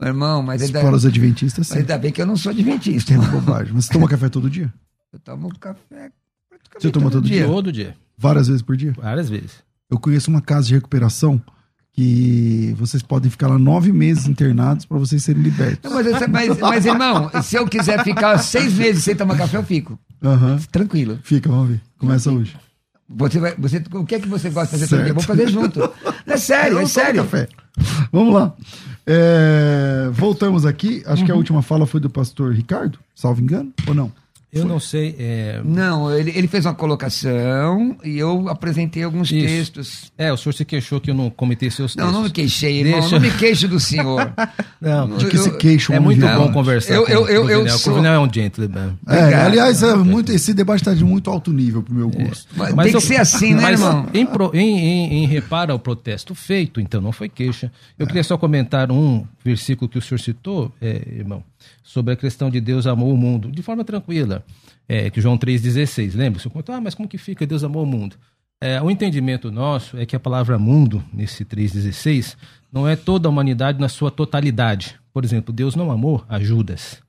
Meu 0.00 0.08
irmão, 0.08 0.42
mas 0.42 0.62
ainda, 0.62 0.80
Para 0.80 0.94
os 0.94 1.04
adventistas, 1.04 1.58
mas 1.58 1.68
sim. 1.68 1.78
ainda 1.80 1.98
bem 1.98 2.12
que 2.12 2.22
eu 2.22 2.26
não 2.26 2.36
sou 2.36 2.50
adventista. 2.50 3.12
É 3.12 3.16
irmão. 3.16 3.30
bobagem. 3.30 3.72
Mas 3.74 3.86
você 3.86 3.92
toma 3.92 4.08
café 4.08 4.28
todo 4.28 4.48
dia? 4.50 4.72
Eu 5.12 5.18
tomo 5.20 5.48
café 5.58 6.10
praticamente 6.48 6.82
Você 6.82 6.90
toma 6.90 7.10
todo 7.10 7.26
dia? 7.26 7.46
Todo 7.46 7.72
dia, 7.72 7.96
Várias 8.16 8.46
vezes 8.48 8.60
por 8.62 8.76
dia? 8.76 8.92
várias 9.00 9.28
vezes. 9.30 9.52
Eu 9.90 9.98
conheço 9.98 10.30
uma 10.30 10.42
casa 10.42 10.66
de 10.68 10.74
recuperação 10.74 11.40
que 11.92 12.74
vocês 12.78 13.02
podem 13.02 13.30
ficar 13.30 13.48
lá 13.48 13.58
nove 13.58 13.90
meses 13.92 14.26
internados 14.28 14.84
para 14.84 14.98
vocês 14.98 15.24
serem 15.24 15.42
libertos. 15.42 15.90
Não, 15.90 15.96
mas, 15.96 16.28
mas, 16.28 16.58
mas, 16.58 16.86
irmão, 16.86 17.30
se 17.42 17.56
eu 17.56 17.66
quiser 17.66 18.04
ficar 18.04 18.36
seis 18.38 18.74
meses 18.74 19.02
sem 19.02 19.16
tomar 19.16 19.36
café, 19.36 19.56
eu 19.56 19.64
fico. 19.64 19.98
Aham. 20.22 20.58
Tranquilo. 20.70 21.18
Fica, 21.22 21.48
vamos 21.50 21.70
ver. 21.70 21.80
Começa 21.98 22.30
hoje. 22.30 22.54
Você 23.08 23.40
vai, 23.40 23.54
você, 23.56 23.82
o 23.92 24.04
que 24.04 24.16
é 24.16 24.20
que 24.20 24.28
você 24.28 24.50
gosta 24.50 24.76
de 24.76 24.82
fazer 24.84 24.88
todo 24.90 25.04
dia? 25.04 25.14
Vamos 25.14 25.24
fazer 25.24 25.48
junto. 25.48 25.80
É 26.26 26.36
sério, 26.36 26.74
Eu 26.74 26.78
é 26.80 26.82
não 26.82 26.88
tomo 26.88 26.88
sério. 26.88 27.24
café. 27.24 27.48
Vamos 28.12 28.34
lá. 28.34 28.54
É, 29.10 30.10
voltamos 30.12 30.66
aqui. 30.66 31.02
Acho 31.06 31.24
que 31.24 31.32
a 31.32 31.34
última 31.34 31.62
fala 31.62 31.86
foi 31.86 31.98
do 31.98 32.10
pastor 32.10 32.52
Ricardo, 32.52 32.98
salvo 33.14 33.40
engano, 33.40 33.72
ou 33.86 33.94
não? 33.94 34.12
Eu 34.50 34.64
não 34.64 34.80
sei. 34.80 35.14
é, 35.18 35.60
Não, 35.62 36.10
ele, 36.16 36.32
ele 36.34 36.48
fez 36.48 36.64
uma 36.64 36.74
colocação 36.74 37.96
e 38.02 38.18
eu 38.18 38.48
apresentei 38.48 39.02
alguns 39.02 39.30
Isso. 39.30 39.46
textos. 39.46 40.12
É, 40.16 40.32
o 40.32 40.36
senhor 40.38 40.52
se 40.54 40.64
queixou 40.64 41.00
que 41.00 41.10
eu 41.10 41.14
não 41.14 41.28
comentei 41.28 41.70
seus 41.70 41.94
Não, 41.94 42.04
textos. 42.04 42.14
não 42.16 42.22
me 42.24 42.30
queixei, 42.30 42.78
irmão. 42.80 43.00
Deixa- 43.00 43.14
Não 43.16 43.20
me 43.22 43.30
queixo 43.30 43.68
do 43.68 43.78
senhor. 43.78 44.32
Não, 44.80 45.16
De 45.18 45.26
que 45.26 45.36
Eu- 45.36 45.42
se 45.42 45.50
queixam 45.58 45.94
é 45.94 46.00
muito 46.00 46.20
de 46.26 46.32
bom 46.34 46.50
conversar 46.52 46.94
Eu- 46.94 47.04
com 47.04 47.12
eu- 47.12 47.22
o 47.22 47.28
eu- 47.28 47.28
eu 47.28 47.42
Cruvinel. 47.44 47.64
O 47.74 47.78
sou- 47.78 47.92
Cruvinel 47.92 48.14
é 48.14 48.18
um 48.20 48.32
gentleman. 48.32 48.98
É, 49.06 49.18
Obrigado. 49.18 49.46
aliás, 49.46 49.82
é 49.82 49.94
muito, 49.96 50.32
esse 50.32 50.54
debate 50.54 50.80
está 50.80 50.94
de 50.94 51.04
muito 51.04 51.28
alto 51.30 51.52
nível 51.52 51.82
pro 51.82 51.94
meu 51.94 52.08
gosto. 52.08 52.46
Mas 52.56 52.74
tem 52.90 52.92
que 52.94 53.00
ser 53.06 53.16
assim, 53.20 53.54
né, 53.54 53.60
mas 53.62 53.80
irmão? 53.80 54.06
Em, 54.14 54.24
pro- 54.24 54.50
em, 54.54 54.78
em- 54.78 55.24
em 55.24 55.26
repara 55.26 55.72
ao 55.72 55.78
protesto 55.78 56.34
feito, 56.34 56.80
então 56.80 57.00
não 57.00 57.12
foi 57.12 57.28
queixa. 57.28 57.70
Eu 57.98 58.06
queria 58.06 58.24
só 58.24 58.38
comentar 58.38 58.90
um 58.90 59.26
versículo 59.44 59.88
que 59.90 59.98
o 59.98 60.02
senhor 60.02 60.18
citou, 60.18 60.72
é, 60.80 61.02
irmão, 61.16 61.42
sobre 61.82 62.12
a 62.14 62.16
questão 62.16 62.50
de 62.50 62.60
Deus 62.60 62.86
amou 62.86 63.12
o 63.12 63.16
mundo, 63.16 63.50
de 63.50 63.62
forma 63.62 63.84
tranquila. 63.84 64.37
É, 64.88 65.10
que 65.10 65.20
João 65.20 65.36
3,16, 65.36 66.16
lembra? 66.16 66.38
O 66.38 66.40
senhor 66.40 66.52
contou, 66.52 66.74
ah, 66.74 66.80
mas 66.80 66.94
como 66.94 67.08
que 67.08 67.18
fica 67.18 67.46
Deus 67.46 67.62
amou 67.62 67.82
o 67.82 67.86
mundo? 67.86 68.16
É, 68.60 68.80
o 68.82 68.90
entendimento 68.90 69.52
nosso 69.52 69.96
é 69.96 70.04
que 70.04 70.16
a 70.16 70.20
palavra 70.20 70.58
mundo, 70.58 71.04
nesse 71.12 71.44
3,16, 71.44 72.36
não 72.72 72.88
é 72.88 72.96
toda 72.96 73.28
a 73.28 73.30
humanidade 73.30 73.80
na 73.80 73.88
sua 73.88 74.10
totalidade. 74.10 74.98
Por 75.12 75.24
exemplo, 75.24 75.52
Deus 75.52 75.76
não 75.76 75.90
amou 75.90 76.24
a 76.28 76.40
Judas. 76.40 77.00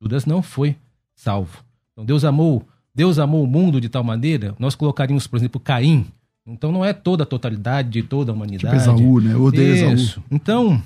Judas 0.00 0.26
não 0.26 0.42
foi 0.42 0.76
salvo. 1.14 1.64
Então 1.92 2.04
Deus 2.04 2.24
amou, 2.24 2.66
Deus 2.94 3.18
amou 3.18 3.42
o 3.42 3.46
mundo 3.46 3.80
de 3.80 3.88
tal 3.88 4.02
maneira, 4.02 4.54
nós 4.58 4.74
colocaríamos, 4.74 5.26
por 5.26 5.36
exemplo, 5.36 5.60
Caim. 5.60 6.06
Então 6.46 6.70
não 6.70 6.84
é 6.84 6.92
toda 6.92 7.22
a 7.22 7.26
totalidade 7.26 7.90
de 7.90 8.02
toda 8.02 8.32
a 8.32 8.34
Tipo 8.34 8.44
humanidade. 8.44 8.76
Esaú, 8.76 9.20
né? 9.20 9.32
Eu 9.32 9.44
odeio 9.44 9.92
Esaú. 9.92 10.22
Então, 10.30 10.82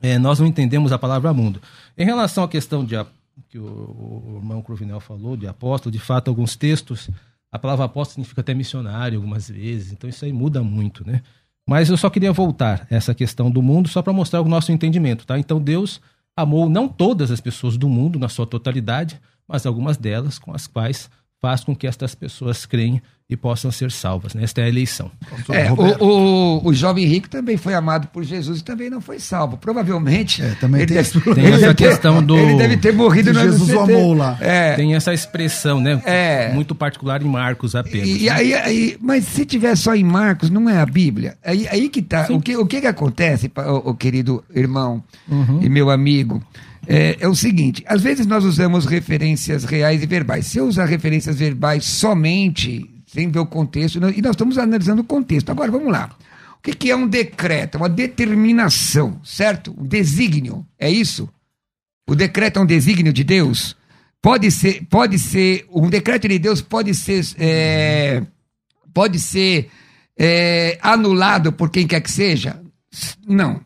é, 0.00 0.18
nós 0.18 0.38
não 0.38 0.46
entendemos 0.46 0.92
a 0.92 0.98
palavra 0.98 1.32
mundo. 1.32 1.60
Em 1.96 2.04
relação 2.04 2.44
à 2.44 2.48
questão 2.48 2.84
de, 2.84 2.94
que 3.48 3.58
o, 3.58 3.64
o 3.64 4.36
irmão 4.36 4.62
Cruvinel 4.62 5.00
falou, 5.00 5.36
de 5.36 5.46
apóstolo, 5.46 5.92
de 5.92 5.98
fato, 5.98 6.28
alguns 6.28 6.56
textos, 6.56 7.10
a 7.50 7.58
palavra 7.58 7.84
apóstolo 7.84 8.14
significa 8.14 8.40
até 8.40 8.54
missionário 8.54 9.18
algumas 9.18 9.48
vezes, 9.48 9.92
então 9.92 10.08
isso 10.08 10.24
aí 10.24 10.32
muda 10.32 10.62
muito, 10.62 11.06
né? 11.06 11.22
Mas 11.66 11.90
eu 11.90 11.96
só 11.96 12.08
queria 12.08 12.32
voltar 12.32 12.86
essa 12.90 13.14
questão 13.14 13.50
do 13.50 13.60
mundo 13.60 13.88
só 13.88 14.00
para 14.00 14.12
mostrar 14.12 14.40
o 14.40 14.48
nosso 14.48 14.72
entendimento, 14.72 15.26
tá? 15.26 15.38
Então 15.38 15.60
Deus 15.60 16.00
amou 16.36 16.68
não 16.68 16.88
todas 16.88 17.30
as 17.30 17.40
pessoas 17.40 17.76
do 17.76 17.88
mundo 17.88 18.18
na 18.18 18.28
sua 18.28 18.46
totalidade, 18.46 19.20
mas 19.46 19.66
algumas 19.66 19.96
delas 19.96 20.38
com 20.38 20.54
as 20.54 20.66
quais 20.66 21.10
faz 21.40 21.62
com 21.62 21.74
que 21.74 21.86
estas 21.86 22.14
pessoas 22.14 22.66
creem 22.66 23.00
e 23.30 23.36
possam 23.36 23.70
ser 23.70 23.92
salvas. 23.92 24.32
Né? 24.32 24.42
Esta 24.42 24.62
é 24.62 24.64
a 24.64 24.68
eleição. 24.68 25.10
É, 25.50 25.70
o, 25.70 26.04
o, 26.04 26.68
o, 26.68 26.74
jovem 26.74 27.04
rico 27.04 27.28
também 27.28 27.58
foi 27.58 27.74
amado 27.74 28.08
por 28.08 28.24
Jesus 28.24 28.60
e 28.60 28.64
também 28.64 28.88
não 28.88 29.02
foi 29.02 29.20
salvo. 29.20 29.58
Provavelmente. 29.58 30.42
É, 30.42 30.54
também 30.54 30.86
tem, 30.86 30.96
deve, 30.96 31.20
tem 31.34 31.46
essa 31.52 31.74
questão 31.74 32.22
do. 32.22 32.36
Ele 32.38 32.56
deve 32.56 32.78
ter 32.78 32.92
morrido 32.92 33.32
no 33.32 33.40
Jesus 33.40 33.68
o 33.68 33.80
amou 33.80 34.14
lá. 34.14 34.38
É, 34.40 34.74
tem 34.74 34.94
essa 34.94 35.12
expressão, 35.12 35.78
né? 35.78 36.00
É, 36.06 36.52
muito 36.54 36.74
particular 36.74 37.20
em 37.20 37.28
Marcos 37.28 37.74
apenas. 37.74 38.08
E, 38.08 38.24
né? 38.24 38.30
aí, 38.30 38.54
aí, 38.54 38.98
mas 38.98 39.24
se 39.24 39.44
tiver 39.44 39.76
só 39.76 39.94
em 39.94 40.04
Marcos, 40.04 40.48
não 40.48 40.68
é 40.68 40.80
a 40.80 40.86
Bíblia. 40.86 41.36
Aí, 41.44 41.68
aí 41.68 41.90
que 41.90 42.00
tá. 42.00 42.26
O 42.30 42.40
que, 42.40 42.56
o 42.56 42.66
que, 42.66 42.80
que 42.80 42.86
acontece, 42.86 43.52
o, 43.54 43.90
o 43.90 43.94
querido 43.94 44.42
irmão 44.54 45.04
uhum. 45.28 45.60
e 45.62 45.68
meu 45.68 45.90
amigo? 45.90 46.42
É, 46.90 47.18
é, 47.20 47.28
o 47.28 47.34
seguinte: 47.34 47.84
às 47.86 48.00
vezes 48.00 48.26
nós 48.26 48.44
usamos 48.44 48.86
referências 48.86 49.64
reais 49.64 50.02
e 50.02 50.06
verbais. 50.06 50.46
Se 50.46 50.56
eu 50.56 50.66
usar 50.66 50.86
referências 50.86 51.36
verbais 51.36 51.84
somente, 51.84 52.88
sem 53.06 53.30
ver 53.30 53.40
o 53.40 53.46
contexto, 53.46 53.98
e 53.98 54.22
nós 54.22 54.30
estamos 54.30 54.56
analisando 54.56 55.02
o 55.02 55.04
contexto. 55.04 55.50
Agora, 55.50 55.70
vamos 55.70 55.92
lá. 55.92 56.16
O 56.58 56.62
que, 56.62 56.72
que 56.72 56.90
é 56.90 56.96
um 56.96 57.06
decreto? 57.06 57.76
É 57.76 57.78
uma 57.78 57.90
determinação, 57.90 59.20
certo? 59.22 59.76
Um 59.78 59.86
desígnio, 59.86 60.66
é 60.78 60.90
isso? 60.90 61.28
O 62.08 62.14
decreto 62.14 62.58
é 62.58 62.62
um 62.62 62.66
desígnio 62.66 63.12
de 63.12 63.22
Deus? 63.22 63.76
Pode 64.20 64.50
ser, 64.50 64.84
pode 64.86 65.18
ser, 65.18 65.66
um 65.70 65.88
decreto 65.90 66.26
de 66.26 66.38
Deus 66.38 66.60
pode 66.60 66.94
ser, 66.94 67.24
é, 67.38 68.22
pode 68.92 69.20
ser 69.20 69.70
é, 70.18 70.78
anulado 70.82 71.52
por 71.52 71.70
quem 71.70 71.86
quer 71.86 72.00
que 72.00 72.10
seja? 72.10 72.60
Não. 73.26 73.60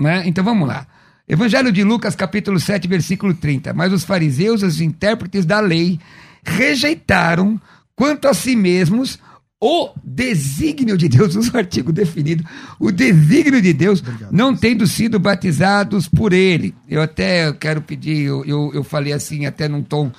Né? 0.00 0.22
Então 0.26 0.42
vamos 0.42 0.66
lá. 0.66 0.86
Evangelho 1.28 1.70
de 1.72 1.84
Lucas, 1.84 2.16
capítulo 2.16 2.58
7, 2.58 2.88
versículo 2.88 3.32
30. 3.34 3.72
Mas 3.72 3.92
os 3.92 4.04
fariseus, 4.04 4.62
os 4.62 4.80
intérpretes 4.80 5.44
da 5.46 5.60
lei, 5.60 5.98
rejeitaram 6.44 7.60
quanto 7.94 8.26
a 8.26 8.34
si 8.34 8.56
mesmos 8.56 9.18
o 9.64 9.90
desígnio 10.02 10.98
de 10.98 11.08
Deus, 11.08 11.36
usa 11.36 11.52
o 11.54 11.56
artigo 11.56 11.92
definido, 11.92 12.44
o 12.80 12.90
desígnio 12.90 13.62
de 13.62 13.72
Deus, 13.72 14.00
Obrigado. 14.00 14.32
não 14.32 14.56
tendo 14.56 14.84
sido 14.88 15.20
batizados 15.20 16.08
por 16.08 16.32
ele. 16.32 16.74
Eu 16.88 17.00
até 17.00 17.52
quero 17.52 17.80
pedir, 17.80 18.24
eu, 18.24 18.44
eu, 18.44 18.72
eu 18.74 18.82
falei 18.82 19.12
assim, 19.12 19.46
até 19.46 19.68
num 19.68 19.82
tom 19.82 20.10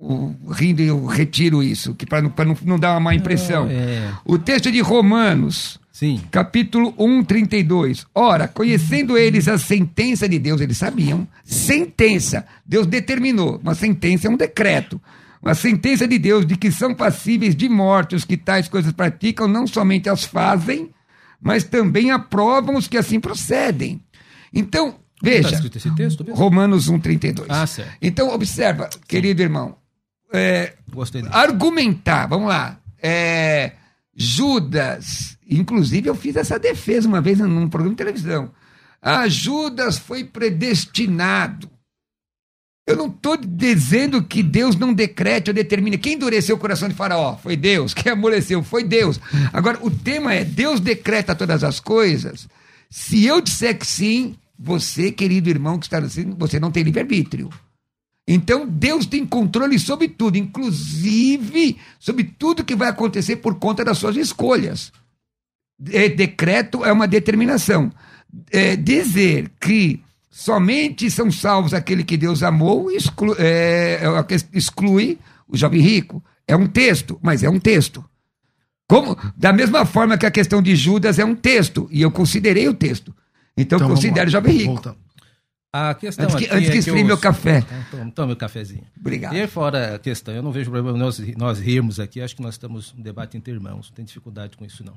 uh, 0.00 0.34
rindo, 0.50 0.82
eu 0.82 1.06
retiro 1.06 1.62
isso, 1.62 1.94
que 1.94 2.04
para 2.04 2.20
não, 2.20 2.32
não, 2.36 2.56
não 2.64 2.78
dar 2.78 2.90
uma 2.94 3.00
má 3.00 3.14
impressão. 3.14 3.68
é. 3.70 4.10
O 4.24 4.36
texto 4.36 4.72
de 4.72 4.80
Romanos, 4.80 5.78
Sim. 5.98 6.20
Capítulo 6.30 6.94
1, 6.96 7.24
32. 7.24 8.06
Ora, 8.14 8.46
conhecendo 8.46 9.18
eles 9.18 9.48
a 9.48 9.58
sentença 9.58 10.28
de 10.28 10.38
Deus, 10.38 10.60
eles 10.60 10.78
sabiam. 10.78 11.26
Sentença. 11.42 12.46
Deus 12.64 12.86
determinou. 12.86 13.58
Uma 13.60 13.74
sentença 13.74 14.28
é 14.28 14.30
um 14.30 14.36
decreto. 14.36 15.00
Uma 15.42 15.56
sentença 15.56 16.06
de 16.06 16.16
Deus 16.16 16.46
de 16.46 16.56
que 16.56 16.70
são 16.70 16.94
passíveis 16.94 17.56
de 17.56 17.68
morte 17.68 18.14
os 18.14 18.24
que 18.24 18.36
tais 18.36 18.68
coisas 18.68 18.92
praticam, 18.92 19.48
não 19.48 19.66
somente 19.66 20.08
as 20.08 20.22
fazem, 20.22 20.88
mas 21.42 21.64
também 21.64 22.12
aprovam 22.12 22.76
os 22.76 22.86
que 22.86 22.96
assim 22.96 23.18
procedem. 23.18 24.00
Então, 24.54 25.00
veja. 25.20 25.60
Tá 25.60 25.78
esse 25.78 25.94
texto 25.96 26.24
mesmo? 26.24 26.38
Romanos 26.38 26.88
1, 26.88 27.00
32. 27.00 27.50
Ah, 27.50 27.66
certo. 27.66 27.90
Então, 28.00 28.32
observa, 28.32 28.88
querido 29.08 29.42
irmão. 29.42 29.74
É, 30.32 30.74
Gostei 30.92 31.22
disso. 31.22 31.34
Argumentar, 31.34 32.28
vamos 32.28 32.50
lá. 32.50 32.78
É, 33.02 33.72
Judas, 34.20 35.38
inclusive 35.48 36.08
eu 36.08 36.14
fiz 36.14 36.34
essa 36.34 36.58
defesa 36.58 37.06
uma 37.06 37.20
vez 37.20 37.38
num 37.38 37.68
programa 37.68 37.94
de 37.94 37.98
televisão. 37.98 38.50
Ah, 39.00 39.28
Judas 39.28 39.96
foi 39.96 40.24
predestinado. 40.24 41.70
Eu 42.84 42.96
não 42.96 43.06
estou 43.06 43.36
dizendo 43.36 44.22
que 44.24 44.42
Deus 44.42 44.74
não 44.74 44.92
decrete 44.92 45.50
ou 45.50 45.54
determine. 45.54 45.98
Quem 45.98 46.14
endureceu 46.14 46.56
o 46.56 46.58
coração 46.58 46.88
de 46.88 46.94
Faraó? 46.94 47.36
Foi 47.36 47.54
Deus. 47.54 47.94
Quem 47.94 48.10
amoleceu? 48.10 48.62
Foi 48.64 48.82
Deus. 48.82 49.20
Agora, 49.52 49.78
o 49.82 49.90
tema 49.90 50.34
é: 50.34 50.44
Deus 50.44 50.80
decreta 50.80 51.34
todas 51.34 51.62
as 51.62 51.78
coisas. 51.78 52.48
Se 52.90 53.24
eu 53.24 53.40
disser 53.40 53.78
que 53.78 53.86
sim, 53.86 54.34
você, 54.58 55.12
querido 55.12 55.48
irmão 55.50 55.78
que 55.78 55.86
está 55.86 55.98
assistindo, 55.98 56.34
você 56.36 56.58
não 56.58 56.70
tem 56.72 56.82
livre-arbítrio. 56.82 57.50
Então 58.30 58.66
Deus 58.68 59.06
tem 59.06 59.24
controle 59.24 59.78
sobre 59.78 60.06
tudo, 60.06 60.36
inclusive 60.36 61.78
sobre 61.98 62.24
tudo 62.24 62.62
que 62.62 62.76
vai 62.76 62.90
acontecer 62.90 63.36
por 63.36 63.54
conta 63.54 63.82
das 63.82 63.96
suas 63.96 64.16
escolhas. 64.16 64.92
É, 65.90 66.10
decreto 66.10 66.84
é 66.84 66.92
uma 66.92 67.08
determinação. 67.08 67.90
É, 68.52 68.76
dizer 68.76 69.50
que 69.58 70.02
somente 70.30 71.10
são 71.10 71.30
salvos 71.30 71.72
aquele 71.72 72.04
que 72.04 72.18
Deus 72.18 72.42
amou 72.42 72.90
exclui, 72.90 73.34
é, 73.38 74.02
é 74.02 74.36
exclui 74.52 75.18
o 75.48 75.56
jovem 75.56 75.80
rico. 75.80 76.22
É 76.46 76.54
um 76.54 76.66
texto, 76.66 77.18
mas 77.22 77.42
é 77.42 77.48
um 77.48 77.58
texto. 77.58 78.04
Como, 78.86 79.16
da 79.36 79.54
mesma 79.54 79.86
forma 79.86 80.18
que 80.18 80.26
a 80.26 80.30
questão 80.30 80.60
de 80.60 80.76
Judas 80.76 81.18
é 81.18 81.24
um 81.24 81.34
texto, 81.34 81.88
e 81.90 82.02
eu 82.02 82.10
considerei 82.10 82.68
o 82.68 82.74
texto. 82.74 83.14
Então, 83.56 83.78
então 83.78 83.88
considero 83.88 84.28
o 84.28 84.32
jovem 84.32 84.54
rico. 84.54 84.72
Voltando. 84.74 85.07
A 85.72 85.94
questão 85.94 86.24
antes 86.24 86.36
que, 86.36 86.54
antes 86.54 86.68
é 86.68 86.72
que 86.72 86.78
esfrie 86.78 87.04
meu 87.04 87.18
café. 87.18 87.62
Então, 87.88 88.10
toma 88.10 88.28
meu 88.28 88.36
cafezinho. 88.36 88.84
Obrigado. 88.98 89.34
E 89.36 89.46
fora 89.46 89.96
a 89.96 89.98
questão, 89.98 90.34
eu 90.34 90.42
não 90.42 90.50
vejo 90.50 90.70
problema 90.70 90.96
nós, 90.96 91.18
nós 91.36 91.60
rirmos 91.60 92.00
aqui, 92.00 92.22
acho 92.22 92.34
que 92.34 92.42
nós 92.42 92.54
estamos 92.54 92.94
um 92.96 93.02
debate 93.02 93.36
entre 93.36 93.52
irmãos, 93.52 93.88
não 93.90 93.94
tem 93.94 94.04
dificuldade 94.04 94.56
com 94.56 94.64
isso 94.64 94.82
não. 94.82 94.96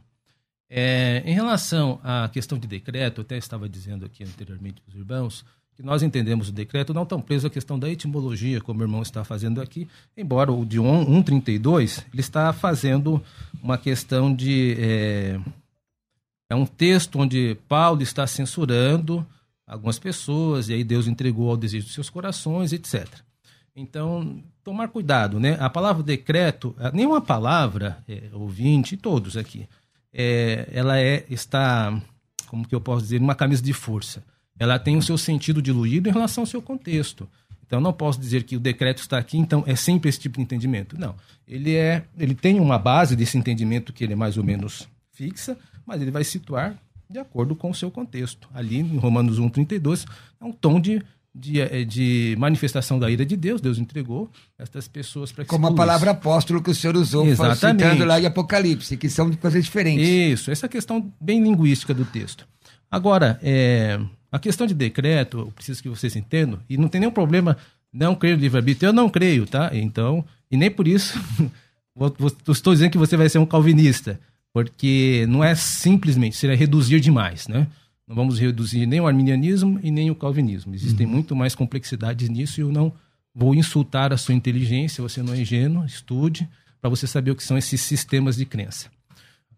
É, 0.69 1.21
em 1.25 1.33
relação 1.33 1.99
à 2.01 2.29
questão 2.29 2.57
de 2.57 2.65
decreto, 2.65 3.19
eu 3.19 3.23
até 3.23 3.37
estava 3.37 3.67
dizendo 3.67 4.05
aqui 4.05 4.23
anteriormente 4.23 4.79
para 4.79 4.93
os 4.93 4.97
irmãos, 4.97 5.45
que 5.75 5.83
nós 5.83 6.01
entendemos 6.01 6.47
o 6.47 6.51
decreto 6.53 6.93
não 6.93 7.05
tão 7.05 7.21
preso 7.21 7.47
à 7.47 7.49
questão 7.49 7.77
da 7.77 7.89
etimologia, 7.89 8.61
como 8.61 8.79
o 8.79 8.83
irmão 8.83 9.01
está 9.01 9.25
fazendo 9.25 9.61
aqui, 9.61 9.89
embora 10.15 10.53
o 10.53 10.65
de 10.65 10.77
132, 10.77 12.05
ele 12.13 12.21
está 12.21 12.53
fazendo 12.53 13.21
uma 13.61 13.77
questão 13.77 14.33
de... 14.33 14.77
É, 14.79 15.39
é 16.49 16.55
um 16.55 16.65
texto 16.65 17.19
onde 17.19 17.57
Paulo 17.67 18.01
está 18.01 18.25
censurando 18.25 19.25
algumas 19.71 19.97
pessoas, 19.97 20.67
e 20.67 20.73
aí 20.73 20.83
Deus 20.83 21.07
entregou 21.07 21.49
ao 21.49 21.55
desejo 21.55 21.85
dos 21.85 21.93
seus 21.93 22.09
corações, 22.09 22.73
etc. 22.73 23.07
Então, 23.73 24.43
tomar 24.65 24.89
cuidado, 24.89 25.39
né? 25.39 25.55
A 25.61 25.69
palavra 25.69 26.03
decreto, 26.03 26.75
nenhuma 26.93 27.21
palavra, 27.21 28.03
é, 28.05 28.23
ouvinte, 28.33 28.97
todos 28.97 29.37
aqui, 29.37 29.65
é, 30.13 30.67
ela 30.73 30.99
é, 30.99 31.25
está, 31.29 31.97
como 32.47 32.67
que 32.67 32.75
eu 32.75 32.81
posso 32.81 33.03
dizer, 33.03 33.21
uma 33.21 33.33
camisa 33.33 33.63
de 33.63 33.71
força. 33.71 34.21
Ela 34.59 34.77
tem 34.77 34.97
o 34.97 35.01
seu 35.01 35.17
sentido 35.17 35.61
diluído 35.61 36.09
em 36.09 36.11
relação 36.11 36.41
ao 36.41 36.47
seu 36.47 36.61
contexto. 36.61 37.27
Então, 37.65 37.79
não 37.79 37.93
posso 37.93 38.19
dizer 38.19 38.43
que 38.43 38.57
o 38.57 38.59
decreto 38.59 38.97
está 38.97 39.17
aqui, 39.17 39.37
então 39.37 39.63
é 39.65 39.77
sempre 39.77 40.09
esse 40.09 40.19
tipo 40.19 40.35
de 40.35 40.43
entendimento. 40.43 40.99
Não. 40.99 41.15
Ele, 41.47 41.77
é, 41.77 42.03
ele 42.17 42.35
tem 42.35 42.59
uma 42.59 42.77
base 42.77 43.15
desse 43.15 43.37
entendimento 43.37 43.93
que 43.93 44.03
ele 44.03 44.11
é 44.11 44.17
mais 44.17 44.37
ou 44.37 44.43
menos 44.43 44.89
fixa, 45.13 45.57
mas 45.85 46.01
ele 46.01 46.11
vai 46.11 46.25
situar 46.25 46.77
de 47.11 47.19
acordo 47.19 47.55
com 47.55 47.69
o 47.69 47.75
seu 47.75 47.91
contexto. 47.91 48.47
Ali 48.53 48.79
em 48.79 48.97
Romanos 48.97 49.39
1,32 49.39 50.05
é 50.39 50.45
um 50.45 50.51
tom 50.51 50.79
de, 50.79 51.03
de, 51.33 51.59
eh, 51.59 51.83
de, 51.83 52.35
manifestação 52.39 52.97
da 52.97 53.11
ira 53.11 53.25
de 53.25 53.35
Deus. 53.35 53.59
Deus 53.59 53.77
entregou 53.77 54.29
estas 54.57 54.87
pessoas 54.87 55.31
para 55.31 55.43
que 55.43 55.49
Como 55.49 55.67
a 55.67 55.73
palavra 55.73 56.11
apóstolo 56.11 56.61
que 56.61 56.71
o 56.71 56.75
senhor 56.75 56.95
usou, 56.95 57.25
Exatamente. 57.25 57.83
citando 57.83 58.05
lá 58.05 58.19
em 58.19 58.25
Apocalipse, 58.25 58.95
que 58.97 59.09
são 59.09 59.31
coisas 59.33 59.63
diferentes. 59.63 60.07
Isso, 60.07 60.51
essa 60.51 60.69
questão 60.69 61.11
bem 61.19 61.43
linguística 61.43 61.93
do 61.93 62.05
texto. 62.05 62.47
Agora, 62.89 63.39
é, 63.43 63.99
a 64.31 64.39
questão 64.39 64.65
de 64.65 64.73
decreto, 64.73 65.39
eu 65.39 65.51
preciso 65.51 65.83
que 65.83 65.89
vocês 65.89 66.15
entendam, 66.15 66.59
e 66.69 66.77
não 66.77 66.87
tem 66.87 67.01
nenhum 67.01 67.11
problema 67.11 67.57
não 67.91 68.15
crer 68.15 68.37
no 68.37 68.41
livre-arbítrio. 68.41 68.89
Eu 68.89 68.93
não 68.93 69.09
creio, 69.09 69.45
tá? 69.45 69.69
Então, 69.73 70.23
e 70.49 70.55
nem 70.55 70.71
por 70.71 70.87
isso 70.87 71.19
estou 72.47 72.73
dizendo 72.73 72.91
que 72.91 72.97
você 72.97 73.17
vai 73.17 73.27
ser 73.27 73.39
um 73.39 73.45
calvinista 73.45 74.19
porque 74.53 75.25
não 75.29 75.43
é 75.43 75.55
simplesmente, 75.55 76.35
seria 76.35 76.55
reduzir 76.55 76.99
demais, 76.99 77.47
né? 77.47 77.67
Não 78.07 78.15
vamos 78.15 78.39
reduzir 78.39 78.85
nem 78.85 78.99
o 78.99 79.07
arminianismo 79.07 79.79
e 79.81 79.89
nem 79.89 80.11
o 80.11 80.15
calvinismo. 80.15 80.75
Existem 80.75 81.05
uhum. 81.05 81.13
muito 81.13 81.35
mais 81.35 81.55
complexidades 81.55 82.27
nisso 82.27 82.59
e 82.59 82.63
eu 82.63 82.71
não 82.71 82.91
vou 83.33 83.55
insultar 83.55 84.11
a 84.11 84.17
sua 84.17 84.35
inteligência, 84.35 85.01
você 85.01 85.23
não 85.23 85.33
é 85.33 85.39
ingênuo, 85.39 85.85
estude 85.85 86.49
para 86.81 86.89
você 86.89 87.07
saber 87.07 87.31
o 87.31 87.35
que 87.35 87.43
são 87.43 87.57
esses 87.57 87.79
sistemas 87.79 88.35
de 88.35 88.45
crença. 88.45 88.89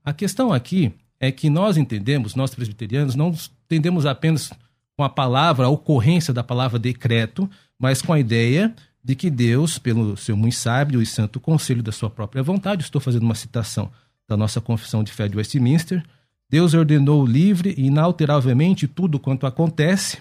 A 0.04 0.14
questão 0.14 0.54
aqui 0.54 0.94
é 1.20 1.32
que 1.32 1.50
nós 1.50 1.78
entendemos, 1.78 2.36
nós 2.36 2.54
presbiterianos, 2.54 3.16
não 3.16 3.34
entendemos 3.66 4.06
apenas 4.06 4.52
com 4.96 5.04
a 5.04 5.10
palavra, 5.10 5.66
a 5.66 5.70
ocorrência 5.70 6.34
da 6.34 6.44
palavra 6.44 6.78
decreto, 6.78 7.50
mas 7.80 8.02
com 8.02 8.14
a 8.14 8.20
ideia 8.20 8.76
de 9.04 9.16
que 9.16 9.30
Deus, 9.30 9.80
pelo 9.80 10.16
seu 10.16 10.38
muito 10.38 10.56
sábio 10.56 11.02
e 11.02 11.06
santo 11.06 11.39
conselho 11.39 11.82
da 11.82 11.91
sua 11.91 12.10
própria 12.10 12.44
vontade, 12.44 12.84
estou 12.84 13.02
fazendo 13.02 13.24
uma 13.24 13.36
citação 13.36 13.91
da 14.34 14.38
nossa 14.38 14.59
Confissão 14.59 15.03
de 15.03 15.11
Fé 15.11 15.27
de 15.27 15.38
Westminster, 15.38 16.03
Deus 16.49 16.73
ordenou 16.73 17.25
livre 17.25 17.73
e 17.77 17.86
inalteravelmente 17.86 18.88
tudo 18.88 19.19
quanto 19.19 19.45
acontece, 19.45 20.17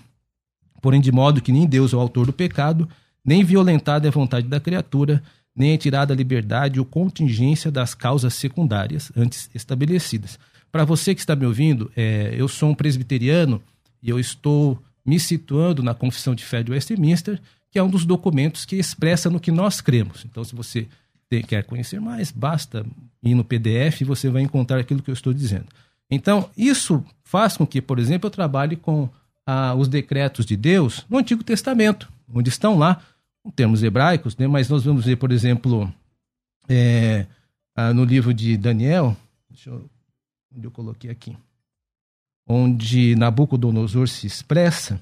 porém 0.81 1.01
de 1.01 1.11
modo 1.11 1.41
que 1.41 1.51
nem 1.51 1.67
Deus 1.67 1.93
é 1.93 1.97
o 1.97 2.01
autor 2.01 2.27
do 2.27 2.33
pecado, 2.33 2.89
nem 3.25 3.43
violentada 3.43 4.07
é 4.07 4.09
a 4.09 4.13
vontade 4.13 4.47
da 4.47 4.61
criatura, 4.61 5.23
nem 5.57 5.73
é 5.73 5.77
tirada 5.79 6.13
a 6.13 6.17
liberdade 6.17 6.79
ou 6.79 6.85
contingência 6.85 7.71
das 7.71 7.95
causas 7.95 8.35
secundárias 8.35 9.11
antes 9.17 9.51
estabelecidas. 9.55 10.39
para 10.71 10.85
você 10.85 11.15
que 11.15 11.21
está 11.21 11.37
me 11.37 11.45
ouvindo, 11.45 11.91
é, 11.95 12.35
eu 12.37 12.49
sou 12.49 12.71
um 12.71 12.75
presbiteriano 12.75 13.63
e 14.03 14.09
eu 14.09 14.19
estou 14.19 14.79
me 15.05 15.21
situando 15.21 15.83
na 15.83 15.93
Confissão 15.95 16.35
de 16.35 16.45
Fé 16.45 16.63
de 16.63 16.71
Westminster, 16.71 17.41
que 17.71 17.79
é 17.79 17.83
um 17.83 17.91
dos 17.91 18.07
documentos 18.07 18.65
que 18.65 18.77
expressa 18.77 19.29
no 19.29 19.41
que 19.41 19.51
nós 19.51 19.81
cremos. 19.83 20.25
Então, 20.25 20.43
se 20.45 20.55
você 20.55 20.89
quer 21.41 21.63
conhecer 21.63 22.01
mais, 22.01 22.33
basta 22.33 22.85
ir 23.23 23.35
no 23.35 23.45
PDF 23.45 24.01
e 24.01 24.05
você 24.05 24.29
vai 24.29 24.43
encontrar 24.43 24.81
aquilo 24.81 25.03
que 25.03 25.11
eu 25.11 25.15
estou 25.15 25.33
dizendo. 25.33 25.67
Então, 26.11 26.51
isso 26.57 27.05
faz 27.23 27.57
com 27.57 27.67
que, 27.67 27.81
por 27.81 27.99
exemplo, 27.99 28.27
eu 28.27 28.31
trabalhe 28.31 28.77
com 28.77 29.09
ah, 29.47 29.75
os 29.75 29.89
decretos 29.89 30.45
de 30.45 30.57
Deus 30.57 31.07
no 31.09 31.19
Antigo 31.19 31.43
Testamento, 31.43 32.13
onde 32.29 32.49
estão 32.49 32.77
lá, 32.77 33.01
termos 33.55 33.83
hebraicos, 33.83 34.37
né? 34.37 34.47
mas 34.47 34.69
nós 34.69 34.85
vamos 34.85 35.05
ver, 35.05 35.17
por 35.17 35.33
exemplo, 35.33 35.93
é, 36.69 37.27
ah, 37.75 37.95
no 37.95 38.05
livro 38.05 38.35
de 38.35 38.57
Daniel, 38.57 39.17
deixa 39.49 39.71
eu, 39.71 39.89
onde 40.55 40.67
eu 40.67 40.71
coloquei 40.71 41.11
aqui, 41.11 41.37
onde 42.47 43.17
Nabucodonosor 43.17 44.09
se 44.09 44.27
expressa, 44.27 45.01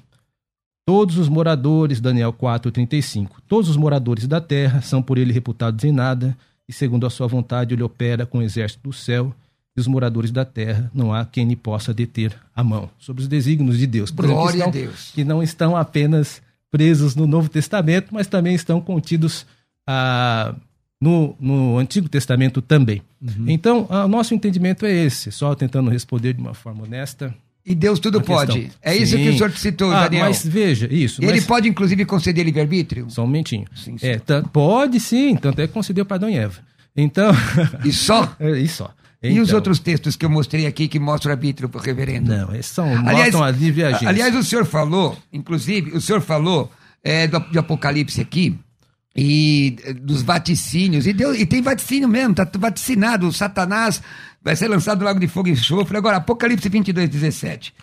todos 0.90 1.18
os 1.18 1.28
moradores, 1.28 2.00
Daniel 2.00 2.32
4,35, 2.32 3.36
todos 3.46 3.70
os 3.70 3.76
moradores 3.76 4.26
da 4.26 4.40
terra 4.40 4.82
são 4.82 5.00
por 5.00 5.18
ele 5.18 5.32
reputados 5.32 5.84
em 5.84 5.92
nada, 5.92 6.36
e 6.68 6.72
segundo 6.72 7.06
a 7.06 7.10
sua 7.10 7.28
vontade 7.28 7.72
ele 7.72 7.82
opera 7.84 8.26
com 8.26 8.38
o 8.38 8.42
exército 8.42 8.88
do 8.88 8.92
céu, 8.92 9.32
e 9.76 9.80
os 9.80 9.86
moradores 9.86 10.32
da 10.32 10.44
terra 10.44 10.90
não 10.92 11.14
há 11.14 11.24
quem 11.24 11.46
lhe 11.46 11.54
possa 11.54 11.94
deter 11.94 12.36
a 12.56 12.64
mão. 12.64 12.90
Sobre 12.98 13.22
os 13.22 13.28
desígnios 13.28 13.78
de 13.78 13.86
Deus. 13.86 14.10
Por 14.10 14.26
Glória 14.26 14.64
exemplo, 14.64 14.72
que 14.72 14.78
estão, 14.78 14.82
a 14.82 14.86
Deus. 14.90 15.10
Que 15.14 15.22
não 15.22 15.42
estão 15.44 15.76
apenas 15.76 16.42
presos 16.72 17.14
no 17.14 17.24
Novo 17.24 17.48
Testamento, 17.48 18.08
mas 18.10 18.26
também 18.26 18.56
estão 18.56 18.80
contidos 18.80 19.46
ah, 19.86 20.56
no, 21.00 21.36
no 21.38 21.78
Antigo 21.78 22.08
Testamento 22.08 22.60
também. 22.60 23.00
Uhum. 23.22 23.44
Então, 23.46 23.86
o 23.88 24.08
nosso 24.08 24.34
entendimento 24.34 24.84
é 24.84 24.92
esse, 24.92 25.30
só 25.30 25.54
tentando 25.54 25.88
responder 25.88 26.32
de 26.32 26.40
uma 26.40 26.52
forma 26.52 26.82
honesta. 26.82 27.32
E 27.64 27.74
Deus 27.74 27.98
tudo 27.98 28.20
pode. 28.20 28.70
É 28.80 28.94
sim. 28.94 29.02
isso 29.02 29.16
que 29.16 29.28
o 29.28 29.36
senhor 29.36 29.50
citou, 29.52 29.92
ah, 29.92 30.04
Daniel. 30.04 30.26
Mas 30.26 30.44
veja, 30.44 30.88
isso. 30.90 31.22
Ele 31.22 31.32
mas... 31.32 31.46
pode, 31.46 31.68
inclusive, 31.68 32.04
conceder 32.04 32.44
livre-arbítrio? 32.44 33.10
Só 33.10 33.22
um 33.22 33.26
momentinho. 33.26 33.66
Sim, 33.74 33.98
sim. 33.98 34.06
É, 34.06 34.20
pode 34.52 34.98
sim, 34.98 35.36
tanto 35.36 35.60
é 35.60 35.66
que 35.66 35.72
concedeu 35.72 36.04
para 36.04 36.16
Adão 36.16 36.30
e 36.30 36.36
Eva. 36.36 36.60
Então. 36.96 37.32
E 37.84 37.92
só? 37.92 38.34
e 38.40 38.66
só. 38.66 38.92
Então, 39.22 39.36
e 39.36 39.40
os 39.40 39.52
outros 39.52 39.78
textos 39.78 40.16
que 40.16 40.24
eu 40.24 40.30
mostrei 40.30 40.66
aqui 40.66 40.88
que 40.88 40.98
mostram 40.98 41.32
arbítrio 41.32 41.68
para 41.68 41.78
o 41.78 41.82
reverendo? 41.82 42.34
Não, 42.34 42.54
esses 42.54 42.72
são, 42.72 42.86
aliás, 43.06 43.34
a 43.34 43.50
livre 43.50 43.84
agência. 43.84 44.08
Aliás, 44.08 44.34
o 44.34 44.42
senhor 44.42 44.64
falou, 44.64 45.16
inclusive, 45.30 45.90
o 45.90 46.00
senhor 46.00 46.22
falou 46.22 46.72
é, 47.04 47.26
do, 47.26 47.38
de 47.40 47.58
Apocalipse 47.58 48.20
aqui, 48.20 48.58
e 49.14 49.76
eh, 49.84 49.92
dos 49.92 50.22
vaticínios. 50.22 51.06
E, 51.06 51.12
Deus, 51.12 51.38
e 51.38 51.46
tem 51.46 51.62
vaticínio 51.62 52.08
mesmo, 52.08 52.34
tá 52.34 52.48
vaticinado. 52.58 53.26
O 53.26 53.32
Satanás 53.32 54.02
vai 54.42 54.56
ser 54.56 54.68
lançado 54.68 55.00
no 55.00 55.04
lago 55.04 55.20
de 55.20 55.28
fogo 55.28 55.48
e 55.48 55.52
enxofre. 55.52 55.96
Agora, 55.96 56.16
Apocalipse 56.16 56.68
22, 56.68 57.08
17. 57.08 57.74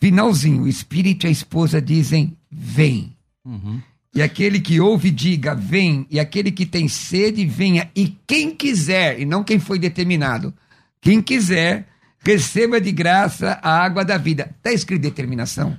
Finalzinho, 0.00 0.62
o 0.62 0.68
Espírito 0.68 1.26
e 1.26 1.28
a 1.28 1.30
esposa 1.30 1.80
dizem: 1.80 2.36
Vem. 2.50 3.16
Uhum. 3.44 3.80
E 4.14 4.22
aquele 4.22 4.60
que 4.60 4.80
ouve, 4.80 5.10
diga: 5.10 5.54
Vem. 5.54 6.06
E 6.10 6.18
aquele 6.18 6.50
que 6.50 6.66
tem 6.66 6.88
sede, 6.88 7.46
venha. 7.46 7.90
E 7.94 8.16
quem 8.26 8.54
quiser, 8.54 9.20
e 9.20 9.24
não 9.24 9.44
quem 9.44 9.58
foi 9.58 9.78
determinado, 9.78 10.52
quem 11.00 11.22
quiser, 11.22 11.88
receba 12.18 12.80
de 12.80 12.92
graça 12.92 13.58
a 13.62 13.82
água 13.82 14.04
da 14.04 14.18
vida. 14.18 14.54
Está 14.56 14.72
escrito 14.72 15.02
determinação? 15.02 15.78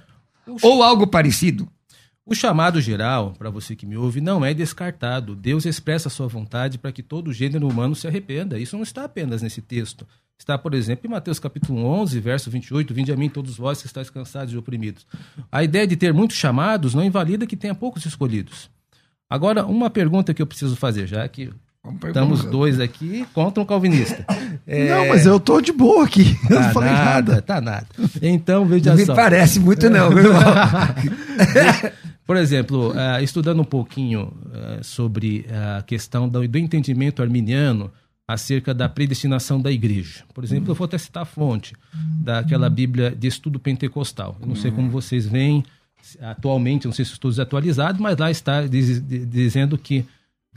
Ou 0.61 0.81
algo 0.81 1.05
parecido? 1.05 1.67
O 2.29 2.35
chamado 2.35 2.81
geral, 2.81 3.31
para 3.37 3.49
você 3.49 3.73
que 3.73 3.85
me 3.85 3.95
ouve, 3.95 4.19
não 4.19 4.43
é 4.43 4.53
descartado. 4.53 5.33
Deus 5.33 5.65
expressa 5.65 6.09
a 6.09 6.11
sua 6.11 6.27
vontade 6.27 6.77
para 6.77 6.91
que 6.91 7.01
todo 7.01 7.31
gênero 7.31 7.65
humano 7.65 7.95
se 7.95 8.05
arrependa. 8.05 8.59
Isso 8.59 8.75
não 8.75 8.83
está 8.83 9.05
apenas 9.05 9.41
nesse 9.41 9.61
texto. 9.61 10.05
Está, 10.37 10.57
por 10.57 10.73
exemplo, 10.73 11.07
em 11.07 11.09
Mateus 11.09 11.39
capítulo 11.39 11.85
11, 11.85 12.19
verso 12.19 12.51
28, 12.51 12.93
Vinde 12.93 13.13
a 13.13 13.15
mim 13.15 13.29
todos 13.29 13.55
vós 13.55 13.79
que 13.79 13.87
estáis 13.87 14.09
cansados 14.09 14.53
e 14.53 14.57
oprimidos. 14.57 15.07
A 15.49 15.63
ideia 15.63 15.87
de 15.87 15.95
ter 15.95 16.13
muitos 16.13 16.35
chamados 16.35 16.93
não 16.93 17.01
invalida 17.01 17.47
que 17.47 17.55
tenha 17.55 17.73
poucos 17.73 18.05
escolhidos. 18.05 18.69
Agora, 19.29 19.65
uma 19.65 19.89
pergunta 19.89 20.33
que 20.33 20.41
eu 20.41 20.47
preciso 20.47 20.75
fazer, 20.75 21.07
já 21.07 21.25
que 21.29 21.49
estamos 22.05 22.43
dois 22.45 22.79
aqui 22.79 23.25
contra 23.33 23.61
um 23.61 23.65
calvinista. 23.65 24.25
É... 24.65 24.89
Não, 24.95 25.07
mas 25.07 25.25
eu 25.25 25.39
tô 25.39 25.61
de 25.61 25.71
boa 25.71 26.05
aqui. 26.05 26.35
Tá 26.47 26.47
eu 26.55 26.61
não 26.61 26.69
falei 26.71 26.91
nada, 26.91 27.31
nada. 27.31 27.41
Tá 27.41 27.61
nada. 27.61 27.87
Então, 28.21 28.65
veja 28.65 28.95
não 28.95 29.05
só. 29.05 29.13
Me 29.13 29.15
parece 29.15 29.59
muito 29.59 29.89
não, 29.89 30.09
meu 30.09 30.25
irmão. 30.25 30.41
Por 32.25 32.35
exemplo, 32.35 32.91
uh, 32.91 33.23
estudando 33.23 33.61
um 33.61 33.65
pouquinho 33.65 34.33
uh, 34.47 34.83
sobre 34.83 35.45
a 35.77 35.81
questão 35.83 36.27
do, 36.27 36.43
entendimento 36.43 37.21
arminiano 37.21 37.91
acerca 38.27 38.73
da 38.73 38.89
predestinação 38.89 39.61
da 39.61 39.71
igreja. 39.71 40.25
Por 40.33 40.43
exemplo, 40.43 40.71
eu 40.71 40.75
vou 40.75 40.83
até 40.83 40.97
citar 40.97 41.23
a 41.23 41.25
fonte 41.25 41.73
daquela 42.19 42.69
Bíblia 42.69 43.11
de 43.11 43.27
estudo 43.27 43.57
pentecostal. 43.57 44.35
Eu 44.41 44.47
não 44.47 44.55
sei 44.55 44.69
como 44.69 44.89
vocês 44.89 45.25
veem 45.25 45.63
atualmente, 46.21 46.85
não 46.85 46.93
sei 46.93 47.05
se 47.05 47.13
estou 47.13 47.31
desatualizado, 47.31 48.01
mas 48.01 48.17
lá 48.17 48.29
está 48.29 48.65
diz, 48.67 49.01
dizendo 49.01 49.77
que 49.77 50.05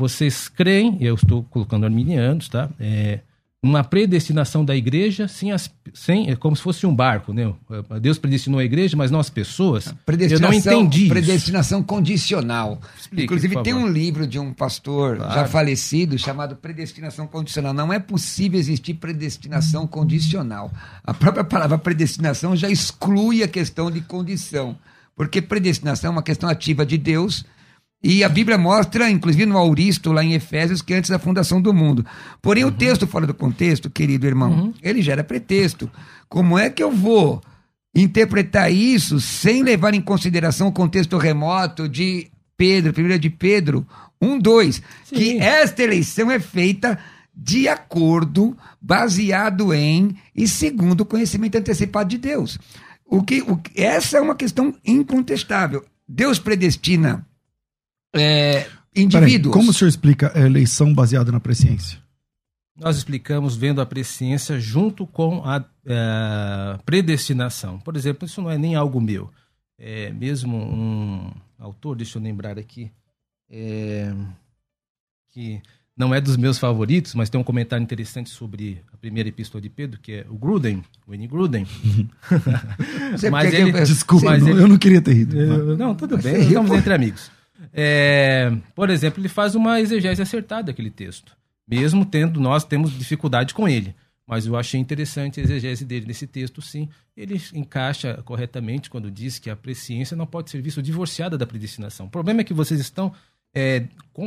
vocês 0.01 0.49
creem, 0.49 0.97
eu 1.01 1.15
estou 1.15 1.43
colocando 1.45 1.85
arminianos, 1.85 2.49
tá? 2.49 2.71
É, 2.81 3.21
uma 3.63 3.85
predestinação 3.85 4.65
da 4.65 4.75
igreja 4.75 5.29
sem, 5.29 5.53
as, 5.53 5.71
sem 5.93 6.31
é 6.31 6.35
como 6.35 6.57
se 6.57 6.63
fosse 6.63 6.87
um 6.87 6.95
barco, 6.95 7.35
né? 7.35 7.53
Deus 8.01 8.19
predestinou 8.19 8.59
a 8.59 8.65
igreja, 8.65 8.97
mas 8.97 9.11
não 9.11 9.21
as 9.21 9.29
pessoas. 9.29 9.95
Eu 10.31 10.41
não 10.41 10.53
entendi. 10.53 11.09
Predestinação 11.09 11.81
isso. 11.81 11.87
condicional. 11.87 12.81
Explique, 12.99 13.25
Inclusive 13.25 13.63
tem 13.63 13.75
um 13.75 13.87
livro 13.87 14.27
de 14.27 14.39
um 14.39 14.55
pastor 14.55 15.19
claro. 15.19 15.35
já 15.35 15.45
falecido 15.45 16.19
chamado 16.19 16.57
Predestinação 16.57 17.27
Condicional. 17.27 17.75
Não 17.75 17.93
é 17.93 17.99
possível 17.99 18.59
existir 18.59 18.95
predestinação 18.95 19.87
condicional. 19.87 20.73
A 21.05 21.13
própria 21.13 21.45
palavra 21.45 21.77
predestinação 21.77 22.57
já 22.57 22.71
exclui 22.71 23.43
a 23.43 23.49
questão 23.49 23.91
de 23.91 24.01
condição, 24.01 24.79
porque 25.15 25.43
predestinação 25.43 26.09
é 26.09 26.13
uma 26.13 26.23
questão 26.23 26.49
ativa 26.49 26.87
de 26.87 26.97
Deus 26.97 27.45
e 28.03 28.25
a 28.25 28.29
Bíblia 28.29 28.57
mostra, 28.57 29.11
inclusive 29.11 29.45
no 29.45 29.59
Auristo, 29.59 30.11
lá 30.11 30.25
em 30.25 30.33
Efésios, 30.33 30.81
que 30.81 30.95
antes 30.95 31.11
da 31.11 31.19
fundação 31.19 31.61
do 31.61 31.75
mundo. 31.75 32.05
Porém, 32.41 32.65
uhum. 32.65 32.71
o 32.71 32.73
texto 32.73 33.07
fora 33.07 33.27
do 33.27 33.35
contexto, 33.35 33.91
querido 33.91 34.27
irmão, 34.27 34.51
uhum. 34.51 34.75
ele 34.83 35.03
gera 35.03 35.23
pretexto. 35.23 35.91
Como 36.29 36.59
é 36.59 36.71
que 36.71 36.83
eu 36.83 36.91
vou 36.91 37.43
interpretar 37.95 38.73
isso 38.73 39.21
sem 39.21 39.63
levar 39.63 39.93
em 39.93 40.01
consideração 40.01 40.69
o 40.69 40.73
contexto 40.73 41.19
remoto 41.19 41.89
de 41.89 42.31
Pedro, 42.57 42.93
primeira 42.93 43.19
de 43.19 43.29
Pedro 43.29 43.87
1, 44.21 44.39
2, 44.39 44.83
que 45.13 45.39
esta 45.39 45.83
eleição 45.83 46.31
é 46.31 46.39
feita 46.39 46.99
de 47.35 47.69
acordo, 47.69 48.57
baseado 48.81 49.73
em 49.73 50.17
e 50.35 50.47
segundo 50.47 51.03
o 51.03 51.07
conhecimento 51.07 51.57
antecipado 51.57 52.09
de 52.09 52.19
Deus. 52.19 52.59
O 53.05 53.23
que, 53.23 53.43
o, 53.43 53.61
essa 53.75 54.19
é 54.19 54.21
uma 54.21 54.35
questão 54.35 54.75
incontestável. 54.85 55.85
Deus 56.07 56.39
predestina 56.39 57.27
é, 58.15 58.67
indivíduos. 58.95 59.53
Peraí, 59.53 59.53
como 59.53 59.71
o 59.71 59.75
senhor 59.75 59.89
explica 59.89 60.33
a 60.35 60.41
eleição 60.41 60.93
baseada 60.93 61.31
na 61.31 61.41
presciência? 61.41 61.99
Nós 62.77 62.97
explicamos 62.97 63.57
vendo 63.57 63.81
a 63.81 63.87
presciência 63.87 64.59
junto 64.59 65.07
com 65.07 65.45
a 65.45 65.63
é, 65.85 66.79
predestinação. 66.85 67.79
Por 67.79 67.95
exemplo, 67.95 68.27
isso 68.27 68.41
não 68.41 68.51
é 68.51 68.57
nem 68.57 68.75
algo 68.75 69.01
meu. 69.01 69.31
É 69.79 70.11
mesmo 70.11 70.57
um 70.57 71.31
autor, 71.59 71.97
deixa 71.97 72.19
eu 72.19 72.23
lembrar 72.23 72.59
aqui, 72.59 72.91
é, 73.51 74.13
que 75.31 75.61
não 75.97 76.15
é 76.15 76.21
dos 76.21 76.37
meus 76.39 76.59
favoritos, 76.59 77.15
mas 77.15 77.29
tem 77.29 77.39
um 77.39 77.45
comentário 77.45 77.83
interessante 77.83 78.31
sobre 78.31 78.83
a 78.93 78.97
primeira 78.97 79.29
epístola 79.29 79.61
de 79.61 79.69
Pedro, 79.69 80.01
que 80.01 80.13
é 80.13 80.27
o 80.31 80.35
Gruden, 80.35 80.83
o 81.07 81.15
N. 81.15 81.27
Gruden. 81.27 81.67
mas 83.31 83.53
ele, 83.53 83.73
Desculpa, 83.73 84.27
mas 84.27 84.47
ele, 84.47 84.63
eu 84.63 84.69
não 84.69 84.79
queria 84.79 85.03
ter 85.03 85.13
rido. 85.13 85.39
Eu, 85.39 85.77
não, 85.77 85.95
tudo 85.95 86.17
bem, 86.17 86.41
estamos 86.41 86.71
entre 86.71 86.95
amigos. 86.95 87.31
É, 87.73 88.53
por 88.75 88.91
exemplo, 88.91 89.21
ele 89.21 89.29
faz 89.29 89.55
uma 89.55 89.81
exegese 89.81 90.23
acertada 90.23 90.65
daquele 90.65 90.91
texto, 90.91 91.37
mesmo 91.67 92.05
tendo 92.05 92.41
nós 92.41 92.65
temos 92.65 92.91
dificuldade 92.93 93.55
com 93.55 93.69
ele. 93.69 93.95
Mas 94.27 94.47
eu 94.47 94.57
achei 94.57 94.79
interessante 94.79 95.41
a 95.41 95.43
exegese 95.43 95.85
dele 95.85 96.07
nesse 96.07 96.25
texto, 96.25 96.63
sim. 96.63 96.89
Ele 97.17 97.41
encaixa 97.53 98.23
corretamente 98.25 98.89
quando 98.89 99.11
diz 99.11 99.41
que 99.41 99.51
a 99.51 99.57
presciência 99.57 100.17
não 100.17 100.25
pode 100.25 100.51
ser 100.51 100.63
vista 100.63 100.81
divorciada 100.81 101.37
da 101.37 101.45
predestinação. 101.45 102.07
O 102.07 102.11
problema 102.11 102.41
é 102.41 102.45
que 102.45 102.55
vocês 102.55 102.79
estão 102.79 103.13
é, 103.55 103.85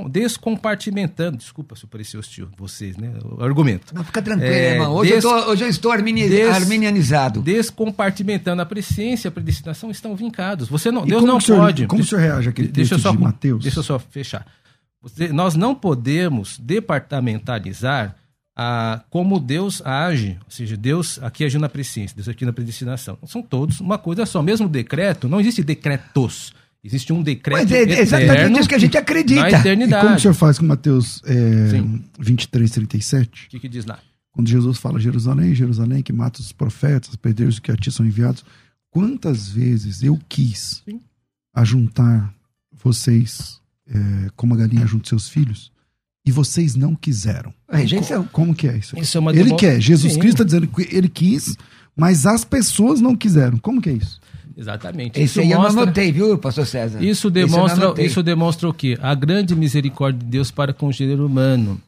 descompartimentando, 0.10 1.38
desculpa 1.38 1.76
se 1.76 1.86
eu 1.86 1.90
parecer 1.90 2.18
hostil, 2.18 2.50
vocês, 2.58 2.98
né? 2.98 3.14
O 3.24 3.44
argumento. 3.44 3.94
Não, 3.94 4.04
fica 4.04 4.22
tranquilo, 4.22 4.52
é, 4.52 4.74
irmão. 4.74 4.94
Hoje, 4.94 5.14
des, 5.14 5.24
eu 5.24 5.30
tô, 5.30 5.52
hoje 5.52 5.64
eu 5.64 5.70
estou 5.70 5.92
armini, 5.92 6.28
des, 6.28 6.50
arminianizado. 6.50 7.42
Descompartimentando 7.42 8.62
a 8.62 8.66
presciência 8.66 9.28
e 9.28 9.30
a 9.30 9.32
predestinação 9.32 9.92
estão 9.92 10.16
vincados. 10.16 10.68
Você 10.68 10.92
não, 10.92 11.06
Deus 11.06 11.24
não 11.24 11.40
senhor, 11.40 11.60
pode. 11.60 11.88
Como 11.88 12.02
o 12.02 12.06
senhor 12.06 12.22
reage 12.22 12.50
àquele 12.50 12.68
deixa 12.68 12.96
texto 12.96 13.04
só, 13.04 13.12
de 13.12 13.18
Mateus? 13.18 13.64
Deixa 13.64 13.80
eu 13.80 13.84
só 13.84 14.00
fechar. 14.00 14.46
Você, 15.02 15.30
nós 15.30 15.56
não 15.56 15.76
podemos 15.76 16.58
departamentalizar 16.58 18.16
a, 18.56 19.04
como 19.10 19.40
Deus 19.40 19.82
age, 19.86 20.38
ou 20.44 20.52
seja, 20.52 20.78
Deus 20.78 21.22
aqui 21.22 21.44
agiu 21.44 21.60
na 21.60 21.70
presciência, 21.70 22.16
Deus 22.16 22.30
aqui 22.30 22.46
na 22.46 22.54
predestinação. 22.54 23.18
São 23.26 23.42
todos 23.42 23.80
uma 23.80 23.98
coisa 23.98 24.26
só. 24.26 24.42
Mesmo 24.42 24.68
decreto, 24.68 25.28
não 25.28 25.40
existe 25.40 25.64
decretos 25.64 26.54
Existe 26.84 27.14
um 27.14 27.24
decreto 27.24 27.60
Mas 27.60 27.72
é 27.72 28.02
exatamente 28.02 28.60
isso 28.60 28.68
que 28.68 28.76
a 28.76 28.80
gente 28.80 28.98
acredita. 28.98 29.42
Na 29.50 29.60
eternidade. 29.60 30.04
E 30.04 30.06
como 30.06 30.16
o 30.18 30.20
senhor 30.20 30.34
faz 30.34 30.60
com 30.60 30.66
Mateus 30.66 31.22
é, 31.26 31.82
23, 32.20 32.70
37? 32.70 33.48
O 33.48 33.50
que, 33.52 33.60
que 33.62 33.70
diz 33.70 33.86
lá? 33.86 34.00
Quando 34.34 34.50
Jesus 34.50 34.78
fala 34.80 35.00
Jerusalém, 35.00 35.56
Jerusalém, 35.56 36.02
que 36.04 36.12
mata 36.12 36.42
os 36.42 36.52
profetas, 36.52 37.16
perdeiros 37.16 37.60
que 37.60 37.72
a 37.72 37.76
ti 37.78 37.92
são 37.92 38.06
enviados. 38.06 38.44
Quantas 38.90 39.48
vezes 39.48 40.04
eu 40.04 40.20
quis 40.28 40.82
Sim. 40.86 41.00
ajuntar 41.56 42.34
vocês 42.84 43.62
é, 43.88 44.30
como 44.36 44.54
a 44.54 44.58
galinha 44.58 44.86
junta 44.86 45.08
seus 45.10 45.30
filhos 45.30 45.72
e 46.26 46.32
vocês 46.32 46.76
não 46.76 46.96
quiseram? 46.96 47.54
Rejeição. 47.72 48.24
Co- 48.26 48.30
Como 48.32 48.56
que 48.56 48.68
é 48.68 48.78
isso? 48.78 48.98
Isso 49.00 49.18
é 49.18 49.20
uma 49.20 49.32
Ele 49.36 49.56
quer, 49.56 49.80
Jesus 49.80 50.14
Sim, 50.14 50.20
Cristo 50.20 50.42
está 50.42 50.44
dizendo 50.44 50.68
que 50.68 50.96
ele 50.96 51.08
quis, 51.10 51.56
mas 51.96 52.26
as 52.26 52.44
pessoas 52.44 53.00
não 53.00 53.16
quiseram. 53.16 53.58
Como 53.58 53.82
que 53.82 53.90
é 53.90 53.94
isso? 53.94 54.20
Exatamente. 54.56 55.20
Esse 55.20 55.24
Isso 55.24 55.42
aí 55.42 55.52
eu 55.52 55.58
não 55.58 55.64
mostra- 55.64 55.84
anotei, 55.84 56.12
viu, 56.12 56.38
pastor 56.38 56.66
César? 56.66 57.04
Isso 57.04 57.30
demonstra, 57.30 57.86
anotei. 57.86 58.06
isso 58.06 58.22
demonstra 58.22 58.70
o 58.70 58.74
quê? 58.74 58.98
A 59.02 59.16
grande 59.16 59.56
misericórdia 59.56 60.20
de 60.20 60.26
Deus 60.26 60.52
para 60.52 60.74
com 60.74 60.88
o 60.88 60.92
gênero 60.92 61.26
humano. 61.26 61.82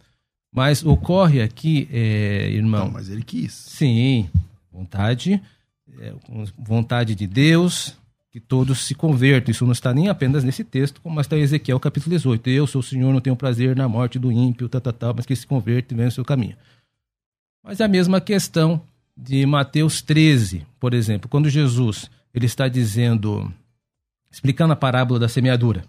Mas 0.53 0.86
ocorre 0.86 1.41
aqui, 1.41 1.88
é, 1.91 2.49
irmão. 2.51 2.86
Não, 2.86 2.91
mas 2.93 3.09
ele 3.09 3.22
quis. 3.24 3.53
Sim, 3.53 4.30
vontade, 4.72 5.41
é, 5.99 6.13
vontade 6.57 7.13
de 7.13 7.28
Deus, 7.28 7.93
que 8.32 8.39
todos 8.39 8.80
se 8.80 8.95
convertam. 8.95 9.51
Isso 9.51 9.66
não 9.66 9.74
está 9.74 9.93
nem 9.93 10.07
apenas 10.07 10.43
nesse 10.43 10.63
texto, 10.63 11.01
como 11.01 11.20
está 11.20 11.38
em 11.38 11.41
Ezequiel 11.41 11.80
capítulo 11.80 12.16
18. 12.16 12.49
Eu, 12.49 12.66
sou 12.66 12.80
o 12.80 12.84
Senhor, 12.84 13.11
não 13.13 13.20
tenho 13.22 13.36
prazer 13.36 13.76
na 13.76 13.88
morte 13.89 14.18
do 14.18 14.32
ímpio, 14.32 14.70
tal, 14.70 14.80
tal, 14.82 14.93
tal, 14.93 15.13
mas 15.16 15.26
que 15.26 15.36
se 15.36 15.45
converte 15.45 15.93
e 15.93 15.97
venha 15.97 16.07
o 16.07 16.11
seu 16.11 16.24
caminho. 16.24 16.55
Mas 17.63 17.80
é 17.80 17.84
a 17.84 17.88
mesma 17.89 18.22
questão 18.22 18.82
de 19.18 19.45
Mateus 19.45 20.01
13, 20.01 20.66
por 20.80 20.93
exemplo, 20.93 21.30
quando 21.30 21.49
Jesus 21.49 22.09
ele 22.36 22.45
está 22.45 22.67
dizendo, 22.67 23.51
explicando 24.29 24.73
a 24.73 24.75
parábola 24.75 25.17
da 25.17 25.29
semeadura. 25.29 25.86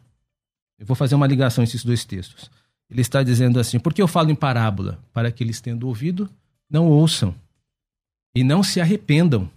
Eu 0.79 0.87
vou 0.87 0.95
fazer 0.95 1.17
uma 1.17 1.27
ligação 1.27 1.65
entre 1.65 1.73
esses 1.77 1.85
dois 1.85 2.05
textos. 2.05 2.49
Ele 2.89 3.01
está 3.01 3.23
dizendo 3.25 3.59
assim: 3.59 3.81
por 3.81 3.93
que 3.93 4.01
eu 4.01 4.07
falo 4.07 4.31
em 4.31 4.35
parábola? 4.35 5.01
Para 5.13 5.33
que 5.33 5.43
eles 5.43 5.61
tendo 5.61 5.89
ouvido, 5.89 6.31
não 6.71 6.87
ouçam 6.87 7.35
e 8.33 8.45
não 8.45 8.63
se 8.63 8.81
arrependam. 8.81 9.51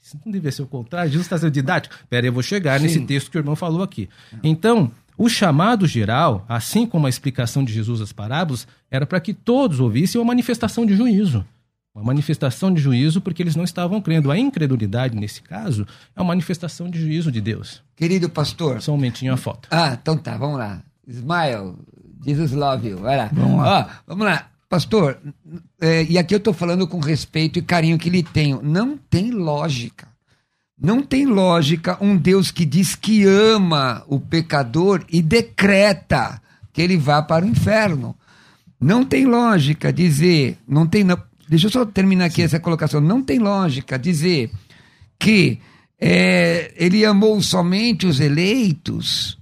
Isso 0.00 0.16
não 0.24 0.30
deveria 0.30 0.52
ser 0.52 0.62
o 0.62 0.66
contrário. 0.66 1.10
Jesus 1.10 1.26
está 1.26 1.36
sendo 1.36 1.50
didático. 1.50 1.96
Pera, 2.08 2.24
aí, 2.24 2.28
eu 2.28 2.32
vou 2.32 2.42
chegar 2.42 2.78
nesse 2.78 3.00
Sim. 3.00 3.06
texto 3.06 3.30
que 3.30 3.36
o 3.36 3.40
irmão 3.40 3.56
falou 3.56 3.82
aqui. 3.82 4.08
Então, 4.42 4.92
o 5.16 5.28
chamado 5.28 5.88
geral, 5.88 6.46
assim 6.48 6.86
como 6.86 7.06
a 7.06 7.10
explicação 7.10 7.64
de 7.64 7.72
Jesus 7.72 8.00
às 8.00 8.12
parábolas, 8.12 8.68
era 8.88 9.04
para 9.04 9.20
que 9.20 9.34
todos 9.34 9.80
ouvissem 9.80 10.20
uma 10.20 10.28
manifestação 10.28 10.86
de 10.86 10.94
juízo. 10.94 11.44
Uma 11.98 12.04
manifestação 12.04 12.72
de 12.72 12.80
juízo 12.80 13.20
porque 13.20 13.42
eles 13.42 13.56
não 13.56 13.64
estavam 13.64 14.00
crendo. 14.00 14.30
A 14.30 14.38
incredulidade, 14.38 15.16
nesse 15.16 15.42
caso, 15.42 15.84
é 16.14 16.20
uma 16.20 16.28
manifestação 16.28 16.88
de 16.88 17.00
juízo 17.00 17.32
de 17.32 17.40
Deus. 17.40 17.82
Querido 17.96 18.30
pastor. 18.30 18.80
Só 18.80 18.92
um 18.92 18.94
momentinho 18.96 19.32
a 19.32 19.36
foto. 19.36 19.68
Ah, 19.70 19.98
então 20.00 20.16
tá, 20.16 20.36
vamos 20.36 20.58
lá. 20.58 20.80
Smile. 21.06 21.74
Jesus 22.24 22.52
love 22.52 22.88
you. 22.88 22.98
Vai 22.98 23.16
lá. 23.16 23.30
Vamos 23.32 23.60
lá. 23.64 24.00
Vamos 24.06 24.24
lá. 24.24 24.46
Pastor, 24.68 25.18
é, 25.80 26.04
e 26.04 26.16
aqui 26.18 26.34
eu 26.34 26.40
tô 26.40 26.52
falando 26.52 26.86
com 26.86 27.00
respeito 27.00 27.58
e 27.58 27.62
carinho 27.62 27.98
que 27.98 28.10
lhe 28.10 28.22
tenho. 28.22 28.60
Não 28.62 28.96
tem 28.96 29.30
lógica. 29.32 30.06
Não 30.80 31.02
tem 31.02 31.26
lógica 31.26 31.98
um 32.00 32.16
Deus 32.16 32.52
que 32.52 32.64
diz 32.64 32.94
que 32.94 33.24
ama 33.24 34.04
o 34.06 34.20
pecador 34.20 35.04
e 35.10 35.20
decreta 35.22 36.40
que 36.72 36.80
ele 36.80 36.96
vá 36.96 37.20
para 37.22 37.44
o 37.44 37.48
inferno. 37.48 38.14
Não 38.80 39.04
tem 39.04 39.26
lógica 39.26 39.92
dizer, 39.92 40.56
não 40.68 40.86
tem, 40.86 41.02
não- 41.02 41.20
deixa 41.48 41.66
eu 41.66 41.70
só 41.70 41.84
terminar 41.84 42.26
aqui 42.26 42.42
essa 42.42 42.60
colocação. 42.60 43.00
Não 43.00 43.22
tem 43.22 43.38
lógica 43.38 43.98
dizer 43.98 44.50
que 45.18 45.58
é, 46.00 46.72
ele 46.76 47.04
amou 47.04 47.40
somente 47.42 48.06
os 48.06 48.20
eleitos 48.20 49.38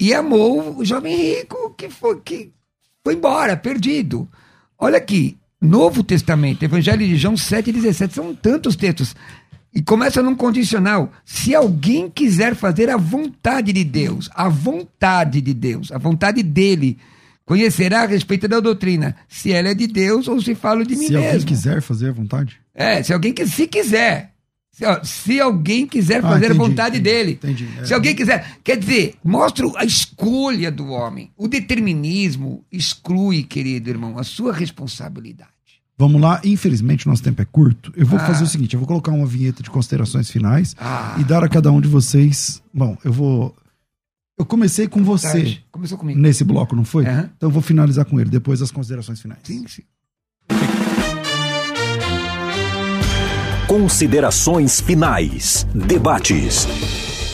e 0.00 0.12
amou 0.12 0.78
o 0.78 0.84
jovem 0.84 1.16
rico 1.16 1.74
que 1.76 1.88
foi, 1.88 2.20
que 2.20 2.52
foi 3.04 3.14
embora, 3.14 3.56
perdido. 3.56 4.28
Olha 4.78 4.98
aqui, 4.98 5.38
Novo 5.60 6.02
Testamento, 6.02 6.64
Evangelho 6.64 7.06
de 7.06 7.16
João 7.16 7.34
7,17, 7.34 8.12
são 8.12 8.34
tantos 8.34 8.76
textos. 8.76 9.14
E 9.74 9.82
começa 9.82 10.22
num 10.22 10.36
condicional. 10.36 11.10
Se 11.24 11.54
alguém 11.54 12.08
quiser 12.08 12.54
fazer 12.54 12.90
a 12.90 12.96
vontade 12.96 13.72
de 13.72 13.82
Deus, 13.82 14.30
a 14.34 14.48
vontade 14.48 15.40
de 15.40 15.52
Deus, 15.52 15.90
a 15.90 15.98
vontade 15.98 16.42
dele, 16.42 16.98
conhecerá 17.44 18.02
a 18.02 18.06
respeito 18.06 18.48
da 18.48 18.60
doutrina, 18.60 19.14
se 19.28 19.52
ela 19.52 19.68
é 19.68 19.74
de 19.74 19.86
Deus 19.86 20.28
ou 20.28 20.40
se 20.40 20.54
falo 20.54 20.84
de 20.86 20.96
mim 20.96 21.06
Se 21.08 21.14
alguém 21.16 21.32
mesmo. 21.32 21.48
quiser 21.48 21.80
fazer 21.82 22.08
à 22.08 22.12
vontade. 22.12 22.56
É, 22.74 23.02
se 23.02 23.12
alguém 23.12 23.32
que 23.32 23.46
se 23.46 23.66
quiser. 23.66 24.32
Se, 24.72 24.84
ó, 24.84 25.04
se 25.04 25.38
alguém 25.40 25.86
quiser 25.86 26.18
Ah, 26.18 26.22
fazer 26.22 26.46
entendi, 26.46 26.60
a 26.60 26.64
vontade 26.66 26.98
entendi, 26.98 27.02
dele. 27.16 27.32
entendi, 27.32 27.68
é. 27.80 27.84
Se 27.84 27.94
alguém 27.94 28.12
quiser. 28.16 28.56
Quer 28.64 28.76
dizer, 28.76 29.14
mostra 29.22 29.66
a 29.76 29.84
escolha 29.84 30.68
do 30.72 30.88
homem. 30.88 31.30
O 31.36 31.46
determinismo 31.46 32.64
exclui, 32.72 33.44
querido 33.44 33.88
irmão, 33.88 34.18
a 34.18 34.24
sua 34.24 34.52
responsabilidade. 34.52 35.50
Vamos 35.96 36.20
lá, 36.20 36.40
infelizmente 36.44 37.06
nosso 37.06 37.22
tempo 37.22 37.40
é 37.40 37.44
curto. 37.44 37.92
Eu 37.96 38.04
vou 38.04 38.18
Ah. 38.18 38.26
fazer 38.26 38.42
o 38.42 38.48
seguinte: 38.48 38.74
eu 38.74 38.80
vou 38.80 38.86
colocar 38.88 39.12
uma 39.12 39.26
vinheta 39.26 39.62
de 39.62 39.70
considerações 39.70 40.28
finais 40.28 40.74
Ah, 40.76 41.14
e 41.20 41.22
dar 41.24 41.44
a 41.44 41.48
cada 41.48 41.70
um 41.70 41.80
de 41.80 41.86
vocês. 41.86 42.60
Bom, 42.72 42.96
eu 43.04 43.12
vou. 43.12 43.54
Eu 44.36 44.44
comecei 44.44 44.88
com 44.88 45.02
você. 45.04 45.58
Começou 45.70 45.96
comigo. 45.96 46.18
nesse 46.18 46.42
bloco, 46.42 46.74
não 46.74 46.84
foi? 46.84 47.06
Aham. 47.06 47.30
Então 47.36 47.48
eu 47.48 47.52
vou 47.52 47.62
finalizar 47.62 48.04
com 48.04 48.20
ele, 48.20 48.30
depois 48.30 48.58
das 48.60 48.70
considerações 48.70 49.20
finais. 49.20 49.40
Sim, 49.44 49.64
sim. 49.68 49.82
Considerações 53.68 54.80
finais. 54.80 55.66
Debates. 55.72 56.66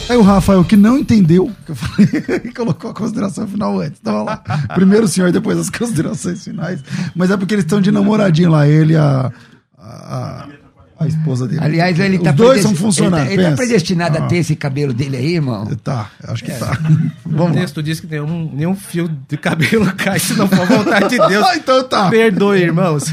Aí 0.07 0.17
o 0.17 0.21
Rafael, 0.21 0.63
que 0.63 0.75
não 0.75 0.97
entendeu, 0.97 1.51
que 1.65 1.71
eu 1.71 1.75
falei, 1.75 2.07
colocou 2.55 2.91
a 2.91 2.93
consideração 2.93 3.47
final 3.47 3.79
antes. 3.79 3.99
Então, 3.99 4.23
lá. 4.23 4.37
Primeiro 4.75 5.05
o 5.05 5.07
senhor, 5.07 5.31
depois 5.31 5.57
as 5.57 5.69
considerações 5.69 6.43
finais. 6.43 6.83
Mas 7.15 7.31
é 7.31 7.37
porque 7.37 7.55
eles 7.55 7.65
estão 7.65 7.81
de 7.81 7.91
namoradinho 7.91 8.51
lá, 8.51 8.67
ele 8.67 8.93
e 8.93 8.97
a, 8.97 9.31
a, 9.77 10.47
a 11.01 11.07
esposa 11.07 11.47
dele. 11.47 11.61
Aliás, 11.63 11.99
ele 11.99 12.17
Os 12.17 12.23
tá 12.23 12.31
dois 12.31 12.61
são 12.61 12.75
funcionários. 12.75 13.31
Ele, 13.33 13.41
tá- 13.41 13.47
ele 13.49 13.55
tá 13.57 13.57
predestinado 13.63 14.17
Ah, 14.17 14.25
a 14.25 14.27
ter 14.27 14.37
esse 14.37 14.55
cabelo 14.55 14.93
dele 14.93 15.17
aí, 15.17 15.35
irmão. 15.35 15.65
Tá, 15.77 16.11
acho 16.25 16.43
que 16.43 16.51
tá. 16.51 16.71
O 17.25 17.29
Vamos 17.29 17.55
lá. 17.55 17.61
texto 17.61 17.81
diz 17.83 17.99
que 17.99 18.07
nenhum, 18.07 18.51
nenhum 18.53 18.75
fio 18.75 19.07
de 19.27 19.37
cabelo 19.37 19.91
cai 19.97 20.19
se 20.19 20.33
não 20.35 20.47
for 20.47 20.61
a 20.61 20.65
vontade 20.65 21.09
de 21.09 21.17
Deus. 21.17 21.45
Ah, 21.45 21.55
então 21.57 21.83
tá. 21.87 22.09
Perdoe, 22.09 22.59
irmãos. 22.61 23.05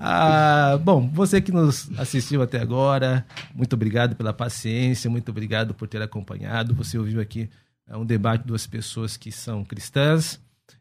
Ah, 0.00 0.78
bom, 0.82 1.08
você 1.12 1.40
que 1.40 1.52
nos 1.52 1.88
assistiu 1.98 2.42
até 2.42 2.60
agora, 2.60 3.24
muito 3.54 3.72
obrigado 3.74 4.14
pela 4.16 4.32
paciência, 4.32 5.10
muito 5.10 5.28
obrigado 5.30 5.74
por 5.74 5.88
ter 5.88 6.02
acompanhado. 6.02 6.74
Você 6.74 6.98
ouviu 6.98 7.20
aqui 7.20 7.48
ah, 7.88 7.98
um 7.98 8.04
debate 8.04 8.42
de 8.42 8.48
duas 8.48 8.66
pessoas 8.66 9.16
que 9.16 9.30
são 9.32 9.64
cristãs 9.64 10.38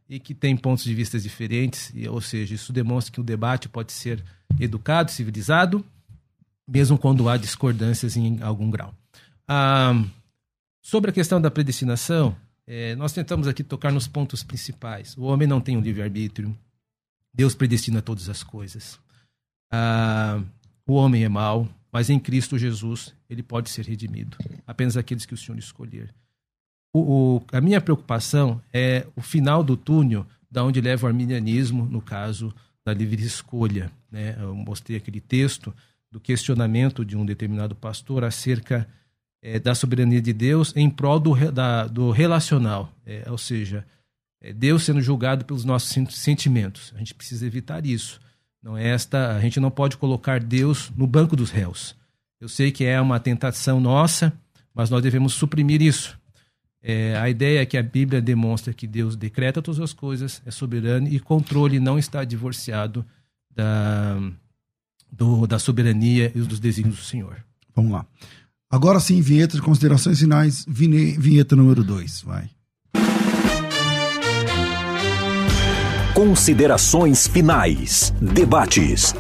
e 0.10 0.20
que 0.20 0.34
têm 0.36 0.56
pontos 0.56 0.84
de 0.84 0.94
vista 0.94 1.20
diferentes, 1.20 1.92
e, 1.96 2.08
ou 2.08 2.22
seja, 2.22 2.54
isso 2.54 2.72
demonstra 2.72 3.12
que 3.12 3.20
o 3.20 3.24
debate 3.24 3.68
pode 3.68 3.92
ser 3.92 4.24
educado, 4.60 5.10
civilizado, 5.12 5.84
mesmo 6.68 6.98
quando 6.98 7.28
há 7.30 7.38
discordâncias 7.38 8.16
em 8.18 8.42
algum 8.42 8.70
grau. 8.70 8.94
Ah, 9.48 9.94
sobre 10.82 11.12
a 11.12 11.14
questão 11.14 11.40
da 11.40 11.52
predestinação, 11.52 12.36
eh, 12.68 12.96
nós 12.96 13.14
tentamos 13.14 13.48
aqui 13.48 13.64
tocar 13.64 13.92
nos 13.92 14.08
pontos 14.08 14.44
principais. 14.44 15.16
O 15.18 15.24
homem 15.24 15.48
não 15.48 15.62
tem 15.62 15.78
um 15.78 15.82
livre-arbítrio. 15.82 16.56
Deus 17.34 17.54
predestina 17.54 18.02
todas 18.02 18.30
as 18.30 18.42
coisas. 18.44 19.00
Ah, 19.72 20.42
o 20.88 20.94
homem 20.94 21.24
é 21.24 21.30
mau, 21.30 21.68
mas 21.92 22.10
em 22.10 22.20
Cristo 22.20 22.58
Jesus 22.58 23.14
ele 23.30 23.44
pode 23.44 23.70
ser 23.70 23.86
redimido. 23.86 24.38
Apenas 24.66 24.96
aqueles 24.98 25.26
que 25.26 25.34
o 25.34 25.38
Senhor 25.38 25.58
escolher. 25.58 26.14
O, 26.94 27.00
o- 27.38 27.44
a 27.52 27.60
minha 27.60 27.82
preocupação 27.82 28.62
é 28.72 29.06
o 29.16 29.22
final 29.22 29.64
do 29.64 29.76
túnel, 29.76 30.26
da 30.50 30.64
onde 30.64 30.80
leva 30.80 31.06
o 31.06 31.10
arminianismo, 31.10 31.86
no 31.86 32.02
caso 32.02 32.54
da 32.86 32.94
livre 32.94 33.22
escolha. 33.24 33.92
Né? 34.10 34.36
Eu 34.40 34.56
mostrei 34.56 34.96
aquele 34.98 35.20
texto 35.20 35.74
do 36.16 36.20
questionamento 36.22 37.04
de 37.04 37.18
um 37.18 37.26
determinado 37.26 37.76
pastor 37.76 38.24
acerca 38.24 38.88
eh, 39.42 39.60
da 39.60 39.76
soberania 39.76 40.22
de 40.22 40.32
Deus 40.32 40.72
em 40.74 40.90
prol 40.90 41.20
do, 41.20 41.52
da- 41.52 41.88
do 41.88 42.10
relacional, 42.10 42.90
eh, 43.06 43.26
ou 43.30 43.38
seja, 43.38 43.86
é 44.40 44.54
Deus 44.54 44.84
sendo 44.84 45.02
julgado 45.02 45.44
pelos 45.44 45.66
nossos 45.66 45.90
sen- 45.90 46.10
sentimentos. 46.10 46.94
A 46.96 47.00
gente 47.00 47.14
precisa 47.14 47.46
evitar 47.46 47.86
isso. 47.86 48.22
Não 48.64 48.78
é 48.78 48.88
esta, 48.88 49.36
a 49.36 49.42
gente 49.42 49.60
não 49.60 49.70
pode 49.70 49.98
colocar 49.98 50.40
Deus 50.42 50.90
no 50.96 51.06
banco 51.06 51.36
dos 51.36 51.52
réus. 51.52 51.98
Eu 52.40 52.48
sei 52.48 52.72
que 52.72 52.86
é 52.86 53.00
uma 53.02 53.20
tentação 53.20 53.82
nossa, 53.82 54.32
mas 54.74 54.90
nós 54.90 55.04
devemos 55.04 55.34
suprimir 55.34 55.82
isso. 55.82 56.18
É, 56.82 57.18
a 57.18 57.30
ideia 57.30 57.60
é 57.62 57.66
que 57.66 57.78
a 57.78 57.84
Bíblia 57.84 58.22
demonstra 58.22 58.74
que 58.74 58.88
Deus 58.88 59.18
decreta 59.18 59.62
todas 59.62 59.82
as 59.82 59.92
coisas, 59.92 60.42
é 60.46 60.52
soberano 60.52 61.10
e 61.10 61.20
controle 61.20 61.78
não 61.78 62.00
está 62.00 62.24
divorciado 62.24 63.06
da, 63.54 64.18
do- 65.12 65.46
da 65.48 65.58
soberania 65.60 66.32
e 66.36 66.40
dos 66.40 66.60
desígnios 66.60 66.98
do 66.98 67.04
Senhor. 67.04 67.38
Vamos 67.76 67.92
lá. 67.92 68.06
Agora 68.70 69.00
sim, 69.00 69.22
vinheta 69.22 69.56
de 69.56 69.62
considerações 69.62 70.20
finais, 70.20 70.66
vinheta 70.68 71.56
número 71.56 71.84
2, 71.84 72.22
vai. 72.24 72.50
Considerações 76.14 77.28
finais. 77.28 78.14
Debates. 78.22 79.14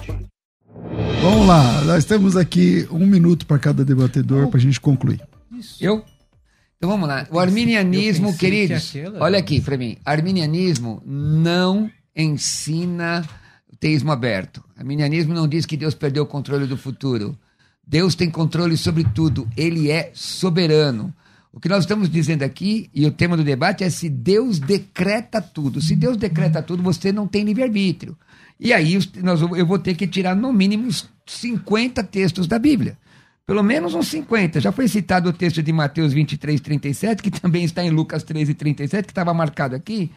Vamos 1.22 1.48
lá, 1.48 1.82
nós 1.84 2.06
temos 2.06 2.38
aqui 2.38 2.88
um 2.92 3.06
minuto 3.06 3.46
para 3.46 3.60
cada 3.60 3.84
debatedor 3.84 4.48
para 4.48 4.58
a 4.58 4.62
gente 4.62 4.80
concluir. 4.80 5.22
Eu? 5.82 6.04
Então 6.78 6.90
vamos 6.90 7.08
lá. 7.08 7.28
O 7.32 7.40
arminianismo, 7.40 8.36
queridos, 8.38 8.92
que 8.92 9.00
aquela- 9.00 9.24
olha 9.24 9.40
aqui 9.40 9.60
para 9.60 9.78
mim. 9.78 9.98
Arminianismo 10.06 11.02
não 11.06 11.90
ensina. 12.16 13.28
Ateísmo 13.86 14.12
aberto. 14.12 14.64
Arminianismo 14.76 15.34
não 15.34 15.48
diz 15.48 15.66
que 15.66 15.78
Deus 15.78 15.94
perdeu 15.94 16.24
o 16.24 16.28
controle 16.28 16.66
do 16.66 16.76
futuro. 16.76 17.38
Deus 17.86 18.16
tem 18.16 18.32
controle 18.32 18.76
sobre 18.76 19.04
tudo. 19.04 19.48
Ele 19.56 19.92
é 19.92 20.10
soberano. 20.14 21.14
O 21.54 21.60
que 21.60 21.70
nós 21.70 21.84
estamos 21.84 22.10
dizendo 22.10 22.42
aqui, 22.44 22.90
e 22.94 23.06
o 23.06 23.12
tema 23.12 23.38
do 23.38 23.44
debate 23.44 23.84
é 23.84 23.90
se 23.90 24.10
Deus 24.10 24.60
decreta 24.60 25.40
tudo. 25.40 25.80
Se 25.80 25.96
Deus 25.96 26.18
decreta 26.18 26.64
tudo, 26.64 26.82
você 26.82 27.12
não 27.12 27.28
tem 27.28 27.44
livre-arbítrio. 27.44 28.18
E 28.60 28.74
aí 28.74 28.98
nós, 29.24 29.40
eu 29.42 29.66
vou 29.66 29.78
ter 29.78 29.94
que 29.94 30.08
tirar 30.08 30.36
no 30.36 30.52
mínimo 30.52 30.90
50 31.26 32.04
textos 32.06 32.48
da 32.48 32.58
Bíblia. 32.58 32.98
Pelo 33.46 33.62
menos 33.62 33.94
uns 33.94 34.08
50. 34.08 34.60
Já 34.60 34.72
foi 34.72 34.88
citado 34.88 35.30
o 35.30 35.34
texto 35.34 35.62
de 35.62 35.72
Mateus 35.72 36.12
23, 36.12 36.60
37, 36.60 37.22
que 37.22 37.30
também 37.30 37.64
está 37.64 37.84
em 37.84 37.92
Lucas 37.92 38.24
13, 38.24 38.56
37, 38.56 39.06
que 39.06 39.12
estava 39.12 39.34
marcado 39.34 39.76
aqui. 39.76 40.12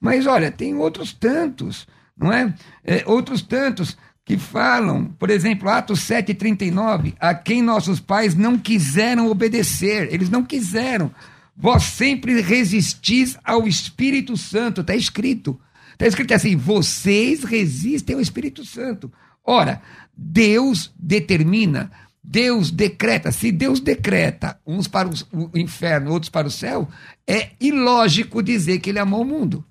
Mas 0.00 0.26
olha, 0.26 0.52
tem 0.52 0.76
outros 0.76 1.12
tantos, 1.12 1.86
não 2.18 2.32
é? 2.32 2.54
é 2.84 3.04
outros 3.06 3.42
tantos 3.42 3.96
que 4.24 4.36
falam, 4.36 5.06
por 5.18 5.30
exemplo, 5.30 5.70
Atos 5.70 6.00
7,39, 6.00 7.14
a 7.18 7.34
quem 7.34 7.62
nossos 7.62 7.98
pais 7.98 8.34
não 8.34 8.58
quiseram 8.58 9.30
obedecer, 9.30 10.12
eles 10.12 10.28
não 10.28 10.44
quiseram. 10.44 11.10
Vós 11.56 11.84
sempre 11.84 12.40
resistis 12.40 13.38
ao 13.42 13.66
Espírito 13.66 14.36
Santo, 14.36 14.82
está 14.82 14.94
escrito. 14.94 15.58
Está 15.92 16.06
escrito 16.06 16.34
assim: 16.34 16.56
vocês 16.56 17.42
resistem 17.42 18.14
ao 18.14 18.20
Espírito 18.20 18.64
Santo. 18.64 19.10
Ora, 19.42 19.80
Deus 20.14 20.92
determina, 20.98 21.90
Deus 22.22 22.70
decreta. 22.70 23.32
Se 23.32 23.50
Deus 23.50 23.80
decreta 23.80 24.60
uns 24.66 24.86
para 24.86 25.08
o 25.08 25.58
inferno, 25.58 26.12
outros 26.12 26.28
para 26.28 26.46
o 26.46 26.50
céu, 26.50 26.86
é 27.26 27.52
ilógico 27.58 28.42
dizer 28.42 28.78
que 28.80 28.90
ele 28.90 28.98
amou 28.98 29.22
o 29.22 29.24
mundo. 29.24 29.64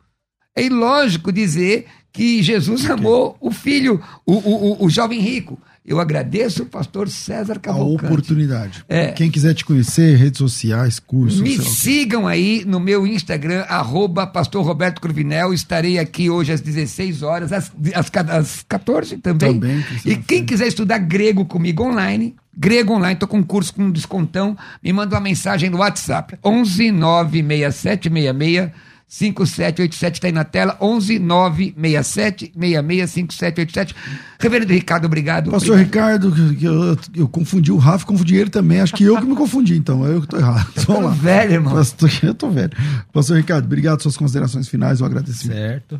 É 0.58 0.64
ilógico 0.64 1.32
dizer 1.32 1.86
que 2.12 2.42
Jesus 2.42 2.90
amou 2.90 3.38
o 3.40 3.52
filho, 3.52 4.02
o, 4.26 4.34
o, 4.34 4.86
o, 4.86 4.90
jovem 4.90 5.20
rico. 5.20 5.62
Eu 5.86 6.00
agradeço 6.00 6.64
o 6.64 6.66
pastor 6.66 7.08
César 7.10 7.60
Cavalcante. 7.60 8.06
A 8.06 8.08
oportunidade. 8.08 8.84
É. 8.90 9.12
Quem 9.12 9.30
quiser 9.30 9.54
te 9.54 9.64
conhecer, 9.64 10.16
redes 10.16 10.40
sociais, 10.40 11.00
cursos. 11.00 11.40
Me 11.40 11.60
sigam 11.60 12.28
aí 12.28 12.66
no 12.66 12.80
meu 12.80 13.06
Instagram, 13.06 13.66
arroba 13.70 14.26
pastor 14.26 14.66
Roberto 14.66 15.00
Cruvinel. 15.00 15.54
Estarei 15.54 16.00
aqui 16.00 16.28
hoje 16.28 16.52
às 16.52 16.60
16 16.60 17.22
horas, 17.22 17.54
às, 17.54 17.72
às, 17.94 18.12
às 18.30 18.66
14 18.68 19.18
também. 19.18 19.54
Também. 19.54 19.86
E 20.04 20.16
quem 20.16 20.44
quiser 20.44 20.68
estudar 20.68 20.98
grego 20.98 21.46
comigo 21.46 21.84
online, 21.84 22.36
grego 22.52 22.94
online, 22.94 23.14
estou 23.14 23.30
com 23.30 23.38
um 23.38 23.44
curso 23.44 23.76
com 23.76 23.84
um 23.84 23.92
descontão, 23.92 24.58
me 24.84 24.92
manda 24.92 25.16
uma 25.16 25.22
mensagem 25.22 25.70
no 25.70 25.78
WhatsApp. 25.78 26.36
11 26.44 26.92
96766 26.92 28.72
5787 29.08 30.16
está 30.16 30.28
aí 30.28 30.34
na 30.34 30.44
tela, 30.44 30.78
11 30.82 31.18
967 31.18 32.52
66 32.54 33.10
5787. 33.10 33.96
Reverendo 34.38 34.74
Ricardo, 34.74 35.06
obrigado. 35.06 35.50
Pastor 35.50 35.80
obrigado. 35.80 36.30
Ricardo, 36.30 36.66
eu, 36.66 36.98
eu, 37.16 37.28
confundi 37.30 37.72
o 37.72 37.78
Rafa, 37.78 38.06
confundi 38.06 38.36
ele 38.36 38.50
também. 38.50 38.82
Acho 38.82 38.94
que 38.94 39.06
eu 39.06 39.18
que 39.18 39.26
me 39.26 39.36
confundi, 39.36 39.78
então. 39.78 40.06
Eu 40.06 40.20
que 40.20 40.26
estou 40.26 40.40
errado. 40.40 40.72
Vamos 40.86 41.04
lá. 41.06 41.10
velho, 41.12 41.54
irmão. 41.54 41.74
Pastor, 41.74 42.10
eu 42.22 42.32
estou 42.34 42.52
velho. 42.52 42.72
Pastor 43.14 43.38
Ricardo, 43.38 43.64
obrigado. 43.64 44.02
Suas 44.02 44.18
considerações 44.18 44.68
finais, 44.68 45.00
eu 45.00 45.06
agradeço. 45.06 45.48
Certo. 45.48 46.00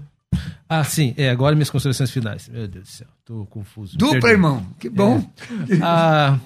Ah, 0.68 0.84
sim, 0.84 1.14
é, 1.16 1.30
agora 1.30 1.56
minhas 1.56 1.70
considerações 1.70 2.12
finais. 2.12 2.50
Meu 2.50 2.68
Deus 2.68 2.84
do 2.84 2.92
céu, 2.92 3.08
estou 3.22 3.46
confuso. 3.46 3.98
Dupla, 3.98 4.14
Perdão. 4.16 4.32
irmão, 4.32 4.66
que 4.78 4.90
bom. 4.90 5.26
É. 5.70 5.80
Ah, 5.82 6.38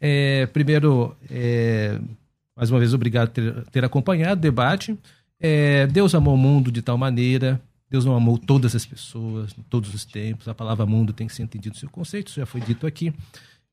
é, 0.00 0.46
primeiro, 0.46 1.14
é, 1.30 2.00
mais 2.56 2.68
uma 2.68 2.80
vez, 2.80 2.92
obrigado 2.92 3.28
por 3.28 3.34
ter, 3.34 3.64
ter 3.70 3.84
acompanhado 3.84 4.40
o 4.40 4.42
debate. 4.42 4.98
É, 5.44 5.88
Deus 5.88 6.14
amou 6.14 6.34
o 6.34 6.38
mundo 6.38 6.70
de 6.70 6.80
tal 6.80 6.96
maneira, 6.96 7.60
Deus 7.90 8.04
não 8.04 8.14
amou 8.14 8.38
todas 8.38 8.76
as 8.76 8.86
pessoas, 8.86 9.52
todos 9.68 9.92
os 9.92 10.04
tempos. 10.04 10.46
A 10.46 10.54
palavra 10.54 10.86
mundo 10.86 11.12
tem 11.12 11.26
que 11.26 11.34
ser 11.34 11.42
entendido 11.42 11.74
no 11.74 11.80
seu 11.80 11.90
conceito, 11.90 12.28
isso 12.28 12.38
já 12.38 12.46
foi 12.46 12.60
dito 12.60 12.86
aqui. 12.86 13.12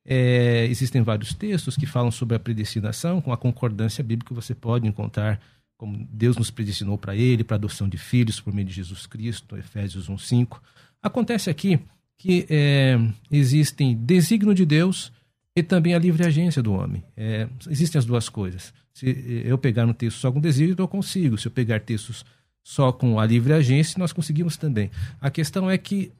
É, 0.03 0.65
existem 0.65 1.03
vários 1.03 1.35
textos 1.35 1.75
que 1.75 1.85
falam 1.85 2.09
sobre 2.09 2.35
a 2.35 2.39
predestinação, 2.39 3.21
com 3.21 3.31
a 3.31 3.37
concordância 3.37 4.03
bíblica 4.03 4.33
você 4.33 4.55
pode 4.55 4.87
encontrar 4.87 5.39
como 5.77 6.07
Deus 6.11 6.35
nos 6.35 6.49
predestinou 6.49 6.97
para 6.97 7.15
Ele, 7.15 7.43
para 7.43 7.55
adoção 7.55 7.87
de 7.87 7.97
filhos 7.97 8.41
por 8.41 8.51
meio 8.51 8.67
de 8.67 8.73
Jesus 8.73 9.05
Cristo, 9.05 9.55
Efésios 9.55 10.09
1,5. 10.09 10.59
Acontece 11.01 11.49
aqui 11.49 11.79
que 12.17 12.47
é, 12.49 12.99
existem 13.31 13.95
desígnio 13.95 14.55
de 14.55 14.65
Deus 14.65 15.11
e 15.55 15.61
também 15.61 15.93
a 15.93 15.99
livre 15.99 16.25
agência 16.25 16.61
do 16.63 16.73
homem. 16.73 17.03
É, 17.15 17.47
existem 17.69 17.99
as 17.99 18.05
duas 18.05 18.27
coisas. 18.27 18.73
Se 18.99 19.43
eu 19.45 19.57
pegar 19.57 19.85
um 19.85 19.93
texto 19.93 20.17
só 20.17 20.29
com 20.29 20.41
desígnio, 20.41 20.75
eu 20.77 20.87
consigo. 20.87 21.37
Se 21.37 21.47
eu 21.47 21.51
pegar 21.51 21.79
textos 21.79 22.25
só 22.61 22.91
com 22.91 23.17
a 23.17 23.25
livre 23.25 23.53
agência, 23.53 23.97
nós 23.97 24.11
conseguimos 24.11 24.57
também. 24.57 24.91
A 25.21 25.31
questão 25.31 25.71
é 25.71 25.77
que 25.77 26.11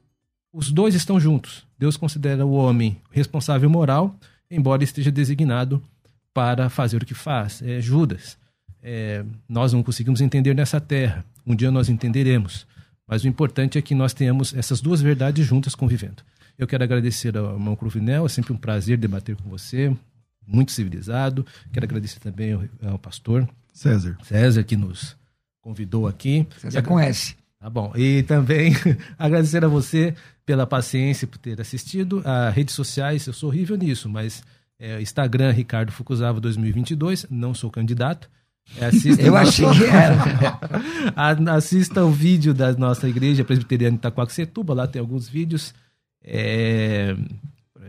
os 0.50 0.72
dois 0.72 0.94
estão 0.94 1.20
juntos. 1.20 1.66
Deus 1.78 1.98
considera 1.98 2.46
o 2.46 2.52
homem 2.52 2.96
responsável 3.10 3.68
moral, 3.68 4.18
embora 4.50 4.82
esteja 4.82 5.10
designado 5.10 5.82
para 6.32 6.70
fazer 6.70 7.02
o 7.02 7.04
que 7.04 7.12
faz. 7.12 7.60
É 7.60 7.82
Judas. 7.82 8.38
É, 8.82 9.22
nós 9.46 9.74
não 9.74 9.82
conseguimos 9.82 10.22
entender 10.22 10.54
nessa 10.54 10.80
terra. 10.80 11.22
Um 11.46 11.54
dia 11.54 11.70
nós 11.70 11.90
entenderemos. 11.90 12.66
Mas 13.06 13.24
o 13.24 13.28
importante 13.28 13.76
é 13.76 13.82
que 13.82 13.94
nós 13.94 14.14
tenhamos 14.14 14.54
essas 14.54 14.80
duas 14.80 15.02
verdades 15.02 15.46
juntas 15.46 15.74
convivendo. 15.74 16.22
Eu 16.56 16.66
quero 16.66 16.82
agradecer 16.82 17.36
ao 17.36 17.52
irmão 17.52 17.76
Cruvinel, 17.76 18.24
é 18.24 18.28
sempre 18.30 18.54
um 18.54 18.56
prazer 18.56 18.96
debater 18.96 19.36
com 19.36 19.50
você 19.50 19.94
muito 20.50 20.72
civilizado. 20.72 21.46
Quero 21.72 21.86
agradecer 21.86 22.18
também 22.18 22.52
ao, 22.52 22.62
ao 22.92 22.98
pastor 22.98 23.48
César. 23.72 24.16
César, 24.22 24.62
que 24.64 24.76
nos 24.76 25.16
convidou 25.60 26.06
aqui. 26.06 26.46
César 26.58 26.82
conhece. 26.82 27.36
Tá 27.58 27.68
bom. 27.68 27.92
E 27.94 28.22
também 28.22 28.72
agradecer 29.18 29.64
a 29.64 29.68
você 29.68 30.14
pela 30.44 30.66
paciência, 30.66 31.28
por 31.28 31.38
ter 31.38 31.60
assistido. 31.60 32.22
As 32.24 32.54
redes 32.54 32.74
sociais, 32.74 33.26
eu 33.26 33.32
sou 33.32 33.50
horrível 33.50 33.76
nisso, 33.76 34.08
mas 34.08 34.42
é, 34.78 35.00
Instagram, 35.00 35.52
Ricardo 35.52 35.92
Fukuzava 35.92 36.40
2022, 36.40 37.26
não 37.30 37.54
sou 37.54 37.70
candidato. 37.70 38.28
É, 38.78 38.86
assista 38.86 39.20
eu 39.22 39.36
achei 39.36 39.66
que 39.70 39.84
era. 39.84 40.16
assista 41.54 42.04
o 42.04 42.10
vídeo 42.10 42.54
da 42.54 42.72
nossa 42.72 43.08
igreja 43.08 43.44
presbiteriana 43.44 43.96
Itaquaquecetuba, 43.96 44.74
lá 44.74 44.86
tem 44.86 45.00
alguns 45.00 45.28
vídeos. 45.28 45.74
É, 46.22 47.14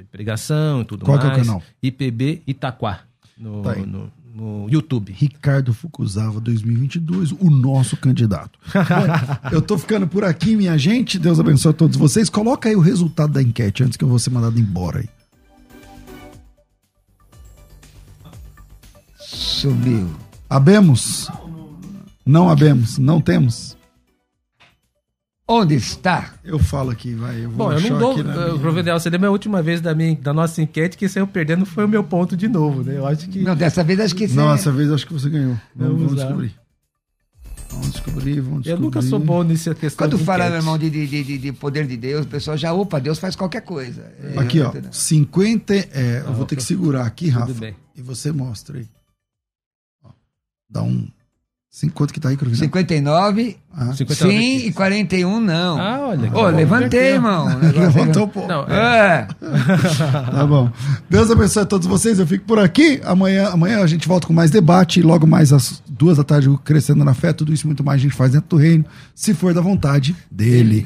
pregação 0.06 0.82
e 0.82 0.86
tudo 0.86 1.06
Qual 1.06 1.18
mais. 1.18 1.30
Qual 1.30 1.38
é 1.38 1.42
o 1.42 1.46
canal? 1.46 1.64
IPB 1.82 2.44
Itaquá, 2.48 3.02
no, 3.38 3.62
tá 3.62 3.76
no, 3.76 4.12
no, 4.34 4.70
YouTube. 4.70 5.12
Ricardo 5.12 5.74
Fukuzava 5.74 6.40
2022, 6.40 7.32
o 7.32 7.50
nosso 7.50 7.98
candidato. 7.98 8.60
Bom, 8.74 9.50
eu 9.52 9.62
tô 9.62 9.78
ficando 9.78 10.08
por 10.08 10.24
aqui, 10.24 10.56
minha 10.56 10.78
gente. 10.78 11.20
Deus 11.20 11.40
abençoe 11.40 11.72
a 11.72 11.74
todos 11.74 11.98
vocês. 11.98 12.30
Coloca 12.30 12.70
aí 12.70 12.76
o 12.76 12.80
resultado 12.82 13.34
da 13.34 13.42
enquete 13.42 13.84
antes 13.84 13.98
que 13.98 14.04
eu 14.04 14.10
vou 14.10 14.20
ser 14.20 14.30
mandado 14.30 14.60
embora 14.60 15.00
aí. 15.00 15.10
Sumiu. 19.18 20.10
Abemos? 20.50 21.30
Não 22.26 22.50
abemos, 22.50 22.98
não 22.98 23.22
temos. 23.22 23.78
Onde 25.54 25.76
está? 25.76 26.34
Eu 26.46 26.58
falo 26.58 26.92
aqui, 26.92 27.14
vai. 27.14 27.44
Eu 27.44 27.50
vou 27.50 27.68
Bom, 27.68 27.74
eu 27.74 27.82
não 27.82 28.00
dou. 28.00 28.18
Uh, 28.18 28.58
Provedel, 28.58 28.98
você 28.98 29.10
lembra 29.10 29.28
a 29.28 29.32
última 29.34 29.62
vez 29.62 29.82
da, 29.82 29.94
minha, 29.94 30.16
da 30.16 30.34
nossa 30.34 30.62
enquete 30.62 30.96
que 30.96 31.10
saiu 31.10 31.28
perdendo 31.28 31.66
foi 31.66 31.84
o 31.84 31.90
meu 31.90 32.06
ponto 32.06 32.38
de 32.38 32.48
novo, 32.48 32.84
né? 32.84 32.98
Eu 32.98 33.06
acho 33.06 33.28
que. 33.28 33.40
Não, 33.40 33.54
dessa 33.54 33.84
vez 33.84 34.00
acho 34.00 34.16
que 34.16 34.30
sim. 34.30 34.36
Não, 34.36 34.50
dessa 34.54 34.72
vez 34.72 34.90
acho 34.90 35.06
que 35.06 35.12
você 35.12 35.30
ganhou. 35.30 35.60
Vamos, 35.76 36.04
vamos 36.04 36.16
descobrir. 36.16 36.56
Vamos 37.70 37.92
descobrir, 37.92 38.40
vamos 38.40 38.64
descobrir. 38.64 38.72
Eu 38.72 38.80
nunca 38.80 39.02
sou 39.02 39.20
bom 39.20 39.44
nessa 39.44 39.76
questão. 39.76 40.08
Quando 40.08 40.18
fala, 40.24 40.48
meu 40.48 40.56
irmão, 40.56 40.78
de, 40.78 40.90
de, 40.90 41.06
de, 41.06 41.38
de, 41.38 41.52
poder 41.52 41.86
de 41.86 41.98
Deus, 41.98 42.26
o 42.26 42.30
pessoal 42.30 42.56
já, 42.56 42.72
opa, 42.72 43.00
Deus 43.00 43.20
faz 43.20 43.36
qualquer 43.36 43.62
coisa. 43.62 44.10
Aqui, 44.38 44.62
ó. 44.62 44.72
50. 44.90 45.74
É, 45.74 46.24
eu 46.26 46.34
vou 46.34 46.46
ter 46.46 46.56
que 46.56 46.64
segurar 46.64 47.06
aqui, 47.06 47.28
Rafa. 47.28 47.48
Tudo 47.48 47.60
bem. 47.60 47.76
E 47.94 48.02
você 48.02 48.32
mostra 48.32 48.78
aí. 48.78 48.88
Ó, 50.02 50.12
dá 50.70 50.82
um 50.82 51.10
Quanto 51.94 52.14
que 52.14 52.20
tá 52.20 52.28
aí, 52.28 52.36
Cruvinal? 52.36 52.60
59, 52.60 53.58
ah. 53.74 53.94
59 53.94 54.38
sim, 54.38 54.68
e 54.68 54.74
41 54.74 55.40
não. 55.40 55.80
Ah, 55.80 56.00
olha. 56.02 56.30
Ô, 56.34 56.42
oh, 56.42 56.48
levantei, 56.50 57.14
irmão. 57.14 57.48
Levantou 57.72 58.26
um 58.26 58.28
pouco. 58.28 58.48
Não, 58.50 58.64
é. 58.64 59.26
tá 60.30 60.46
bom. 60.46 60.70
Deus 61.10 61.32
abençoe 61.32 61.64
a 61.64 61.66
todos 61.66 61.88
vocês. 61.88 62.20
Eu 62.20 62.28
fico 62.28 62.44
por 62.46 62.60
aqui. 62.60 63.00
Amanhã, 63.06 63.48
amanhã 63.48 63.82
a 63.82 63.88
gente 63.88 64.06
volta 64.06 64.28
com 64.28 64.34
mais 64.34 64.52
debate. 64.52 65.00
E 65.00 65.04
logo 65.04 65.26
mais 65.26 65.54
às 65.54 65.82
duas 65.88 66.18
da 66.18 66.26
tarde, 66.26 66.50
crescendo 66.66 67.06
na 67.06 67.14
fé. 67.14 67.32
Tudo 67.32 67.54
isso 67.54 67.66
muito 67.66 67.86
mais 67.86 68.02
a 68.02 68.04
gente 68.04 68.16
faz 68.16 68.34
dentro 68.34 68.50
do 68.50 68.58
reino, 68.58 68.84
se 69.16 69.34
for 69.34 69.54
da 69.54 69.62
vontade 69.62 70.14
dele. 70.30 70.86